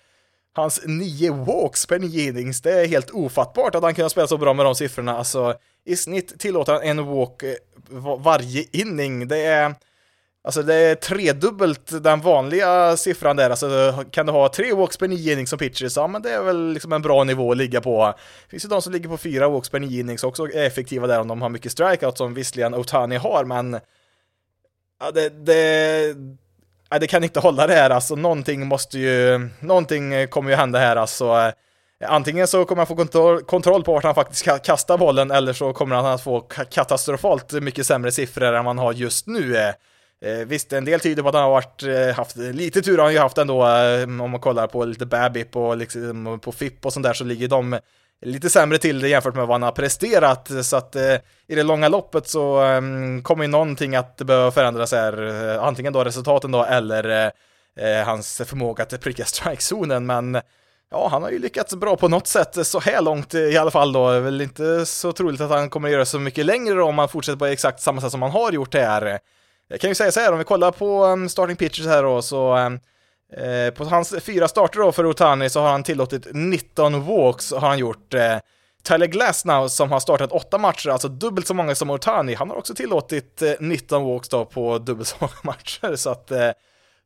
Hans 0.55 0.81
nio 0.87 1.31
walks 1.31 1.87
per 1.87 1.99
nio 1.99 2.29
innings, 2.29 2.61
det 2.61 2.73
är 2.73 2.87
helt 2.87 3.11
ofattbart 3.11 3.75
att 3.75 3.83
han 3.83 3.95
kunde 3.95 4.11
spela 4.11 4.27
så 4.27 4.39
bra 4.39 4.55
med 4.55 4.67
de 4.67 4.75
siffrorna. 4.75 5.19
Alltså, 5.19 5.55
i 5.85 5.97
snitt 5.97 6.39
tillåter 6.39 6.73
han 6.73 6.83
en 6.83 7.07
walk 7.07 7.43
eh, 7.43 8.17
varje 8.19 8.65
inning. 8.73 9.29
Det 9.29 9.45
är 9.45 9.75
Alltså 10.47 10.63
det 10.63 10.75
är 10.75 10.95
tredubbelt 10.95 12.03
den 12.03 12.21
vanliga 12.21 12.97
siffran 12.97 13.37
där, 13.37 13.51
alltså 13.51 14.05
kan 14.11 14.27
du 14.27 14.33
ha 14.33 14.49
tre 14.49 14.73
walks 14.73 14.97
per 14.97 15.09
nio 15.09 15.33
innings 15.33 15.51
som 15.51 15.59
pitchers, 15.59 15.97
ja 15.97 16.07
men 16.07 16.23
det 16.23 16.31
är 16.31 16.43
väl 16.43 16.73
liksom 16.73 16.93
en 16.93 17.03
bra 17.03 17.25
nivå 17.25 17.53
att 17.53 17.57
ligga 17.57 17.81
på. 17.81 18.15
Det 18.45 18.51
finns 18.51 18.65
ju 18.65 18.69
de 18.69 18.83
som 18.83 18.93
ligger 18.93 19.09
på 19.09 19.17
fyra 19.17 19.49
walks 19.49 19.69
per 19.69 19.81
nio 19.81 20.01
innings 20.01 20.25
också 20.25 20.45
är 20.45 20.67
effektiva 20.67 21.07
där 21.07 21.21
om 21.21 21.29
de 21.29 21.43
har 21.43 21.49
mycket 21.49 21.73
strikeout 21.73 22.19
som 22.19 22.35
visserligen 22.35 22.75
Otani 22.75 23.17
har, 23.17 23.45
men 23.45 23.81
ja, 25.01 25.11
det, 25.11 25.29
det, 25.29 26.17
ja, 26.91 26.99
det 26.99 27.07
kan 27.07 27.25
inte 27.25 27.41
hålla 27.41 27.67
det 27.67 27.75
här 27.75 27.91
alltså, 27.91 28.15
någonting 28.15 28.67
måste 28.67 28.99
ju, 28.99 29.49
någonting 29.61 30.29
kommer 30.29 30.51
ju 30.51 30.57
hända 30.57 30.79
här 30.79 30.97
alltså. 30.97 31.53
Antingen 32.05 32.47
så 32.47 32.65
kommer 32.65 32.81
han 32.81 32.87
få 32.87 32.97
kontroll, 32.97 33.43
kontroll 33.43 33.85
på 33.85 33.93
vart 33.93 34.05
han 34.05 34.15
faktiskt 34.15 34.65
kastar 34.65 34.99
bollen 34.99 35.31
eller 35.31 35.53
så 35.53 35.73
kommer 35.73 35.97
han 35.97 36.07
att 36.07 36.23
få 36.23 36.41
katastrofalt 36.71 37.53
mycket 37.53 37.87
sämre 37.87 38.13
siffror 38.13 38.53
än 38.53 38.65
man 38.65 38.79
har 38.79 38.93
just 38.93 39.27
nu. 39.27 39.73
Eh, 40.23 40.47
visst, 40.47 40.73
en 40.73 40.85
del 40.85 41.01
tyder 41.01 41.23
på 41.23 41.29
att 41.29 41.35
han 41.35 41.45
har 41.45 41.51
varit, 41.51 41.83
eh, 41.83 42.17
haft 42.17 42.37
lite 42.37 42.83
tur 42.83 42.99
har 42.99 43.05
han 43.05 43.13
ju 43.13 43.19
haft 43.19 43.39
ändå, 43.39 43.67
eh, 43.67 44.03
om 44.03 44.31
man 44.31 44.41
kollar 44.41 44.67
på 44.67 44.85
lite 44.85 45.07
Babip 45.07 45.57
och 45.57 45.77
liksom 45.77 46.41
på 46.43 46.53
FIP 46.53 46.87
och 46.87 46.93
sånt 46.93 47.05
där 47.05 47.13
så 47.13 47.25
ligger 47.25 47.49
de 47.49 47.79
lite 48.25 48.51
sämre 48.51 48.79
till 48.79 49.01
det 49.01 49.09
jämfört 49.09 49.35
med 49.35 49.47
vad 49.47 49.55
han 49.55 49.63
har 49.63 49.73
presterat, 49.73 50.51
så 50.63 50.77
att 50.77 50.97
eh, 50.97 51.15
i 51.47 51.55
det 51.55 51.63
långa 51.63 51.89
loppet 51.89 52.29
så 52.29 52.63
eh, 52.63 52.81
kommer 53.23 53.45
ju 53.45 53.49
någonting 53.49 53.97
att 53.97 54.17
behöva 54.17 54.51
förändras 54.51 54.93
här, 54.93 55.27
eh, 55.55 55.65
antingen 55.65 55.93
då 55.93 56.05
resultaten 56.05 56.51
då 56.51 56.65
eller 56.65 57.33
eh, 57.77 57.99
eh, 57.99 58.07
hans 58.07 58.43
förmåga 58.45 58.83
att 58.83 59.01
pricka 59.01 59.25
strikezonen, 59.25 60.07
men 60.07 60.41
ja, 60.91 61.09
han 61.09 61.23
har 61.23 61.31
ju 61.31 61.39
lyckats 61.39 61.75
bra 61.75 61.97
på 61.97 62.09
något 62.09 62.27
sätt 62.27 62.67
så 62.67 62.81
här 62.81 63.03
långt 63.03 63.35
i 63.35 63.57
alla 63.57 63.71
fall 63.71 63.93
då. 63.93 64.11
Det 64.11 64.17
är 64.17 64.21
väl 64.21 64.41
inte 64.41 64.87
så 64.87 65.13
troligt 65.13 65.41
att 65.41 65.51
han 65.51 65.71
kommer 65.71 65.89
att 65.89 65.93
göra 65.93 66.05
så 66.05 66.19
mycket 66.19 66.47
längre 66.47 66.75
då 66.75 66.85
om 66.85 66.99
han 66.99 67.09
fortsätter 67.09 67.39
på 67.39 67.47
exakt 67.47 67.81
samma 67.81 68.01
sätt 68.01 68.11
som 68.11 68.23
han 68.23 68.31
har 68.31 68.53
gjort 68.53 68.75
här. 68.75 69.19
Jag 69.75 69.81
kan 69.81 69.91
ju 69.91 69.95
säga 69.95 70.13
så 70.13 70.21
här, 70.21 70.33
om 70.33 70.39
vi 70.39 70.45
kollar 70.45 70.71
på 70.71 71.05
um, 71.05 71.29
starting 71.29 71.57
pitchers 71.57 71.87
här 71.87 72.03
då, 72.03 72.23
så 72.23 72.57
um, 72.57 72.81
eh, 73.37 73.75
på 73.75 73.85
hans 73.85 74.15
fyra 74.21 74.49
starter 74.49 74.81
då 74.81 74.93
för 74.93 75.07
Otani 75.07 75.51
så 75.51 75.61
har 75.61 75.71
han 75.71 75.83
tillåtit 75.83 76.27
19 76.33 77.07
walks, 77.07 77.53
har 77.53 77.69
han 77.69 77.79
gjort. 77.79 78.15
Eh, 78.15 78.39
Tyler 78.83 79.07
Glasnow 79.07 79.69
som 79.69 79.93
har 79.93 80.01
startat 80.01 80.33
åtta 80.33 80.59
matcher, 80.59 80.89
alltså 80.91 81.09
dubbelt 81.09 81.47
så 81.47 81.55
många 81.55 81.75
som 81.75 81.91
Otani, 81.91 82.35
han 82.35 82.51
har 82.51 82.57
också 82.57 82.75
tillåtit 82.75 83.43
eh, 83.43 83.53
19 83.61 84.05
walks 84.05 84.29
då 84.29 84.45
på 84.45 84.79
dubbelt 84.79 85.09
så 85.09 85.17
många 85.21 85.35
matcher, 85.43 85.97
så 85.97 86.11
att 86.11 86.31
eh, 86.31 86.51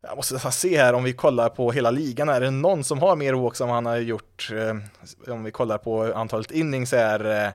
jag 0.02 0.16
måste 0.16 0.50
se 0.50 0.78
här 0.78 0.92
om 0.92 1.04
vi 1.04 1.12
kollar 1.12 1.48
på 1.48 1.72
hela 1.72 1.90
ligan, 1.90 2.28
är 2.28 2.40
det 2.40 2.50
någon 2.50 2.85
som 2.85 2.98
har 2.98 3.16
mer 3.16 3.35
walks 3.35 3.61
än 3.61 3.68
han 3.68 3.87
har 3.87 3.96
gjort? 3.96 4.50
Eh, 4.52 5.33
om 5.33 5.44
vi 5.44 5.50
kollar 5.50 5.78
på 5.78 6.12
antalet 6.14 6.50
innings 6.50 6.92
är 6.92 7.44
eh, 7.44 7.52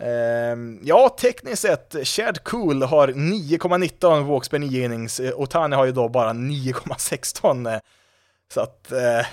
Ehm, 0.00 0.80
ja, 0.82 1.16
tekniskt 1.20 1.62
sett, 1.62 1.96
Chad 2.04 2.44
Cool 2.44 2.82
har 2.82 3.08
9,19 3.08 4.26
walks 4.26 4.48
per 4.48 4.58
9 4.58 4.84
innings, 4.84 5.20
eh, 5.20 5.40
Otani 5.40 5.76
har 5.76 5.84
ju 5.84 5.92
då 5.92 6.08
bara 6.08 6.32
9,16. 6.32 7.80
Så 8.54 8.60
att, 8.60 8.92
eh, 8.92 9.26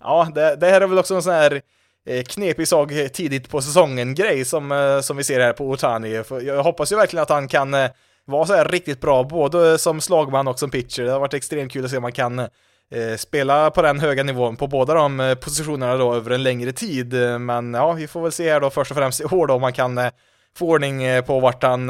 ja, 0.00 0.28
det, 0.34 0.56
det 0.56 0.66
här 0.66 0.80
är 0.80 0.86
väl 0.86 0.98
också 0.98 1.14
en 1.14 1.22
sån 1.22 1.32
här 1.32 1.62
eh, 2.06 2.22
knepig 2.22 2.68
sak 2.68 2.90
tidigt 3.12 3.48
på 3.48 3.62
säsongen-grej 3.62 4.44
som, 4.44 5.00
som 5.04 5.16
vi 5.16 5.24
ser 5.24 5.40
här 5.40 5.52
på 5.52 5.68
Otani. 5.70 6.22
Jag 6.42 6.62
hoppas 6.62 6.92
ju 6.92 6.96
verkligen 6.96 7.22
att 7.22 7.30
han 7.30 7.48
kan 7.48 7.76
vara 8.24 8.46
så 8.46 8.54
här 8.54 8.64
riktigt 8.64 9.00
bra, 9.00 9.24
både 9.24 9.78
som 9.78 10.00
slagman 10.00 10.48
och 10.48 10.58
som 10.58 10.70
pitcher. 10.70 11.02
Det 11.02 11.12
har 11.12 11.20
varit 11.20 11.34
extremt 11.34 11.72
kul 11.72 11.84
att 11.84 11.90
se 11.90 11.96
om 11.96 12.02
man 12.02 12.12
kan 12.12 12.48
Eh, 12.94 13.16
spela 13.16 13.70
på 13.70 13.82
den 13.82 14.00
höga 14.00 14.22
nivån 14.22 14.56
på 14.56 14.66
båda 14.66 14.94
de 14.94 15.20
eh, 15.20 15.34
positionerna 15.34 15.96
då 15.96 16.14
över 16.14 16.30
en 16.30 16.42
längre 16.42 16.72
tid. 16.72 17.14
Eh, 17.14 17.38
men 17.38 17.74
ja, 17.74 17.92
vi 17.92 18.06
får 18.06 18.22
väl 18.22 18.32
se 18.32 18.52
här 18.52 18.60
då 18.60 18.70
först 18.70 18.90
och 18.90 18.96
främst 18.96 19.20
i 19.20 19.24
år 19.24 19.46
då 19.46 19.54
om 19.54 19.60
man 19.60 19.72
kan 19.72 20.00
få 20.56 20.66
ordning 20.66 21.02
på 21.26 21.40
vart, 21.40 21.62
han, 21.62 21.88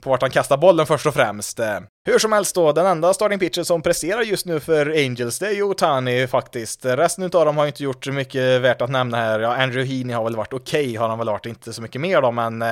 på 0.00 0.10
vart 0.10 0.22
han 0.22 0.30
kastar 0.30 0.56
bollen 0.56 0.86
först 0.86 1.06
och 1.06 1.14
främst. 1.14 1.60
Hur 2.04 2.18
som 2.18 2.32
helst 2.32 2.54
då, 2.54 2.72
den 2.72 2.86
enda 2.86 3.14
starting 3.14 3.38
pitcher 3.38 3.62
som 3.62 3.82
presterar 3.82 4.22
just 4.22 4.46
nu 4.46 4.60
för 4.60 4.86
Angels, 4.86 5.38
det 5.38 5.46
är 5.46 5.52
ju 5.52 5.62
Otani 5.62 6.26
faktiskt. 6.26 6.84
Resten 6.84 7.24
av 7.24 7.30
dem 7.30 7.56
har 7.56 7.66
inte 7.66 7.82
gjort 7.82 8.06
mycket 8.06 8.60
värt 8.60 8.82
att 8.82 8.90
nämna 8.90 9.16
här. 9.16 9.40
Ja, 9.40 9.56
Andrew 9.56 9.94
Heaney 9.94 10.16
har 10.16 10.24
väl 10.24 10.36
varit 10.36 10.52
okej, 10.52 10.84
okay, 10.84 10.96
har 10.96 11.08
han 11.08 11.18
väl 11.18 11.28
varit, 11.28 11.46
inte 11.46 11.72
så 11.72 11.82
mycket 11.82 12.00
mer 12.00 12.22
då, 12.22 12.30
men 12.30 12.64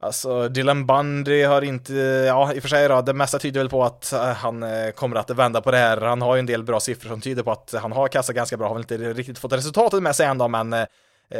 Alltså 0.00 0.48
Dylan 0.48 0.86
Bundy 0.86 1.44
har 1.44 1.62
inte, 1.62 1.92
ja 2.26 2.52
i 2.52 2.58
och 2.58 2.62
för 2.62 2.68
sig 2.68 2.88
då, 2.88 3.00
det 3.00 3.12
mesta 3.12 3.38
tyder 3.38 3.60
väl 3.60 3.68
på 3.68 3.84
att 3.84 4.12
eh, 4.12 4.20
han 4.20 4.62
eh, 4.62 4.90
kommer 4.90 5.16
att 5.16 5.30
vända 5.30 5.60
på 5.60 5.70
det 5.70 5.76
här. 5.76 6.00
Han 6.00 6.22
har 6.22 6.36
ju 6.36 6.38
en 6.40 6.46
del 6.46 6.62
bra 6.62 6.80
siffror 6.80 7.08
som 7.08 7.20
tyder 7.20 7.42
på 7.42 7.52
att 7.52 7.74
han 7.82 7.92
har 7.92 8.08
kassat 8.08 8.36
ganska 8.36 8.56
bra, 8.56 8.68
har 8.68 8.74
väl 8.74 8.82
inte 8.82 9.12
riktigt 9.12 9.38
fått 9.38 9.52
resultatet 9.52 10.02
med 10.02 10.16
sig 10.16 10.26
än 10.26 10.38
då, 10.38 10.48
men 10.48 10.72
eh, 10.72 10.86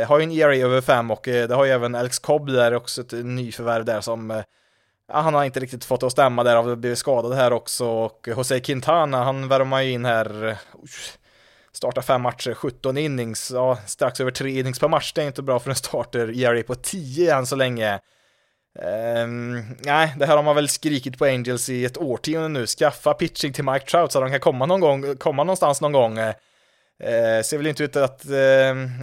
har 0.08 0.18
ju 0.18 0.24
en 0.24 0.32
ERA 0.32 0.56
över 0.56 0.80
5 0.80 1.10
och 1.10 1.20
det 1.24 1.54
har 1.54 1.64
ju 1.64 1.70
även 1.70 1.94
Alex 1.94 2.18
Cobb 2.18 2.46
där 2.46 2.74
också, 2.74 3.00
ett 3.00 3.12
nyförvärv 3.12 3.84
där 3.84 4.00
som 4.00 4.42
Ja, 5.12 5.20
han 5.20 5.34
har 5.34 5.44
inte 5.44 5.60
riktigt 5.60 5.84
fått 5.84 6.00
det 6.00 6.06
att 6.06 6.12
stämma 6.12 6.44
där, 6.44 6.56
har 6.56 6.76
blivit 6.76 6.98
skadad 6.98 7.34
här 7.34 7.52
också 7.52 7.86
och 7.86 8.28
Jose 8.28 8.60
Quintana, 8.60 9.24
han 9.24 9.48
värmar 9.48 9.82
ju 9.82 9.90
in 9.90 10.04
här 10.04 10.58
startar 11.72 12.02
fem 12.02 12.22
matcher, 12.22 12.54
17 12.54 12.96
innings, 12.96 13.50
ja, 13.54 13.78
strax 13.86 14.20
över 14.20 14.30
tre 14.30 14.60
innings 14.60 14.78
per 14.78 14.88
match, 14.88 15.12
det 15.12 15.22
är 15.22 15.26
inte 15.26 15.42
bra 15.42 15.58
för 15.58 15.70
en 15.70 15.76
starter, 15.76 16.40
ERA 16.40 16.62
på 16.62 16.74
10 16.74 17.36
än 17.36 17.46
så 17.46 17.56
länge. 17.56 18.00
Um, 18.78 19.64
nej, 19.84 20.14
det 20.18 20.26
här 20.26 20.36
har 20.36 20.42
man 20.42 20.54
väl 20.54 20.68
skrikit 20.68 21.18
på 21.18 21.24
Angels 21.24 21.68
i 21.68 21.84
ett 21.84 21.98
årtionde 21.98 22.48
nu. 22.48 22.66
Skaffa 22.66 23.14
pitching 23.14 23.52
till 23.52 23.64
Mike 23.64 23.86
Trout 23.86 24.12
så 24.12 24.18
att 24.18 24.24
de 24.24 24.30
kan 24.30 24.40
komma 24.40 24.66
någon 24.66 24.80
gång, 24.80 25.16
komma 25.16 25.44
någonstans 25.44 25.80
någon 25.80 25.92
gång. 25.92 26.18
Uh, 26.18 27.42
ser 27.44 27.56
väl 27.56 27.66
inte 27.66 27.84
ut 27.84 27.96
att, 27.96 28.22
uh, 28.30 28.36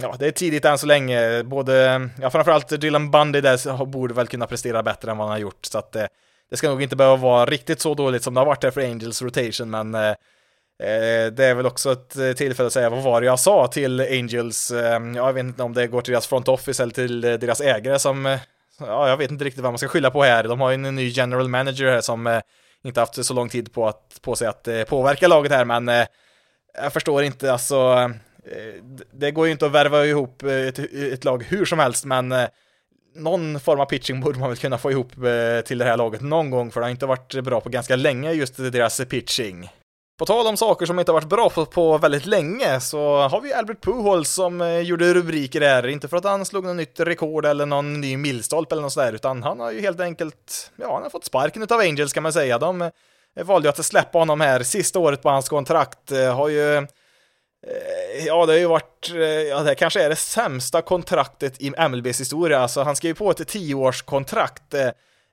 ja, 0.02 0.16
det 0.18 0.26
är 0.26 0.30
tidigt 0.30 0.64
än 0.64 0.78
så 0.78 0.86
länge. 0.86 1.42
Både, 1.42 2.08
ja, 2.20 2.30
framförallt 2.30 2.80
Dylan 2.80 3.10
Bundy 3.10 3.40
där 3.40 3.84
borde 3.84 4.14
väl 4.14 4.26
kunna 4.26 4.46
prestera 4.46 4.82
bättre 4.82 5.10
än 5.10 5.16
vad 5.16 5.26
han 5.26 5.32
har 5.32 5.40
gjort. 5.40 5.64
Så 5.66 5.78
att 5.78 5.96
uh, 5.96 6.02
det 6.50 6.56
ska 6.56 6.68
nog 6.68 6.82
inte 6.82 6.96
behöva 6.96 7.16
vara 7.16 7.46
riktigt 7.46 7.80
så 7.80 7.94
dåligt 7.94 8.22
som 8.22 8.34
det 8.34 8.40
har 8.40 8.46
varit 8.46 8.64
här 8.64 8.70
för 8.70 8.80
Angels 8.80 9.22
rotation, 9.22 9.70
men 9.70 9.94
uh, 9.94 10.14
det 11.32 11.44
är 11.44 11.54
väl 11.54 11.66
också 11.66 11.92
ett 11.92 12.36
tillfälle 12.36 12.66
att 12.66 12.72
säga 12.72 12.90
vad 12.90 13.02
var 13.02 13.20
det 13.20 13.26
jag 13.26 13.40
sa 13.40 13.66
till 13.66 14.00
Angels, 14.00 14.72
jag 15.14 15.32
vet 15.32 15.44
inte 15.44 15.62
om 15.62 15.74
det 15.74 15.86
går 15.86 16.00
till 16.00 16.12
deras 16.12 16.26
front 16.26 16.48
office 16.48 16.82
eller 16.82 16.92
till 16.92 17.20
deras 17.20 17.60
ägare 17.60 17.98
som 17.98 18.38
ja, 18.80 19.08
jag 19.08 19.16
vet 19.16 19.30
inte 19.30 19.44
riktigt 19.44 19.62
vad 19.62 19.72
man 19.72 19.78
ska 19.78 19.88
skylla 19.88 20.10
på 20.10 20.22
här. 20.22 20.44
De 20.44 20.60
har 20.60 20.70
ju 20.70 20.74
en 20.74 20.94
ny 20.94 21.08
general 21.08 21.48
manager 21.48 21.90
här 21.90 22.00
som 22.00 22.26
eh, 22.26 22.40
inte 22.84 23.00
haft 23.00 23.24
så 23.24 23.34
lång 23.34 23.48
tid 23.48 23.72
på, 23.72 23.88
att, 23.88 24.18
på 24.22 24.36
sig 24.36 24.48
att 24.48 24.68
eh, 24.68 24.82
påverka 24.82 25.28
laget 25.28 25.52
här, 25.52 25.64
men 25.64 25.88
eh, 25.88 26.06
jag 26.82 26.92
förstår 26.92 27.22
inte, 27.22 27.52
alltså, 27.52 28.10
eh, 28.44 28.82
det 29.12 29.30
går 29.30 29.46
ju 29.46 29.52
inte 29.52 29.66
att 29.66 29.72
värva 29.72 30.06
ihop 30.06 30.42
eh, 30.42 30.52
ett, 30.52 30.78
ett, 30.94 31.24
lag 31.24 31.44
hur 31.44 31.64
som 31.64 31.78
helst, 31.78 32.04
men 32.04 32.32
eh, 32.32 32.48
någon 33.14 33.60
form 33.60 33.80
av 33.80 33.86
pitching 33.86 34.20
borde 34.20 34.38
man 34.38 34.48
väl 34.48 34.58
kunna 34.58 34.78
få 34.78 34.90
ihop 34.90 35.12
eh, 35.16 35.60
till 35.64 35.78
det 35.78 35.84
här 35.84 35.96
laget 35.96 36.20
någon 36.20 36.50
gång, 36.50 36.70
för 36.70 36.80
det 36.80 36.86
har 36.86 36.90
inte 36.90 37.06
varit 37.06 37.44
bra 37.44 37.60
på 37.60 37.68
ganska 37.68 37.96
länge, 37.96 38.32
just 38.32 38.56
deras 38.56 39.00
pitching. 39.08 39.70
På 40.18 40.26
tal 40.26 40.46
om 40.46 40.56
saker 40.56 40.86
som 40.86 40.98
inte 40.98 41.12
varit 41.12 41.28
bra 41.28 41.50
på, 41.50 41.66
på 41.66 41.98
väldigt 41.98 42.26
länge 42.26 42.80
så 42.80 43.28
har 43.28 43.40
vi 43.40 43.52
Albert 43.52 43.84
Pujols 43.84 44.30
som 44.30 44.60
eh, 44.60 44.78
gjorde 44.78 45.14
rubriker 45.14 45.60
där, 45.60 45.86
inte 45.86 46.08
för 46.08 46.16
att 46.16 46.24
han 46.24 46.44
slog 46.44 46.64
något 46.64 46.76
nytt 46.76 47.00
rekord 47.00 47.46
eller 47.46 47.66
någon 47.66 48.00
ny 48.00 48.16
milstolpe 48.16 48.74
eller 48.74 48.82
något 48.82 48.92
sådär, 48.92 49.12
utan 49.12 49.42
han 49.42 49.60
har 49.60 49.72
ju 49.72 49.80
helt 49.80 50.00
enkelt, 50.00 50.72
ja, 50.76 50.94
han 50.94 51.02
har 51.02 51.10
fått 51.10 51.24
sparken 51.24 51.62
utav 51.62 51.80
Angels 51.80 52.12
kan 52.12 52.22
man 52.22 52.32
säga. 52.32 52.58
De 52.58 52.82
eh, 52.82 52.90
valde 53.44 53.68
ju 53.68 53.70
att 53.70 53.84
släppa 53.84 54.18
honom 54.18 54.40
här 54.40 54.62
sista 54.62 54.98
året 54.98 55.22
på 55.22 55.30
hans 55.30 55.48
kontrakt, 55.48 56.12
eh, 56.12 56.36
har 56.36 56.48
ju 56.48 56.76
eh, 56.76 56.84
Ja, 58.26 58.46
det 58.46 58.52
har 58.52 58.58
ju 58.58 58.66
varit, 58.66 59.10
eh, 59.14 59.20
ja 59.20 59.62
det 59.62 59.74
kanske 59.74 60.02
är 60.02 60.08
det 60.08 60.16
sämsta 60.16 60.82
kontraktet 60.82 61.60
i 61.60 61.72
MLBs 61.88 62.20
historia, 62.20 62.58
alltså 62.58 62.82
han 62.82 62.96
skrev 62.96 63.14
på 63.14 63.30
ett 63.30 63.48
tioårskontrakt 63.48 64.74
eh, 64.74 64.88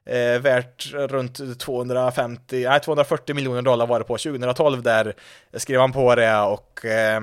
eh, 0.06 0.42
värt 0.42 0.94
runt 0.94 1.60
250, 1.60 2.66
nej 2.70 2.80
240 2.80 3.36
miljoner 3.36 3.62
dollar 3.62 3.88
var 3.88 4.00
det 4.00 4.06
på. 4.06 4.18
2012 4.18 4.82
där 4.84 5.14
skrev 5.54 5.80
han 5.80 5.92
på 5.92 6.16
det 6.16 6.40
och 6.42 6.86
eh, 6.86 7.22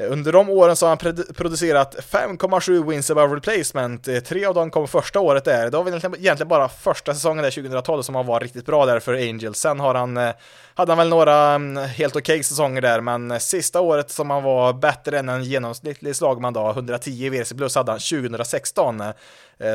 Eh, 0.00 0.12
under 0.12 0.32
de 0.32 0.50
åren 0.50 0.76
så 0.76 0.86
har 0.86 0.90
han 0.90 1.24
producerat 1.34 1.96
5,7 2.10 2.90
wins 2.90 3.10
above 3.10 3.36
replacement. 3.36 4.08
Eh, 4.08 4.18
tre 4.18 4.44
av 4.44 4.54
dem 4.54 4.70
kom 4.70 4.88
första 4.88 5.20
året 5.20 5.44
där. 5.44 5.70
Det 5.70 5.76
var 5.76 5.84
väl 5.84 5.94
egentligen 5.94 6.48
bara 6.48 6.68
första 6.68 7.14
säsongen 7.14 7.42
där 7.42 7.50
2012 7.50 8.02
som 8.02 8.14
han 8.14 8.26
var 8.26 8.40
riktigt 8.40 8.66
bra 8.66 8.86
där 8.86 9.00
för 9.00 9.14
Angels. 9.14 9.58
Sen 9.58 9.80
har 9.80 9.94
han, 9.94 10.16
eh, 10.16 10.30
hade 10.74 10.92
han 10.92 10.98
väl 10.98 11.08
några 11.08 11.36
mm, 11.36 11.76
helt 11.76 12.16
okej 12.16 12.34
okay 12.34 12.42
säsonger 12.42 12.80
där, 12.80 13.00
men 13.00 13.40
sista 13.40 13.80
året 13.80 14.10
som 14.10 14.30
han 14.30 14.42
var 14.42 14.72
bättre 14.72 15.18
än 15.18 15.28
en 15.28 15.44
genomsnittlig 15.44 16.16
slagman 16.16 16.52
då, 16.52 16.70
110 16.70 17.28
WRC 17.28 17.54
plus 17.54 17.74
hade 17.74 17.92
han 17.92 18.00
2016. 18.00 19.02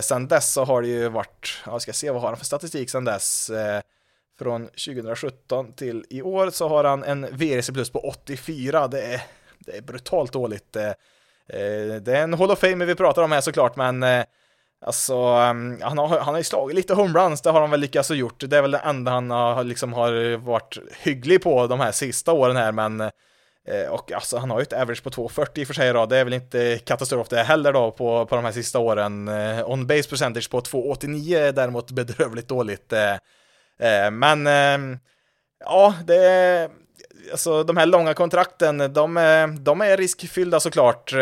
Sen 0.02 0.28
dess 0.28 0.54
så 0.54 0.66
har 0.66 0.82
det 0.82 0.88
ju 0.88 1.10
varit, 1.10 1.64
jag 1.66 1.82
ska 1.82 1.94
se 1.94 2.12
vad 2.12 2.22
har 2.22 2.30
han 2.30 2.38
för 2.38 2.46
statistik 2.46 2.90
sen 2.90 3.06
dess. 3.06 3.52
Från 4.40 4.68
2017 4.68 5.74
till 5.74 6.06
i 6.10 6.22
år 6.22 6.50
så 6.50 6.68
har 6.68 6.84
han 6.84 7.04
en 7.04 7.22
VRC 7.32 7.74
plus 7.74 7.90
på 7.90 8.00
84. 8.00 8.88
Det 8.88 9.02
är 9.02 9.22
det 9.66 9.78
är 9.78 9.82
brutalt 9.82 10.34
dåligt. 10.34 10.76
Eh, 10.76 10.88
eh, 11.50 11.96
det 12.02 12.18
är 12.18 12.24
en 12.24 12.34
Hall 12.34 12.52
of 12.52 12.60
Fame 12.60 12.86
vi 12.86 12.96
pratar 12.96 13.22
om 13.24 13.32
här 13.32 13.42
såklart, 13.42 13.76
men 13.76 14.04
eh, 14.04 14.24
Alltså, 14.86 15.16
mm, 15.16 15.82
han 15.82 15.98
har, 15.98 16.08
han 16.08 16.34
har 16.34 16.38
ju 16.38 16.44
slagit 16.44 16.76
lite 16.76 16.94
homeruns, 16.94 17.42
det 17.42 17.50
har 17.50 17.62
han 17.62 17.72
väl 17.72 17.80
lyckats 17.80 18.10
och 18.10 18.16
gjort. 18.16 18.44
Det 18.50 18.58
är 18.58 18.62
väl 18.62 18.72
det 18.72 18.78
enda 18.78 19.12
han 19.12 19.32
har, 19.32 19.64
liksom 19.64 19.94
har 19.94 20.38
varit 20.38 20.78
hygglig 21.04 21.44
på 21.44 21.68
de 21.68 21.80
här 21.80 21.92
sista 21.92 22.32
åren 22.32 22.56
här, 22.56 22.72
men 22.72 23.12
och 23.90 24.12
alltså 24.12 24.38
han 24.38 24.52
har 24.52 24.60
ju 24.60 24.64
ett 24.64 24.74
average 24.74 25.04
på 25.04 25.10
2,40 25.10 25.60
i 25.60 25.64
och 25.64 25.68
för 25.68 25.74
sig 25.74 25.94
då, 25.94 26.06
det 26.06 26.18
är 26.18 26.24
väl 26.24 26.34
inte 26.34 26.80
katastrof 26.86 27.30
det 27.30 27.44
heller 27.44 27.74
då 27.74 27.92
på, 27.92 28.26
på 28.26 28.36
de 28.36 28.46
här 28.46 28.52
sista 28.52 28.80
åren. 28.80 29.30
On 29.66 29.88
base 29.88 30.10
percentage 30.10 30.50
på 30.50 30.62
2,89 30.62 31.38
är 31.38 31.52
däremot 31.52 31.92
bedrövligt 31.92 32.48
dåligt. 32.48 32.94
Men 34.12 34.48
ja, 35.60 35.94
det 36.06 36.70
alltså 37.32 37.64
de 37.64 37.78
här 37.78 37.86
långa 37.86 38.14
kontrakten, 38.14 38.78
de, 38.78 38.90
de 39.60 39.82
är 39.82 39.98
riskfyllda 39.98 40.60
såklart. 40.60 41.14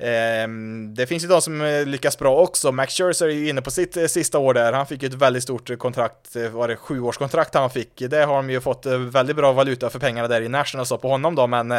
Eh, 0.00 0.42
ehm, 0.42 0.94
det 0.94 1.06
finns 1.06 1.24
ju 1.24 1.28
de 1.28 1.42
som 1.42 1.60
eh, 1.60 1.86
lyckas 1.86 2.18
bra 2.18 2.36
också. 2.36 2.72
Max 2.72 2.94
Scherzer 2.94 3.26
är 3.26 3.32
ju 3.32 3.48
inne 3.48 3.62
på 3.62 3.70
sitt 3.70 3.96
eh, 3.96 4.06
sista 4.06 4.38
år 4.38 4.54
där. 4.54 4.72
Han 4.72 4.86
fick 4.86 5.02
ju 5.02 5.08
ett 5.08 5.14
väldigt 5.14 5.42
stort 5.42 5.78
kontrakt, 5.78 6.36
var 6.52 6.68
det 6.68 6.76
sjuårskontrakt 6.76 7.54
han 7.54 7.70
fick? 7.70 8.02
Det 8.10 8.24
har 8.24 8.36
de 8.36 8.50
ju 8.50 8.60
fått 8.60 8.86
väldigt 8.86 9.36
bra 9.36 9.52
valuta 9.52 9.90
för 9.90 9.98
pengarna 9.98 10.28
där 10.28 10.42
i 10.42 10.48
National 10.48 10.86
så 10.86 10.98
på 10.98 11.08
honom 11.08 11.34
då, 11.34 11.46
men 11.46 11.74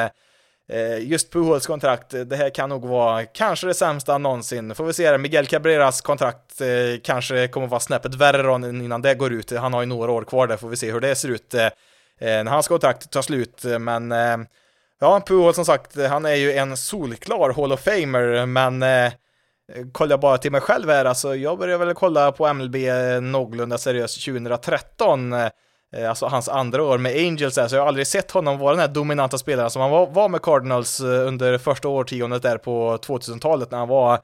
just 0.99 1.31
Pujols 1.31 1.67
kontrakt, 1.67 2.09
det 2.25 2.35
här 2.35 2.49
kan 2.49 2.69
nog 2.69 2.85
vara 2.85 3.25
kanske 3.25 3.67
det 3.67 3.73
sämsta 3.73 4.17
någonsin. 4.17 4.75
Får 4.75 4.83
vi 4.83 4.93
se, 4.93 5.17
Miguel 5.17 5.47
Cabreras 5.47 6.01
kontrakt 6.01 6.61
kanske 7.03 7.47
kommer 7.47 7.67
vara 7.67 7.79
snäppet 7.79 8.15
värre 8.15 8.69
innan 8.69 9.01
det 9.01 9.15
går 9.15 9.33
ut. 9.33 9.51
Han 9.51 9.73
har 9.73 9.81
ju 9.81 9.87
några 9.87 10.11
år 10.11 10.23
kvar 10.23 10.47
där, 10.47 10.57
får 10.57 10.69
vi 10.69 10.77
se 10.77 10.91
hur 10.91 10.99
det 10.99 11.15
ser 11.15 11.29
ut. 11.29 11.55
Eh, 12.21 12.43
när 12.43 12.51
hans 12.51 12.67
kontrakt 12.67 13.11
tar 13.11 13.21
slut, 13.21 13.65
eh, 13.65 13.79
men 13.79 14.11
eh, 14.11 14.37
ja, 14.99 15.21
Puhol 15.25 15.53
som 15.53 15.65
sagt, 15.65 15.97
han 16.09 16.25
är 16.25 16.35
ju 16.35 16.53
en 16.53 16.77
solklar 16.77 17.53
Hall 17.53 17.71
of 17.71 17.79
Famer, 17.79 18.45
men 18.45 18.83
kollar 19.91 20.13
jag 20.13 20.19
bara 20.19 20.37
till 20.37 20.51
mig 20.51 20.61
själv 20.61 20.89
här, 20.89 21.05
alltså 21.05 21.35
jag 21.35 21.57
började 21.57 21.85
väl 21.85 21.95
kolla 21.95 22.31
på 22.31 22.53
MLB 22.53 22.75
någorlunda 23.21 23.77
seriöst 23.77 24.25
2013, 24.25 25.33
alltså 26.07 26.25
hans 26.25 26.49
andra 26.49 26.83
år 26.83 26.97
med 26.97 27.15
Angels 27.17 27.55
där, 27.55 27.67
så 27.67 27.75
jag 27.75 27.81
har 27.81 27.87
aldrig 27.87 28.07
sett 28.07 28.31
honom 28.31 28.59
vara 28.59 28.71
den 28.71 28.79
här 28.79 28.87
dominanta 28.87 29.37
spelaren 29.37 29.69
som 29.69 29.81
han 29.81 30.13
var, 30.13 30.29
med 30.29 30.41
Cardinals 30.41 31.01
under 31.01 31.57
första 31.57 31.87
årtiondet 31.87 32.41
där 32.41 32.57
på 32.57 32.97
2000-talet 32.97 33.71
när 33.71 33.77
han 33.77 33.87
var 33.87 34.19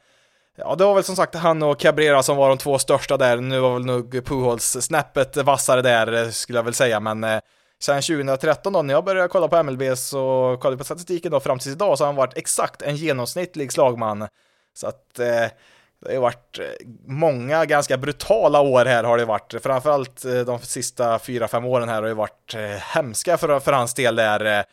Ja, 0.60 0.76
det 0.76 0.86
var 0.86 0.96
väl 0.96 1.04
som 1.04 1.16
sagt 1.16 1.36
han 1.36 1.64
och 1.64 1.80
Cabrera 1.80 2.24
som 2.24 2.38
var 2.38 2.50
de 2.50 2.58
två 2.58 2.80
största 2.80 3.18
där. 3.18 3.38
Nu 3.38 3.60
var 3.60 3.74
väl 3.74 3.86
nog 3.86 4.26
Pujols 4.26 4.78
snäppet 4.82 5.38
vassare 5.38 5.82
där, 5.82 6.32
skulle 6.32 6.58
jag 6.58 6.64
väl 6.64 6.74
säga, 6.74 7.00
men 7.00 7.24
eh, 7.24 7.40
sen 7.80 8.02
2013 8.02 8.74
då, 8.74 8.82
när 8.82 8.94
jag 8.94 9.06
började 9.06 9.28
kolla 9.28 9.48
på 9.48 9.64
MLB 9.64 9.98
så 9.98 10.58
kollade 10.62 10.78
på 10.78 10.84
statistiken 10.84 11.32
då 11.32 11.40
fram 11.40 11.60
tills 11.60 11.76
idag 11.76 11.98
så 11.98 12.04
har 12.04 12.08
han 12.08 12.16
varit 12.16 12.38
exakt 12.38 12.82
en 12.82 12.96
genomsnittlig 12.96 13.72
slagman. 13.72 14.28
Så 14.74 14.88
att 14.88 15.20
eh, 15.20 15.48
det 16.00 16.14
har 16.14 16.22
varit 16.22 16.60
eh, 16.60 16.88
många 17.06 17.66
ganska 17.66 17.98
brutala 17.98 18.62
år 18.62 18.86
här 18.86 19.04
har 19.04 19.18
det 19.18 19.26
varit. 19.26 19.54
Framförallt 19.64 20.26
eh, 20.26 20.40
de 20.40 20.60
sista 20.60 21.20
fyra 21.20 21.48
fem 21.48 21.66
åren 21.66 21.90
här 21.90 22.02
har 22.02 22.08
det 22.08 22.14
varit 22.14 22.54
eh, 22.56 22.62
hemska 22.62 23.38
för, 23.38 23.60
för 23.60 23.74
hans 23.74 23.94
del 23.94 24.16
där. 24.16 24.66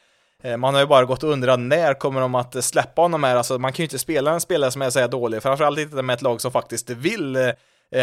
Man 0.56 0.74
har 0.74 0.80
ju 0.80 0.86
bara 0.86 1.04
gått 1.04 1.22
och 1.22 1.30
undrat 1.30 1.60
när 1.60 1.94
kommer 1.94 2.20
de 2.20 2.34
att 2.34 2.64
släppa 2.64 3.02
honom 3.02 3.24
här? 3.24 3.36
Alltså 3.36 3.58
man 3.58 3.72
kan 3.72 3.82
ju 3.82 3.84
inte 3.84 3.98
spela 3.98 4.32
en 4.32 4.40
spelare 4.40 4.70
som 4.70 4.82
är 4.82 4.90
så 4.90 5.00
här 5.00 5.08
dålig, 5.08 5.42
framförallt 5.42 5.78
inte 5.78 6.02
med 6.02 6.14
ett 6.14 6.22
lag 6.22 6.40
som 6.40 6.52
faktiskt 6.52 6.90
vill 6.90 7.52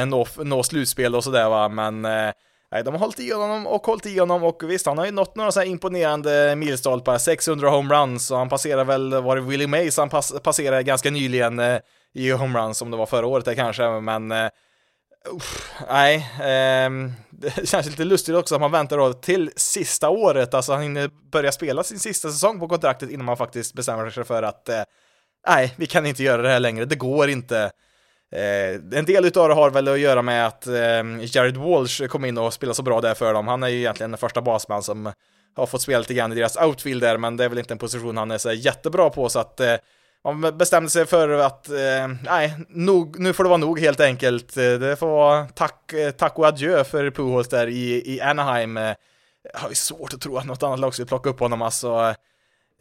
nå, 0.05 0.27
nå 0.37 0.63
slutspel 0.63 1.15
och 1.15 1.23
sådär 1.23 1.49
va, 1.49 1.69
men 1.69 2.07
Nej, 2.71 2.83
de 2.83 2.93
har 2.93 2.99
hållit 2.99 3.19
i 3.19 3.31
honom 3.31 3.67
och 3.67 3.85
hållit 3.85 4.05
i 4.05 4.19
honom 4.19 4.43
och 4.43 4.63
visst, 4.63 4.85
han 4.85 4.97
har 4.97 5.05
ju 5.05 5.11
nått 5.11 5.35
några 5.35 5.51
så 5.51 5.59
här 5.59 5.67
imponerande 5.67 6.55
milstolpar, 6.55 7.17
600 7.17 7.69
homeruns 7.69 8.31
och 8.31 8.37
han 8.37 8.49
passerar 8.49 8.85
väl, 8.85 9.21
var 9.21 9.35
det 9.35 9.41
Willie 9.41 9.67
Mays 9.67 9.97
han 9.97 10.09
pass, 10.09 10.33
passerade 10.43 10.83
ganska 10.83 11.09
nyligen 11.09 11.59
eh, 11.59 11.79
i 12.13 12.31
homeruns 12.31 12.81
om 12.81 12.91
det 12.91 12.97
var 12.97 13.05
förra 13.05 13.25
året 13.27 13.45
där 13.45 13.55
kanske, 13.55 13.89
men 13.89 14.31
eh, 14.31 14.49
uff, 15.35 15.71
nej, 15.89 16.15
eh, 16.39 16.89
det 17.29 17.69
känns 17.69 17.85
lite 17.85 18.03
lustigt 18.03 18.35
också 18.35 18.55
att 18.55 18.61
man 18.61 18.71
väntar 18.71 18.97
då 18.97 19.13
till 19.13 19.51
sista 19.55 20.09
året, 20.09 20.53
alltså 20.53 20.71
han 20.71 20.81
hinner 20.81 21.09
börja 21.31 21.51
spela 21.51 21.83
sin 21.83 21.99
sista 21.99 22.29
säsong 22.29 22.59
på 22.59 22.67
kontraktet 22.67 23.09
innan 23.09 23.25
man 23.25 23.37
faktiskt 23.37 23.73
bestämmer 23.73 24.09
sig 24.09 24.23
för 24.23 24.43
att 24.43 24.69
eh, 24.69 24.83
nej, 25.47 25.73
vi 25.77 25.85
kan 25.85 26.05
inte 26.05 26.23
göra 26.23 26.41
det 26.41 26.49
här 26.49 26.59
längre, 26.59 26.85
det 26.85 26.95
går 26.95 27.29
inte. 27.29 27.71
Eh, 28.31 28.99
en 28.99 29.05
del 29.05 29.25
utav 29.25 29.49
det 29.49 29.55
har 29.55 29.69
väl 29.69 29.87
att 29.87 29.99
göra 29.99 30.21
med 30.21 30.47
att 30.47 30.67
eh, 30.67 31.03
Jared 31.21 31.57
Walsh 31.57 32.07
kom 32.07 32.25
in 32.25 32.37
och 32.37 32.53
spelade 32.53 32.75
så 32.75 32.83
bra 32.83 33.01
där 33.01 33.13
för 33.13 33.33
dem. 33.33 33.47
Han 33.47 33.63
är 33.63 33.67
ju 33.67 33.77
egentligen 33.77 34.11
den 34.11 34.17
första 34.17 34.41
basman 34.41 34.83
som 34.83 35.11
har 35.55 35.65
fått 35.65 35.81
spela 35.81 35.99
lite 35.99 36.13
grann 36.13 36.31
i 36.31 36.35
deras 36.35 36.57
outfield 36.57 37.01
där, 37.01 37.17
men 37.17 37.37
det 37.37 37.45
är 37.45 37.49
väl 37.49 37.59
inte 37.59 37.73
en 37.73 37.77
position 37.77 38.17
han 38.17 38.31
är 38.31 38.37
så 38.37 38.51
jättebra 38.51 39.09
på, 39.09 39.29
så 39.29 39.39
att 39.39 39.59
eh, 39.59 39.75
man 40.23 40.57
bestämde 40.57 40.89
sig 40.89 41.05
för 41.05 41.29
att, 41.29 41.69
eh, 41.69 42.07
nej, 42.23 42.55
nog, 42.69 43.19
nu 43.19 43.33
får 43.33 43.43
det 43.43 43.49
vara 43.49 43.57
nog 43.57 43.79
helt 43.79 43.99
enkelt. 43.99 44.57
Eh, 44.57 44.73
det 44.73 44.95
får 44.95 45.07
vara 45.07 45.45
tack, 45.45 45.93
eh, 45.93 46.11
tack 46.11 46.39
och 46.39 46.47
adjö 46.47 46.83
för 46.83 47.11
Pujols 47.11 47.49
där 47.49 47.67
i, 47.67 48.13
i 48.15 48.21
Anaheim. 48.21 48.77
Eh, 48.77 48.95
jag 49.53 49.59
har 49.59 49.69
ju 49.69 49.75
svårt 49.75 50.13
att 50.13 50.21
tro 50.21 50.37
att 50.37 50.45
något 50.45 50.63
annat 50.63 50.79
lag 50.79 50.93
skulle 50.93 51.07
plocka 51.07 51.29
upp 51.29 51.39
honom, 51.39 51.61
alltså. 51.61 52.15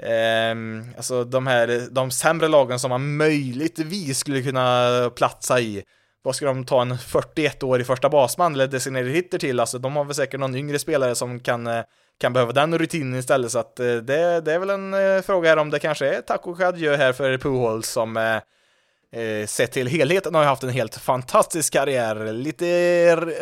Ehm, 0.03 0.84
alltså 0.96 1.24
de 1.24 1.46
här, 1.46 1.88
de 1.90 2.11
sämre 2.11 2.48
lagen 2.48 2.78
som 2.78 2.88
man 2.88 3.16
möjligtvis 3.16 4.18
skulle 4.18 4.42
kunna 4.42 5.11
platsa 5.16 5.61
i. 5.61 5.82
Vad 6.22 6.36
ska 6.36 6.46
de 6.46 6.64
ta 6.64 6.82
en 6.82 6.92
41-årig 6.94 7.86
första 7.86 8.09
basman 8.09 8.55
eller 8.55 8.66
designated 8.66 9.12
hitter 9.12 9.38
till? 9.38 9.61
Alltså 9.61 9.78
de 9.78 9.96
har 9.96 10.05
väl 10.05 10.14
säkert 10.14 10.40
någon 10.40 10.55
yngre 10.55 10.78
spelare 10.78 11.14
som 11.14 11.40
kan, 11.40 11.66
eh, 11.66 11.82
kan 12.20 12.32
behöva 12.32 12.53
den 12.53 12.78
rutinen 12.78 13.18
istället. 13.18 13.51
Så 13.51 13.59
att 13.59 13.80
eh, 13.80 13.86
det, 13.86 14.40
det 14.40 14.53
är 14.53 14.59
väl 14.59 14.70
en 14.70 14.94
eh, 14.94 15.22
fråga 15.22 15.48
här 15.48 15.57
om 15.57 15.70
det 15.70 15.78
kanske 15.78 16.16
är 16.16 16.20
taco 16.20 16.62
adjö 16.64 16.96
här 16.96 17.12
för 17.12 17.38
Puhol 17.38 17.84
som 17.84 18.16
eh, 18.16 19.46
sett 19.46 19.72
till 19.72 19.86
helheten 19.86 20.34
har 20.34 20.42
ju 20.42 20.48
haft 20.48 20.62
en 20.62 20.70
helt 20.70 20.96
fantastisk 20.96 21.72
karriär. 21.72 22.32
Lite 22.32 22.66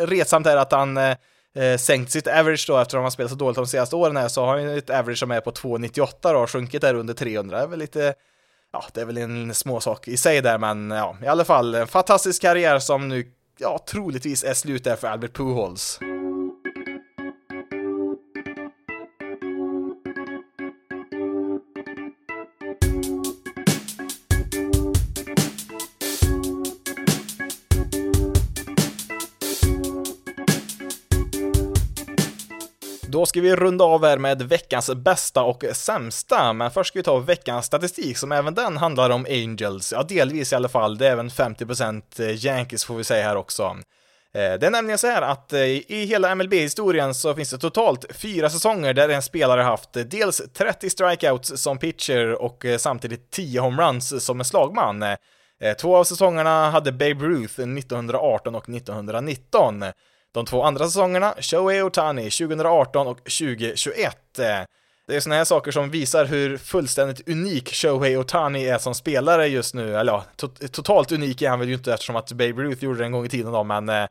retsamt 0.05 0.47
är 0.47 0.57
att 0.57 0.71
han 0.71 0.97
eh, 1.59 1.77
sänkt 1.77 2.11
sitt 2.11 2.27
average 2.27 2.65
då 2.67 2.77
eftersom 2.77 3.01
han 3.01 3.11
spelat 3.11 3.31
så 3.31 3.37
dåligt 3.37 3.55
de 3.55 3.67
senaste 3.67 3.95
åren 3.95 4.17
här 4.17 4.27
så 4.27 4.45
har 4.45 4.57
han 4.57 4.77
ett 4.77 4.89
average 4.89 5.17
som 5.17 5.31
är 5.31 5.41
på 5.41 5.51
2,98 5.51 6.33
då, 6.33 6.47
sjunkit 6.47 6.81
där 6.81 6.93
under 6.93 7.13
300. 7.13 7.57
Det 7.57 7.63
är 7.63 7.67
väl 7.67 7.79
lite, 7.79 8.13
ja, 8.73 8.83
det 8.93 9.01
är 9.01 9.05
väl 9.05 9.17
en 9.17 9.53
småsak 9.53 10.07
i 10.07 10.17
sig 10.17 10.41
där, 10.41 10.57
men 10.57 10.91
ja, 10.91 11.17
i 11.23 11.27
alla 11.27 11.45
fall 11.45 11.75
en 11.75 11.87
fantastisk 11.87 12.41
karriär 12.41 12.79
som 12.79 13.09
nu, 13.09 13.31
ja, 13.57 13.79
troligtvis 13.89 14.43
är 14.43 14.53
slut 14.53 14.83
där 14.83 14.95
för 14.95 15.07
Albert 15.07 15.33
Pujols. 15.33 15.99
Då 33.19 33.25
ska 33.25 33.41
vi 33.41 33.55
runda 33.55 33.85
av 33.85 34.05
här 34.05 34.17
med 34.17 34.41
veckans 34.41 34.95
bästa 34.95 35.43
och 35.43 35.63
sämsta, 35.73 36.53
men 36.53 36.71
först 36.71 36.87
ska 36.87 36.99
vi 36.99 37.03
ta 37.03 37.17
veckans 37.17 37.65
statistik 37.65 38.17
som 38.17 38.31
även 38.31 38.53
den 38.53 38.77
handlar 38.77 39.09
om 39.09 39.25
Angels, 39.29 39.91
ja 39.91 40.03
delvis 40.03 40.53
i 40.53 40.55
alla 40.55 40.69
fall, 40.69 40.97
det 40.97 41.07
är 41.07 41.11
även 41.11 41.29
50% 41.29 42.01
eh, 42.19 42.45
Yankees 42.45 42.85
får 42.85 42.95
vi 42.95 43.03
säga 43.03 43.23
här 43.23 43.35
också. 43.35 43.63
Eh, 44.33 44.53
det 44.59 44.65
är 44.65 44.69
nämligen 44.69 44.97
så 44.97 45.07
här 45.07 45.21
att 45.21 45.53
eh, 45.53 45.61
i 45.61 46.05
hela 46.09 46.35
MLB-historien 46.35 47.13
så 47.13 47.35
finns 47.35 47.49
det 47.49 47.57
totalt 47.57 48.05
fyra 48.13 48.49
säsonger 48.49 48.93
där 48.93 49.09
en 49.09 49.21
spelare 49.21 49.61
haft 49.61 49.89
dels 49.93 50.41
30 50.53 50.89
strikeouts 50.89 51.61
som 51.61 51.77
pitcher 51.77 52.41
och 52.41 52.65
samtidigt 52.77 53.31
10 53.31 53.59
homeruns 53.59 54.25
som 54.25 54.39
en 54.39 54.45
slagman. 54.45 55.05
Två 55.81 55.97
av 55.97 56.03
säsongerna 56.03 56.69
hade 56.69 56.91
Babe 56.91 57.25
Ruth 57.25 57.59
1918 57.59 58.55
och 58.55 58.69
1919. 58.69 59.83
De 60.31 60.45
två 60.45 60.63
andra 60.63 60.85
säsongerna, 60.85 61.35
Shohei 61.39 61.81
Otani 61.81 62.29
2018 62.29 63.07
och 63.07 63.17
2021. 63.17 64.17
Det 65.07 65.15
är 65.15 65.19
såna 65.19 65.35
här 65.35 65.45
saker 65.45 65.71
som 65.71 65.89
visar 65.89 66.25
hur 66.25 66.57
fullständigt 66.57 67.29
unik 67.29 67.73
Shohei 67.73 68.17
Otani 68.17 68.65
är 68.65 68.77
som 68.77 68.95
spelare 68.95 69.47
just 69.47 69.73
nu, 69.73 69.95
eller 69.95 70.11
ja, 70.11 70.23
to 70.35 70.47
totalt 70.71 71.11
unik 71.11 71.41
är 71.41 71.49
han 71.49 71.59
väl 71.59 71.67
ju 71.67 71.73
inte 71.73 71.93
eftersom 71.93 72.15
att 72.15 72.31
Babe 72.31 72.61
Ruth 72.61 72.83
gjorde 72.83 72.99
det 72.99 73.05
en 73.05 73.11
gång 73.11 73.25
i 73.25 73.29
tiden 73.29 73.51
då, 73.51 73.63
men 73.63 73.89
eh, 73.89 74.05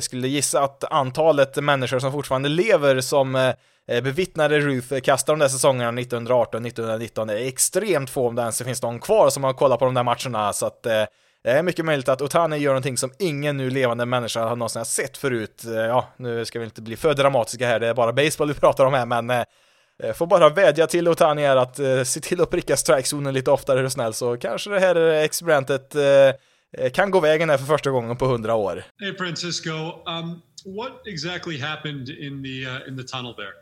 skulle 0.00 0.28
gissa 0.28 0.62
att 0.62 0.84
antalet 0.84 1.56
människor 1.56 1.98
som 1.98 2.12
fortfarande 2.12 2.48
lever 2.48 3.00
som 3.00 3.34
eh, 3.34 4.02
bevittnade 4.02 4.60
Ruth 4.60 5.00
kasta 5.00 5.32
de 5.32 5.38
där 5.38 5.48
säsongerna 5.48 6.00
1918-1919 6.00 7.32
är 7.32 7.46
extremt 7.46 8.10
få 8.10 8.28
om 8.28 8.34
det 8.34 8.42
ens 8.42 8.62
finns 8.62 8.82
någon 8.82 9.00
kvar 9.00 9.30
som 9.30 9.44
har 9.44 9.52
kollat 9.52 9.78
på 9.78 9.84
de 9.84 9.94
där 9.94 10.02
matcherna, 10.02 10.52
så 10.52 10.66
att 10.66 10.86
eh, 10.86 11.04
det 11.44 11.50
är 11.50 11.62
mycket 11.62 11.84
möjligt 11.84 12.08
att 12.08 12.22
Otani 12.22 12.56
gör 12.56 12.70
någonting 12.70 12.96
som 12.96 13.12
ingen 13.18 13.56
nu 13.56 13.70
levande 13.70 14.06
människa 14.06 14.44
har 14.44 14.56
någonsin 14.56 14.84
sett 14.84 15.16
förut. 15.16 15.64
Eh, 15.64 15.72
ja, 15.72 16.08
nu 16.16 16.44
ska 16.44 16.58
vi 16.58 16.64
inte 16.64 16.82
bli 16.82 16.96
för 16.96 17.14
dramatiska 17.14 17.66
här, 17.66 17.80
det 17.80 17.86
är 17.86 17.94
bara 17.94 18.12
baseball 18.12 18.48
vi 18.48 18.54
pratar 18.54 18.84
om 18.84 18.94
här, 18.94 19.06
men 19.06 19.30
eh, 19.30 20.12
får 20.14 20.26
bara 20.26 20.48
vädja 20.48 20.86
till 20.86 21.08
Otani 21.08 21.42
här 21.42 21.56
att 21.56 21.78
eh, 21.78 22.02
se 22.02 22.20
till 22.20 22.40
att 22.40 22.50
pricka 22.50 22.76
strikezonen 22.76 23.34
lite 23.34 23.50
oftare 23.50 23.80
är 23.80 23.88
snäll, 23.88 24.14
så 24.14 24.36
kanske 24.36 24.70
det 24.70 24.80
här 24.80 24.96
experimentet 24.96 25.94
eh, 25.94 26.90
kan 26.90 27.10
gå 27.10 27.20
vägen 27.20 27.50
här 27.50 27.58
för 27.58 27.64
första 27.66 27.90
gången 27.90 28.16
på 28.16 28.26
hundra 28.26 28.54
år. 28.54 28.84
Hey 29.00 29.16
Francisco, 29.16 29.70
um, 29.70 30.42
what 30.76 31.06
exactly 31.06 31.60
happened 31.60 32.08
in 32.08 32.42
the, 32.44 32.66
uh, 32.66 32.88
in 32.88 32.96
the 32.96 33.04
tunnel 33.04 33.34
there? 33.34 33.52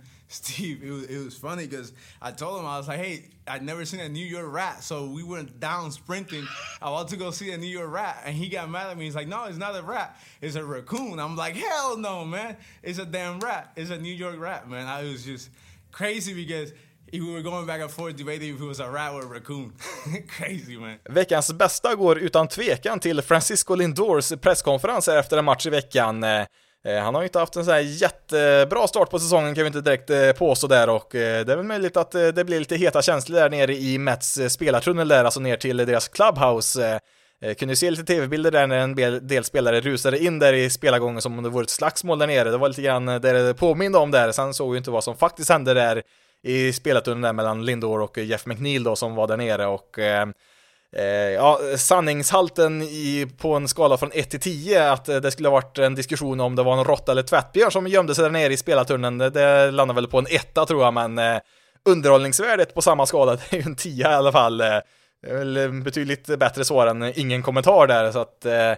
Steve, 0.28 0.82
it 0.82 0.90
was, 0.90 1.04
it 1.04 1.24
was 1.24 1.36
funny 1.36 1.66
because 1.66 1.92
I 2.20 2.32
told 2.32 2.58
him, 2.58 2.66
I 2.66 2.78
was 2.78 2.88
like, 2.88 2.98
hey, 2.98 3.30
I'd 3.46 3.62
never 3.62 3.84
seen 3.84 4.00
a 4.00 4.08
New 4.08 4.24
York 4.24 4.52
rat. 4.52 4.82
So 4.82 5.06
we 5.06 5.22
went 5.22 5.60
down 5.60 5.92
sprinting. 5.92 6.46
I 6.82 6.90
wanted 6.90 7.10
to 7.10 7.16
go 7.16 7.30
see 7.30 7.52
a 7.52 7.58
New 7.58 7.68
York 7.68 7.92
rat. 7.92 8.22
And 8.24 8.34
he 8.34 8.48
got 8.48 8.68
mad 8.68 8.90
at 8.90 8.98
me. 8.98 9.04
He's 9.04 9.14
like, 9.14 9.28
no, 9.28 9.44
it's 9.44 9.58
not 9.58 9.76
a 9.76 9.82
rat. 9.82 10.20
It's 10.40 10.56
a 10.56 10.64
raccoon. 10.64 11.20
I'm 11.20 11.36
like, 11.36 11.54
hell 11.54 11.96
no, 11.96 12.24
man. 12.24 12.56
It's 12.82 12.98
a 12.98 13.06
damn 13.06 13.38
rat. 13.38 13.72
It's 13.76 13.90
a 13.90 13.98
New 13.98 14.12
York 14.12 14.40
rat, 14.40 14.68
man. 14.68 14.86
I 14.86 15.04
was 15.04 15.24
just 15.24 15.50
crazy 15.92 16.34
because 16.34 16.72
we 17.12 17.20
were 17.20 17.42
going 17.42 17.66
back 17.66 17.80
and 17.80 17.90
forth 17.90 18.16
debating 18.16 18.54
if 18.54 18.60
it 18.60 18.64
was 18.64 18.80
a 18.80 18.90
rat 18.90 19.12
or 19.12 19.22
a 19.22 19.26
raccoon. 19.26 19.72
Crazy 20.28 20.76
man. 20.76 20.98
Veckans 21.04 21.52
bästa 21.52 21.94
går 21.94 22.18
utan 22.18 22.48
tvekan 22.48 23.00
till 23.00 23.22
Francisco 23.22 23.74
Lindors 23.74 24.32
presskonferens 24.40 25.08
efter 25.08 25.36
en 25.38 25.44
match 25.44 25.66
i 25.66 25.70
veckan. 25.70 26.24
Eh, 26.84 26.98
han 26.98 27.14
har 27.14 27.22
ju 27.22 27.26
inte 27.26 27.38
haft 27.38 27.56
en 27.56 27.64
sån 27.64 27.74
här 27.74 27.80
jättebra 27.80 28.86
start 28.86 29.10
på 29.10 29.18
säsongen 29.18 29.54
kan 29.54 29.64
vi 29.64 29.66
inte 29.66 29.80
direkt 29.80 30.10
eh, 30.10 30.32
påstå 30.32 30.66
där 30.66 30.88
och 30.88 31.14
eh, 31.14 31.44
det 31.44 31.52
är 31.52 31.56
väl 31.56 31.66
möjligt 31.66 31.96
att 31.96 32.10
det 32.10 32.46
blir 32.46 32.58
lite 32.58 32.76
heta 32.76 33.02
känslor 33.02 33.38
där 33.38 33.50
nere 33.50 33.74
i 33.74 33.98
Mets 33.98 34.38
spelartunnel 34.48 35.08
där, 35.08 35.24
alltså 35.24 35.40
ner 35.40 35.56
till 35.56 35.76
deras 35.76 36.08
clubhouse. 36.08 37.00
Kunde 37.58 37.76
se 37.76 37.90
lite 37.90 38.04
tv-bilder 38.04 38.50
där 38.50 38.66
när 38.66 38.78
en 38.78 38.94
del 39.26 39.44
spelare 39.44 39.80
rusade 39.80 40.18
in 40.18 40.38
där 40.38 40.52
i 40.52 40.70
spelargången 40.70 41.22
som 41.22 41.38
om 41.38 41.44
det 41.44 41.50
vore 41.50 41.62
ett 41.62 41.70
slagsmål 41.70 42.18
där 42.18 42.26
nere. 42.26 42.50
Det 42.50 42.56
var 42.56 42.68
lite 42.68 42.82
grann 42.82 43.06
det 43.06 43.18
det 43.18 43.54
påminde 43.54 43.98
om 43.98 44.10
där. 44.10 44.32
Sen 44.32 44.54
såg 44.54 44.72
vi 44.72 44.78
inte 44.78 44.90
vad 44.90 45.04
som 45.04 45.16
faktiskt 45.16 45.50
hände 45.50 45.74
där 45.74 46.02
i 46.42 46.72
spelartunneln 46.72 47.22
där 47.22 47.32
mellan 47.32 47.64
Lindor 47.64 48.00
och 48.00 48.18
Jeff 48.18 48.46
McNeil 48.46 48.84
då 48.84 48.96
som 48.96 49.14
var 49.14 49.26
där 49.26 49.36
nere 49.36 49.66
och 49.66 49.98
Eh, 50.96 51.04
ja, 51.06 51.60
sanningshalten 51.76 52.82
i, 52.82 53.26
på 53.38 53.54
en 53.54 53.68
skala 53.68 53.96
från 53.96 54.10
1 54.14 54.30
till 54.30 54.40
10, 54.40 54.90
att 54.92 55.08
eh, 55.08 55.16
det 55.16 55.30
skulle 55.30 55.48
ha 55.48 55.52
varit 55.52 55.78
en 55.78 55.94
diskussion 55.94 56.40
om 56.40 56.56
det 56.56 56.62
var 56.62 56.78
en 56.78 56.84
råtta 56.84 57.12
eller 57.12 57.22
tvättbjörn 57.22 57.70
som 57.70 57.86
gömde 57.86 58.14
sig 58.14 58.22
där 58.22 58.30
nere 58.30 58.52
i 58.52 58.56
spelartunneln, 58.56 59.18
det, 59.18 59.30
det 59.30 59.70
landar 59.70 59.94
väl 59.94 60.06
på 60.08 60.18
en 60.18 60.26
etta 60.30 60.66
tror 60.66 60.84
jag, 60.84 60.94
men 60.94 61.18
eh, 61.18 61.38
underhållningsvärdet 61.88 62.74
på 62.74 62.82
samma 62.82 63.06
skala, 63.06 63.36
det 63.50 63.52
är 63.52 63.56
ju 63.56 63.62
en 63.62 63.76
10 63.76 64.10
i 64.10 64.14
alla 64.14 64.32
fall. 64.32 64.60
Eh, 64.60 64.66
Det 65.22 65.30
är 65.30 65.38
väl 65.38 65.82
betydligt 65.82 66.38
bättre 66.38 66.64
svar 66.64 66.86
än 66.86 67.12
ingen 67.18 67.42
kommentar 67.42 67.86
där, 67.86 68.12
så 68.12 68.18
att 68.18 68.44
eh, 68.44 68.72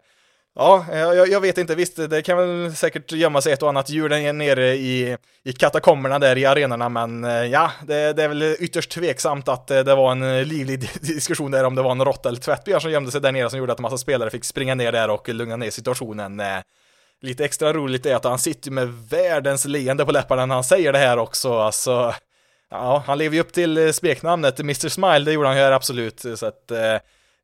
Ja, 0.61 0.85
eh, 0.93 0.99
jag, 0.99 1.29
jag, 1.29 1.41
vet 1.41 1.59
inte, 1.59 1.75
visst, 1.75 2.11
det 2.11 2.23
kan 2.23 2.39
väl 2.39 2.77
säkert 2.77 3.13
gömma 3.13 3.41
sig 3.41 3.53
ett 3.53 3.63
och 3.63 3.69
annat 3.69 3.91
djur 3.91 4.09
där 4.09 4.33
nere 4.33 4.75
i, 4.75 5.17
i 5.45 5.53
katakomberna 5.53 6.19
där 6.19 6.39
i 6.39 6.45
arenorna, 6.47 6.89
men 6.89 7.25
eh, 7.25 7.45
ja, 7.45 7.71
det, 7.87 8.13
det, 8.13 8.25
är 8.25 8.29
väl 8.29 8.43
ytterst 8.43 8.91
tveksamt 8.91 9.49
att 9.49 9.71
eh, 9.71 9.81
det 9.81 9.95
var 9.95 10.13
en 10.13 10.49
livlig 10.49 10.81
diskussion 11.01 11.51
där 11.51 11.65
om 11.65 11.75
det 11.75 11.83
var 11.83 11.91
en 11.91 12.05
råtta 12.05 12.29
eller 12.29 12.41
tvättbjörn 12.41 12.81
som 12.81 12.91
gömde 12.91 13.11
sig 13.11 13.21
där 13.21 13.33
nere 13.33 13.51
som 13.51 13.59
gjorde 13.59 13.73
att 13.73 13.79
en 13.79 13.83
massa 13.83 13.99
spelare 13.99 14.31
fick 14.31 14.45
springa 14.45 14.75
ner 14.75 14.93
där 14.93 15.11
och 15.11 15.29
lugna 15.29 15.57
ner 15.57 15.71
situationen. 15.71 16.43
Lite 17.23 17.45
extra 17.45 17.73
roligt 17.73 18.07
är 18.07 18.15
att 18.15 18.25
han 18.25 18.39
sitter 18.39 18.71
med 18.71 18.89
världens 19.11 19.65
leende 19.65 20.05
på 20.05 20.13
läpparna 20.13 20.47
när 20.47 20.55
han 20.55 20.65
säger 20.65 20.93
det 20.93 20.99
här 20.99 21.19
också, 21.19 21.59
alltså. 21.59 22.15
Ja, 22.71 23.03
han 23.07 23.19
lever 23.19 23.35
ju 23.35 23.41
upp 23.41 23.53
till 23.53 23.95
smeknamnet 23.95 24.61
Mr. 24.61 24.89
Smile, 24.89 25.19
det 25.19 25.33
gjorde 25.33 25.49
han 25.49 25.57
ju 25.57 25.63
här 25.63 25.73
absolut, 25.73 26.25
så 26.37 26.47
att 26.47 26.73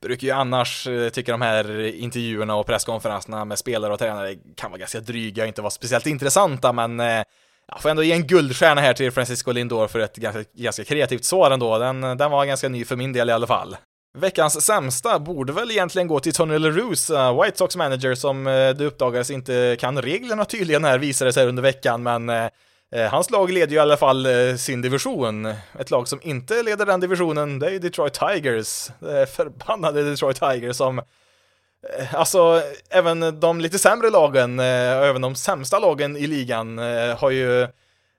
brukar 0.04 0.26
ju 0.26 0.32
annars 0.32 0.86
eh, 0.86 1.08
tycka 1.08 1.32
de 1.32 1.42
här 1.42 1.80
intervjuerna 1.94 2.54
och 2.54 2.66
presskonferenserna 2.66 3.44
med 3.44 3.58
spelare 3.58 3.92
och 3.92 3.98
tränare 3.98 4.34
kan 4.56 4.70
vara 4.70 4.78
ganska 4.78 5.00
dryga, 5.00 5.42
och 5.42 5.48
inte 5.48 5.62
vara 5.62 5.70
speciellt 5.70 6.06
intressanta, 6.06 6.72
men 6.72 7.00
eh, 7.00 7.22
jag 7.68 7.82
får 7.82 7.88
ändå 7.88 8.02
ge 8.02 8.12
en 8.12 8.26
guldstjärna 8.26 8.80
här 8.80 8.92
till 8.92 9.12
Francisco 9.12 9.52
Lindor 9.52 9.88
för 9.88 9.98
ett 9.98 10.16
ganska, 10.16 10.44
ganska 10.54 10.84
kreativt 10.84 11.24
svar 11.24 11.50
ändå. 11.50 11.78
Den, 11.78 12.00
den 12.00 12.30
var 12.30 12.44
ganska 12.44 12.68
ny 12.68 12.84
för 12.84 12.96
min 12.96 13.12
del 13.12 13.28
i 13.28 13.32
alla 13.32 13.46
fall. 13.46 13.76
Veckans 14.18 14.64
sämsta 14.64 15.18
borde 15.18 15.52
väl 15.52 15.70
egentligen 15.70 16.08
gå 16.08 16.20
till 16.20 16.32
Tony 16.32 16.58
LaRues, 16.58 17.10
eh, 17.10 17.42
White 17.42 17.58
Sox 17.58 17.76
manager, 17.76 18.14
som 18.14 18.44
det 18.44 18.84
uppdagades 18.84 19.30
inte 19.30 19.76
kan 19.80 20.02
reglerna 20.02 20.44
tydligen 20.44 20.84
här 20.84 20.98
visade 20.98 21.32
sig 21.32 21.46
under 21.46 21.62
veckan, 21.62 22.02
men 22.02 22.50
Eh, 22.94 23.10
hans 23.10 23.30
lag 23.30 23.50
leder 23.50 23.70
ju 23.72 23.76
i 23.76 23.78
alla 23.78 23.96
fall 23.96 24.26
eh, 24.26 24.56
sin 24.56 24.82
division. 24.82 25.46
Ett 25.78 25.90
lag 25.90 26.08
som 26.08 26.20
inte 26.22 26.62
leder 26.62 26.86
den 26.86 27.00
divisionen, 27.00 27.58
det 27.58 27.66
är 27.66 27.70
ju 27.70 27.78
Detroit 27.78 28.14
Tigers. 28.14 28.90
Det 28.98 29.18
är 29.18 29.26
förbannade 29.26 30.10
Detroit 30.10 30.40
Tigers 30.40 30.76
som 30.76 30.98
eh, 30.98 32.14
Alltså, 32.14 32.62
även 32.90 33.40
de 33.40 33.60
lite 33.60 33.78
sämre 33.78 34.10
lagen, 34.10 34.60
även 34.60 35.22
de 35.22 35.34
sämsta 35.34 35.78
lagen 35.78 36.16
i 36.16 36.26
ligan 36.26 36.78
har 37.18 37.30
ju 37.30 37.68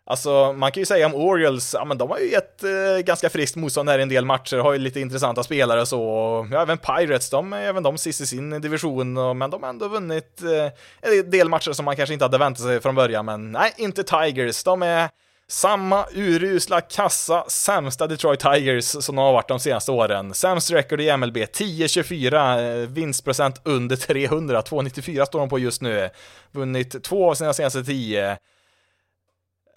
Alltså, 0.07 0.53
man 0.53 0.71
kan 0.71 0.81
ju 0.81 0.85
säga 0.85 1.05
om 1.05 1.15
Orioles, 1.15 1.73
ja 1.73 1.85
men 1.85 1.97
de 1.97 2.09
har 2.09 2.19
ju 2.19 2.31
gett 2.31 2.63
eh, 2.63 2.99
ganska 3.05 3.29
friskt 3.29 3.55
motstånd 3.55 3.89
här 3.89 3.99
i 3.99 4.01
en 4.01 4.09
del 4.09 4.25
matcher, 4.25 4.57
har 4.57 4.73
ju 4.73 4.79
lite 4.79 4.99
intressanta 4.99 5.43
spelare 5.43 5.81
och 5.81 5.87
så, 5.87 6.01
och 6.01 6.47
ja, 6.51 6.61
även 6.61 6.77
Pirates, 6.77 7.29
de 7.29 7.53
är 7.53 7.61
även 7.61 7.83
de 7.83 7.97
sist 7.97 8.21
i 8.21 8.25
sin 8.25 8.61
division, 8.61 9.17
och, 9.17 9.35
men 9.35 9.49
de 9.49 9.63
har 9.63 9.69
ändå 9.69 9.87
vunnit 9.87 10.41
eh, 10.43 11.11
en 11.11 11.31
del 11.31 11.49
matcher 11.49 11.71
som 11.71 11.85
man 11.85 11.95
kanske 11.95 12.13
inte 12.13 12.25
hade 12.25 12.37
väntat 12.37 12.63
sig 12.63 12.81
från 12.81 12.95
början, 12.95 13.25
men 13.25 13.51
nej, 13.51 13.73
inte 13.77 14.03
Tigers, 14.03 14.63
de 14.63 14.83
är 14.83 15.09
samma 15.47 16.05
urusla, 16.11 16.81
kassa, 16.81 17.45
sämsta 17.47 18.07
Detroit 18.07 18.39
Tigers 18.39 18.85
som 18.85 19.15
de 19.15 19.21
har 19.25 19.33
varit 19.33 19.47
de 19.47 19.59
senaste 19.59 19.91
åren. 19.91 20.33
Sämst 20.33 20.71
record 20.71 21.01
i 21.01 21.17
MLB, 21.17 21.37
10-24, 21.37 22.81
eh, 22.83 22.89
vinstprocent 22.89 23.61
under 23.63 23.95
300, 23.95 24.61
294 24.61 25.25
står 25.25 25.39
de 25.39 25.49
på 25.49 25.59
just 25.59 25.81
nu. 25.81 26.09
Vunnit 26.51 27.03
två 27.03 27.29
av 27.29 27.35
sina 27.35 27.53
senaste 27.53 27.83
tio 27.83 28.37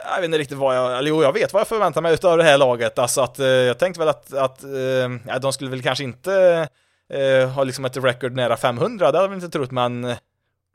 jag 0.04 0.16
vet 0.16 0.24
inte 0.24 0.38
riktigt 0.38 0.58
vad 0.58 0.76
jag, 0.76 0.98
eller 0.98 1.08
jo, 1.08 1.22
jag 1.22 1.32
vet 1.32 1.52
vad 1.52 1.60
jag 1.60 1.68
förväntar 1.68 2.00
mig 2.00 2.14
utav 2.14 2.38
det 2.38 2.44
här 2.44 2.58
laget. 2.58 2.98
Alltså 2.98 3.20
att 3.20 3.38
eh, 3.38 3.46
jag 3.46 3.78
tänkte 3.78 4.00
väl 4.00 4.08
att, 4.08 4.34
att 4.34 4.64
eh, 4.64 5.38
de 5.40 5.52
skulle 5.52 5.70
väl 5.70 5.82
kanske 5.82 6.04
inte 6.04 6.68
eh, 7.12 7.48
ha 7.48 7.64
liksom 7.64 7.84
ett 7.84 7.96
record 7.96 8.36
nära 8.36 8.56
500, 8.56 8.98
det 8.98 9.18
hade 9.18 9.18
jag 9.18 9.28
väl 9.28 9.44
inte 9.44 9.58
trott, 9.58 9.70
men 9.70 10.04
eh, 10.04 10.16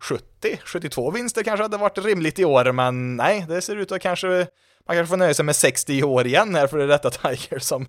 70, 0.04 0.60
72 0.66 1.12
vinster 1.12 1.44
kanske 1.44 1.64
hade 1.64 1.78
varit 1.78 1.98
rimligt 1.98 2.40
i 2.40 2.46
år, 2.46 2.72
men 2.72 3.16
nej, 3.16 3.46
det 3.48 3.62
ser 3.62 3.76
ut 3.76 3.92
att 3.92 4.02
kanske, 4.02 4.28
man 4.88 4.98
kanske 4.98 5.10
får 5.10 5.18
nöja 5.18 5.34
sig 5.34 5.46
med 5.46 5.56
60 5.56 5.94
i 5.94 6.04
år 6.04 6.26
igen 6.26 6.56
här 6.56 6.68
för 6.68 6.78
det 6.78 6.88
detta 6.88 7.10
Tiger 7.10 7.60
som, 7.60 7.88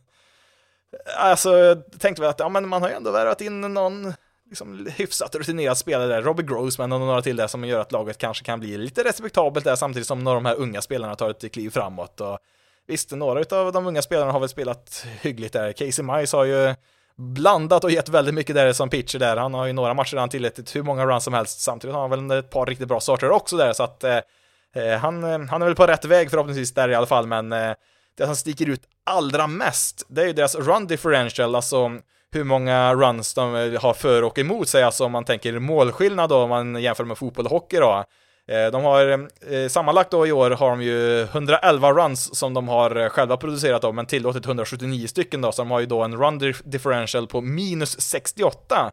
alltså 1.17 1.57
jag 1.59 2.01
tänkte 2.01 2.23
väl 2.23 2.31
att, 2.31 2.41
ja 2.41 2.49
men 2.49 2.69
man 2.69 2.83
har 2.83 2.89
ju 2.89 2.95
ändå 2.95 3.11
värvat 3.11 3.41
in 3.41 3.61
någon 3.61 4.15
liksom 4.55 4.89
hyfsat 4.97 5.35
rutinerad 5.35 5.79
spelare 5.79 6.07
där, 6.07 6.23
Robbie 6.23 6.43
Grossman 6.43 6.93
och 6.93 7.01
några 7.01 7.23
till 7.23 7.37
där 7.37 7.47
som 7.47 7.65
gör 7.65 7.81
att 7.81 7.93
laget 7.93 8.19
kanske 8.19 8.45
kan 8.45 8.61
bli 8.61 8.79
lite 8.79 9.05
respektabelt 9.05 9.65
där 9.65 9.77
samtidigt 9.77 10.09
som 10.09 10.25
några 10.25 10.37
av 10.37 10.43
de 10.43 10.49
här 10.49 10.57
unga 10.57 10.83
spelarna 10.83 11.17
tar 11.17 11.31
ett 11.31 11.53
kliv 11.53 11.71
framåt. 11.71 12.21
Och 12.21 12.39
visst, 12.87 13.11
några 13.11 13.59
av 13.59 13.73
de 13.73 13.87
unga 13.87 14.03
spelarna 14.03 14.33
har 14.33 14.41
väl 14.41 14.49
spelat 14.49 15.07
hyggligt 15.21 15.53
där. 15.53 15.73
Casey 15.73 16.05
Mice 16.05 16.37
har 16.37 16.45
ju 16.45 16.75
blandat 17.17 17.85
och 17.85 17.91
gett 17.91 18.09
väldigt 18.09 18.35
mycket 18.35 18.55
där 18.55 18.73
som 18.73 18.89
pitcher 18.89 19.19
där. 19.19 19.37
Han 19.37 19.55
har 19.55 19.67
ju 19.67 19.73
några 19.73 19.95
matcher 19.95 20.15
där 20.15 20.21
han 20.21 20.29
tillåtit 20.29 20.77
hur 20.77 20.83
många 20.83 21.07
runs 21.07 21.25
som 21.25 21.35
helst. 21.35 21.61
Samtidigt 21.61 21.95
har 21.95 22.09
han 22.09 22.29
väl 22.29 22.39
ett 22.39 22.51
par 22.51 22.67
riktigt 22.67 22.89
bra 22.89 23.01
starter 23.01 23.31
också 23.31 23.57
där, 23.57 23.73
så 23.73 23.83
att 23.83 24.05
eh, 24.05 24.19
eh 24.75 24.99
han, 24.99 25.25
eh, 25.25 25.41
han 25.41 25.63
är 25.63 25.67
väl 25.67 25.75
på 25.75 25.87
rätt 25.87 26.05
väg 26.05 26.31
förhoppningsvis 26.31 26.75
där 26.75 26.89
i 26.89 26.95
alla 26.95 27.07
fall, 27.07 27.27
men 27.27 27.53
eh, 27.53 27.73
det 28.17 28.27
som 28.27 28.37
sticker 28.37 28.69
ut 28.69 28.83
allra 29.05 29.47
mest, 29.47 30.07
det 30.09 30.23
är 30.23 30.27
ju 30.27 30.33
deras 30.33 30.55
run 30.55 30.87
differential, 30.87 31.55
alltså 31.55 31.91
hur 32.35 32.45
många 32.45 32.95
runs 32.95 33.35
de 33.35 33.55
eh, 33.55 33.81
har 33.83 33.95
för 33.95 34.23
och 34.23 34.39
emot 34.39 34.69
sig, 34.69 34.83
alltså 34.83 35.05
om 35.05 35.13
man 35.13 35.25
tänker 35.25 35.59
målskillnad 35.59 36.31
då, 36.31 36.37
om 36.37 36.49
man 36.49 36.83
jämför 36.83 37.05
med 37.05 37.19
fotboll 37.19 37.45
och 37.45 37.51
hockey 37.51 37.77
då. 37.77 38.05
Eh, 38.49 38.71
de 38.73 38.85
har 38.85 39.29
eh, 39.51 39.69
sammanlagt 39.69 40.11
då 40.11 40.27
i 40.27 40.33
år 40.33 40.51
har 40.51 40.71
de 40.71 40.83
ju 40.83 41.23
111 41.23 41.93
runs 41.93 42.39
som 42.39 42.55
de 42.55 42.69
har 42.69 43.09
själva 43.09 43.37
producerat 43.37 43.83
då, 43.83 43.93
men 43.93 44.07
tillåtit 44.07 44.47
179 44.47 45.07
stycken 45.07 45.41
då, 45.41 45.53
så 45.53 45.63
de 45.63 45.71
har 45.71 45.81
ju 45.81 45.87
då 45.87 46.03
en 46.03 46.17
run 46.17 46.55
differential 46.65 47.27
på 47.27 47.41
minus 47.41 48.01
68. 48.01 48.91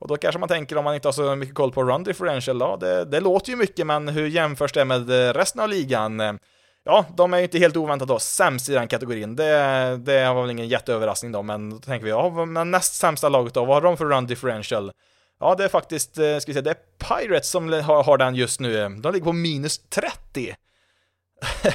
Och 0.00 0.08
då 0.08 0.16
kanske 0.16 0.38
man 0.38 0.48
tänker 0.48 0.76
om 0.76 0.84
man 0.84 0.94
inte 0.94 1.08
har 1.08 1.12
så 1.12 1.36
mycket 1.36 1.54
koll 1.54 1.72
på 1.72 1.84
run 1.84 2.04
differential, 2.04 2.60
ja 2.60 2.76
det, 2.80 3.04
det 3.04 3.20
låter 3.20 3.50
ju 3.50 3.56
mycket, 3.56 3.86
men 3.86 4.08
hur 4.08 4.26
jämförs 4.26 4.72
det 4.72 4.84
med 4.84 5.10
resten 5.36 5.60
av 5.60 5.68
ligan? 5.68 6.38
Ja, 6.84 7.04
de 7.16 7.34
är 7.34 7.38
ju 7.38 7.44
inte 7.44 7.58
helt 7.58 7.76
oväntat 7.76 8.08
då 8.08 8.18
sämst 8.18 8.68
i 8.68 8.72
den 8.72 8.88
kategorin. 8.88 9.36
Det, 9.36 9.96
det 9.96 10.32
var 10.32 10.42
väl 10.42 10.50
ingen 10.50 10.68
jätteöverraskning 10.68 11.32
då, 11.32 11.42
men 11.42 11.70
då 11.70 11.78
tänker 11.78 12.04
vi, 12.04 12.10
ja, 12.10 12.44
men 12.44 12.70
näst 12.70 12.94
sämsta 12.94 13.28
laget 13.28 13.54
då, 13.54 13.64
vad 13.64 13.76
har 13.76 13.82
de 13.82 13.96
för 13.96 14.04
run 14.04 14.26
differential? 14.26 14.92
Ja, 15.40 15.54
det 15.54 15.64
är 15.64 15.68
faktiskt, 15.68 16.18
eh, 16.18 16.38
ska 16.38 16.52
vi 16.52 16.52
säga, 16.52 16.62
det 16.62 16.70
är 16.70 17.18
Pirates 17.18 17.50
som 17.50 17.72
har, 17.72 18.04
har 18.04 18.18
den 18.18 18.34
just 18.34 18.60
nu. 18.60 18.88
De 18.88 19.12
ligger 19.12 19.24
på 19.24 19.32
minus 19.32 19.78
30. 19.78 20.54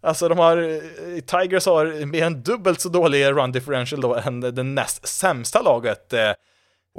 alltså 0.00 0.28
de 0.28 0.38
har, 0.38 0.56
eh, 0.56 1.20
Tigers 1.20 1.66
har 1.66 2.06
mer 2.06 2.22
än 2.22 2.42
dubbelt 2.42 2.80
så 2.80 2.88
dålig 2.88 3.24
run 3.24 3.52
differential 3.52 4.00
då 4.00 4.14
än 4.14 4.40
det 4.40 4.62
näst 4.62 5.08
sämsta 5.08 5.62
laget. 5.62 6.12
Eh, 6.12 6.32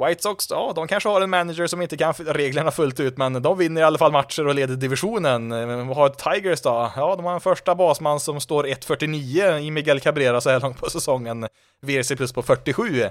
White 0.06 0.22
Sox, 0.22 0.50
ja, 0.50 0.72
de 0.74 0.88
kanske 0.88 1.08
har 1.08 1.20
en 1.20 1.30
manager 1.30 1.66
som 1.66 1.82
inte 1.82 1.96
kan 1.96 2.12
reglerna 2.12 2.70
fullt 2.70 3.00
ut, 3.00 3.16
men 3.16 3.42
de 3.42 3.58
vinner 3.58 3.80
i 3.80 3.84
alla 3.84 3.98
fall 3.98 4.12
matcher 4.12 4.46
och 4.46 4.54
leder 4.54 4.76
divisionen. 4.76 5.52
Eh, 5.52 5.86
vad 5.86 5.96
har 5.96 6.08
Tigers 6.08 6.60
då? 6.60 6.92
Ja, 6.96 7.16
de 7.16 7.24
har 7.24 7.34
en 7.34 7.40
första 7.40 7.74
basman 7.74 8.20
som 8.20 8.40
står 8.40 8.64
1.49 8.64 9.58
i 9.58 9.70
Miguel 9.70 10.00
Cabrera 10.00 10.40
så 10.40 10.50
här 10.50 10.60
långt 10.60 10.80
på 10.80 10.90
säsongen. 10.90 11.48
VRC 11.82 12.16
plus 12.16 12.32
på 12.32 12.42
47. 12.42 13.04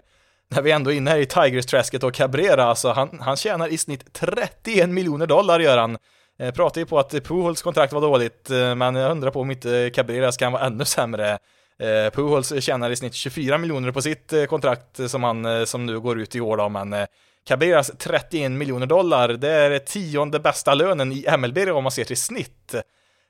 När 0.49 0.61
vi 0.61 0.71
ändå 0.71 0.91
är 0.91 0.95
inne 0.95 1.11
här 1.11 1.17
i 1.17 1.25
Tigers-träsket 1.25 2.03
och 2.03 2.13
Cabrera, 2.13 2.63
alltså 2.63 2.91
han, 2.91 3.19
han 3.21 3.37
tjänar 3.37 3.67
i 3.67 3.77
snitt 3.77 4.13
31 4.13 4.89
miljoner 4.89 5.27
dollar 5.27 5.59
gör 5.59 5.77
han. 5.77 5.97
Jag 6.37 6.47
eh, 6.47 6.53
pratade 6.53 6.79
ju 6.79 6.85
på 6.85 6.99
att 6.99 7.11
Pujols 7.11 7.61
kontrakt 7.61 7.93
var 7.93 8.01
dåligt, 8.01 8.49
eh, 8.49 8.75
men 8.75 8.95
jag 8.95 9.11
undrar 9.11 9.31
på 9.31 9.41
om 9.41 9.51
inte 9.51 9.91
Cabreras 9.93 10.37
kan 10.37 10.51
vara 10.51 10.65
ännu 10.65 10.85
sämre. 10.85 11.37
Eh, 11.79 12.11
Pujols 12.11 12.63
tjänar 12.63 12.89
i 12.89 12.95
snitt 12.95 13.13
24 13.13 13.57
miljoner 13.57 13.91
på 13.91 14.01
sitt 14.01 14.33
eh, 14.33 14.45
kontrakt 14.45 14.99
eh, 14.99 15.07
som, 15.07 15.23
han, 15.23 15.45
eh, 15.45 15.63
som 15.63 15.85
nu 15.85 15.99
går 15.99 16.19
ut 16.19 16.35
i 16.35 16.41
år 16.41 16.57
då, 16.57 16.69
men 16.69 16.93
eh, 16.93 17.05
Caberas 17.47 17.91
31 17.97 18.51
miljoner 18.51 18.85
dollar, 18.85 19.27
det 19.29 19.51
är 19.51 19.79
tionde 19.79 20.39
bästa 20.39 20.73
lönen 20.73 21.11
i 21.11 21.25
MLB 21.37 21.57
om 21.57 21.83
man 21.83 21.91
ser 21.91 22.03
till 22.03 22.17
snitt. 22.17 22.75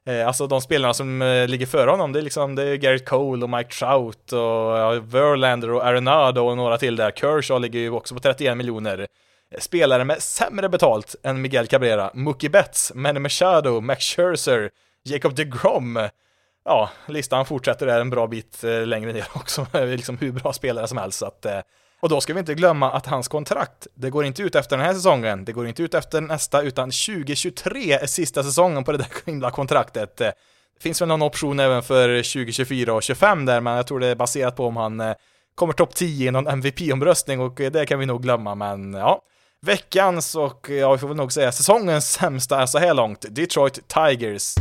Eh, 0.08 0.28
alltså 0.28 0.48
de 0.48 0.62
spelarna 0.62 0.94
som 0.94 1.22
eh, 1.22 1.48
ligger 1.48 1.66
före 1.66 1.90
honom, 1.90 2.14
det 2.14 2.20
är 2.20 2.24
liksom 2.24 2.56
det 2.56 2.64
är 2.64 2.76
Garrett 2.76 3.06
Cole 3.06 3.44
och 3.44 3.50
Mike 3.50 3.70
Trout 3.70 4.34
och 4.34 4.40
ja, 4.40 4.92
Verlander 4.92 5.72
och 5.72 5.86
Arenado 5.86 6.42
och 6.42 6.58
några 6.58 6.78
till 6.78 6.96
där. 6.96 7.12
Kershaw 7.12 7.60
ligger 7.60 7.80
ju 7.80 7.90
också 7.90 8.16
på 8.16 8.22
31 8.22 8.58
miljoner. 8.58 9.08
Eh, 9.52 9.60
spelare 9.60 10.04
med 10.04 10.22
sämre 10.22 10.70
betalt 10.70 11.16
än 11.24 11.42
Miguel 11.42 11.68
Cabrera, 11.68 12.12
Mookie 12.14 12.50
Betts, 12.50 12.92
Manny 12.96 13.20
Machado, 13.20 13.82
Max 13.82 14.06
Scherzer, 14.06 14.70
Jacob 15.04 15.36
DeGrom 15.36 16.10
ja, 16.68 16.90
listan 17.06 17.46
fortsätter 17.46 17.86
där 17.86 18.02
en 18.02 18.10
bra 18.10 18.28
bit 18.28 18.64
eh, 18.64 18.86
längre 18.86 19.14
ner 19.14 19.28
också, 19.34 19.68
liksom 19.74 20.18
hur 20.18 20.32
bra 20.32 20.54
spelare 20.54 20.88
som 20.88 20.98
helst. 20.98 21.20
Så 21.20 21.26
att, 21.26 21.46
eh, 21.46 21.60
och 22.00 22.10
då 22.10 22.22
ska 22.22 22.34
vi 22.34 22.40
inte 22.40 22.54
glömma 22.54 22.92
att 22.92 23.06
hans 23.06 23.28
kontrakt, 23.28 23.88
det 23.96 24.10
går 24.10 24.26
inte 24.26 24.42
ut 24.42 24.56
efter 24.56 24.78
den 24.78 24.86
här 24.86 24.94
säsongen, 24.94 25.46
det 25.46 25.52
går 25.52 25.68
inte 25.68 25.84
ut 25.84 25.94
efter 25.94 26.22
nästa, 26.22 26.62
utan 26.62 26.92
2023 26.92 27.94
är 27.94 28.06
sista 28.08 28.44
säsongen 28.44 28.84
på 28.84 28.92
det 28.92 28.98
där 28.98 29.08
himla 29.26 29.52
kontraktet. 29.52 30.22
Eh, 30.22 30.28
det 30.78 30.84
finns 30.84 31.02
väl 31.02 31.08
någon 31.08 31.22
option 31.22 31.60
även 31.60 31.84
för 31.84 32.08
2024 32.08 32.94
och 32.94 33.04
2025 33.04 33.46
där, 33.46 33.62
men 33.62 33.74
jag 33.76 33.88
tror 33.88 34.00
det 34.00 34.08
är 34.08 34.16
baserat 34.16 34.56
på 34.56 34.66
om 34.66 34.78
han 34.78 35.16
kommer 35.56 35.74
topp 35.74 35.96
10 35.96 36.28
i 36.28 36.32
någon 36.32 36.48
MVP-omröstning 36.64 37.40
och 37.40 37.56
det 37.56 37.86
kan 37.86 38.00
vi 38.00 38.06
nog 38.06 38.22
glömma, 38.22 38.56
men 38.56 38.94
ja. 38.94 39.22
Veckans 39.62 40.36
och, 40.36 40.70
ja, 40.70 40.92
vi 40.92 40.98
får 40.98 41.08
väl 41.08 41.18
nog 41.18 41.34
säga 41.34 41.52
säsongens 41.52 42.12
sämsta 42.12 42.62
är 42.62 42.66
så 42.66 42.78
här 42.78 42.94
långt, 42.94 43.26
Detroit 43.30 43.88
Tigers. 43.88 44.56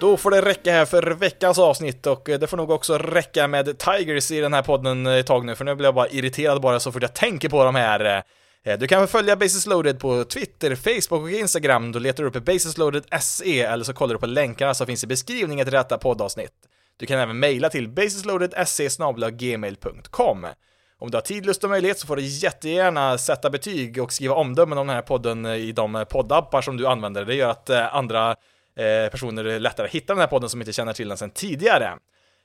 Då 0.00 0.16
får 0.16 0.30
det 0.30 0.40
räcka 0.40 0.72
här 0.72 0.84
för 0.84 1.02
veckans 1.02 1.58
avsnitt 1.58 2.06
och 2.06 2.28
eh, 2.28 2.38
det 2.38 2.46
får 2.46 2.56
nog 2.56 2.70
också 2.70 2.98
räcka 2.98 3.48
med 3.48 3.78
Tigers 3.78 4.30
i 4.30 4.40
den 4.40 4.52
här 4.52 4.62
podden 4.62 5.06
eh, 5.06 5.14
ett 5.14 5.26
tag 5.26 5.44
nu, 5.44 5.54
för 5.54 5.64
nu 5.64 5.74
blir 5.74 5.86
jag 5.86 5.94
bara 5.94 6.08
irriterad 6.08 6.60
bara 6.60 6.80
så 6.80 6.92
fort 6.92 7.02
jag 7.02 7.14
tänker 7.14 7.48
på 7.48 7.64
de 7.64 7.74
här. 7.74 8.24
Eh, 8.64 8.78
du 8.78 8.86
kan 8.86 9.08
följa 9.08 9.36
Basis 9.36 9.66
Loaded 9.66 10.00
på 10.00 10.24
Twitter, 10.24 10.74
Facebook 10.74 11.22
och 11.22 11.30
Instagram. 11.30 11.92
Då 11.92 11.98
letar 11.98 12.22
du 12.24 12.28
upp 12.28 12.44
Basis 12.44 12.78
Loaded 12.78 13.04
SE 13.20 13.62
eller 13.62 13.84
så 13.84 13.92
kollar 13.92 14.14
du 14.14 14.20
på 14.20 14.26
länkarna 14.26 14.74
som 14.74 14.86
finns 14.86 15.04
i 15.04 15.06
beskrivningen 15.06 15.66
till 15.66 15.72
detta 15.72 15.98
poddavsnitt. 15.98 16.52
Du 16.96 17.06
kan 17.06 17.18
även 17.18 17.38
mejla 17.38 17.68
till 17.68 17.88
basisloaded.se 17.88 18.88
gmail.com. 19.30 20.46
Om 20.98 21.10
du 21.10 21.16
har 21.16 21.22
tid, 21.22 21.46
lust 21.46 21.64
och 21.64 21.70
möjlighet 21.70 21.98
så 21.98 22.06
får 22.06 22.16
du 22.16 22.22
jättegärna 22.22 23.18
sätta 23.18 23.50
betyg 23.50 24.02
och 24.02 24.12
skriva 24.12 24.34
omdömen 24.34 24.78
om 24.78 24.86
den 24.86 24.96
här 24.96 25.02
podden 25.02 25.46
i 25.46 25.72
de 25.72 26.04
poddappar 26.10 26.62
som 26.62 26.76
du 26.76 26.86
använder. 26.86 27.24
Det 27.24 27.34
gör 27.34 27.50
att 27.50 27.70
andra 27.70 28.36
Eh, 28.80 29.10
personer 29.10 29.58
lättare 29.58 29.88
hittar 29.88 30.14
den 30.14 30.20
här 30.20 30.28
podden 30.28 30.48
som 30.48 30.60
inte 30.60 30.72
känner 30.72 30.92
till 30.92 31.08
den 31.08 31.16
sedan 31.16 31.30
tidigare. 31.30 31.92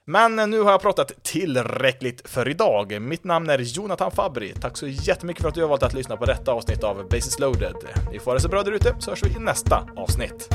Men 0.08 0.36
nu 0.36 0.62
har 0.62 0.72
jag 0.72 0.82
pratat 0.82 1.24
tillräckligt 1.24 2.30
för 2.30 2.50
idag. 2.50 3.02
Mitt 3.02 3.24
namn 3.24 3.50
är 3.50 3.60
Jonathan 3.60 4.12
Fabri. 4.12 4.54
Tack 4.62 4.78
så 4.78 4.88
jättemycket 4.88 5.42
för 5.42 5.50
att 5.50 5.56
du 5.56 5.62
har 5.62 5.70
valt 5.70 5.84
att 5.84 5.94
lyssna 5.94 6.18
på 6.18 6.26
detta 6.26 6.52
avsnitt 6.52 6.84
av 6.84 7.08
Basis 7.10 7.40
loaded. 7.40 7.76
Ni 8.12 8.20
får 8.20 8.26
ha 8.26 8.34
det 8.34 8.40
så 8.40 8.50
bra 8.50 8.64
där 8.64 8.72
ute 8.72 8.96
så 9.00 9.12
hörs 9.12 9.24
vi 9.24 9.30
i 9.30 9.40
nästa 9.40 9.90
avsnitt. 9.96 10.50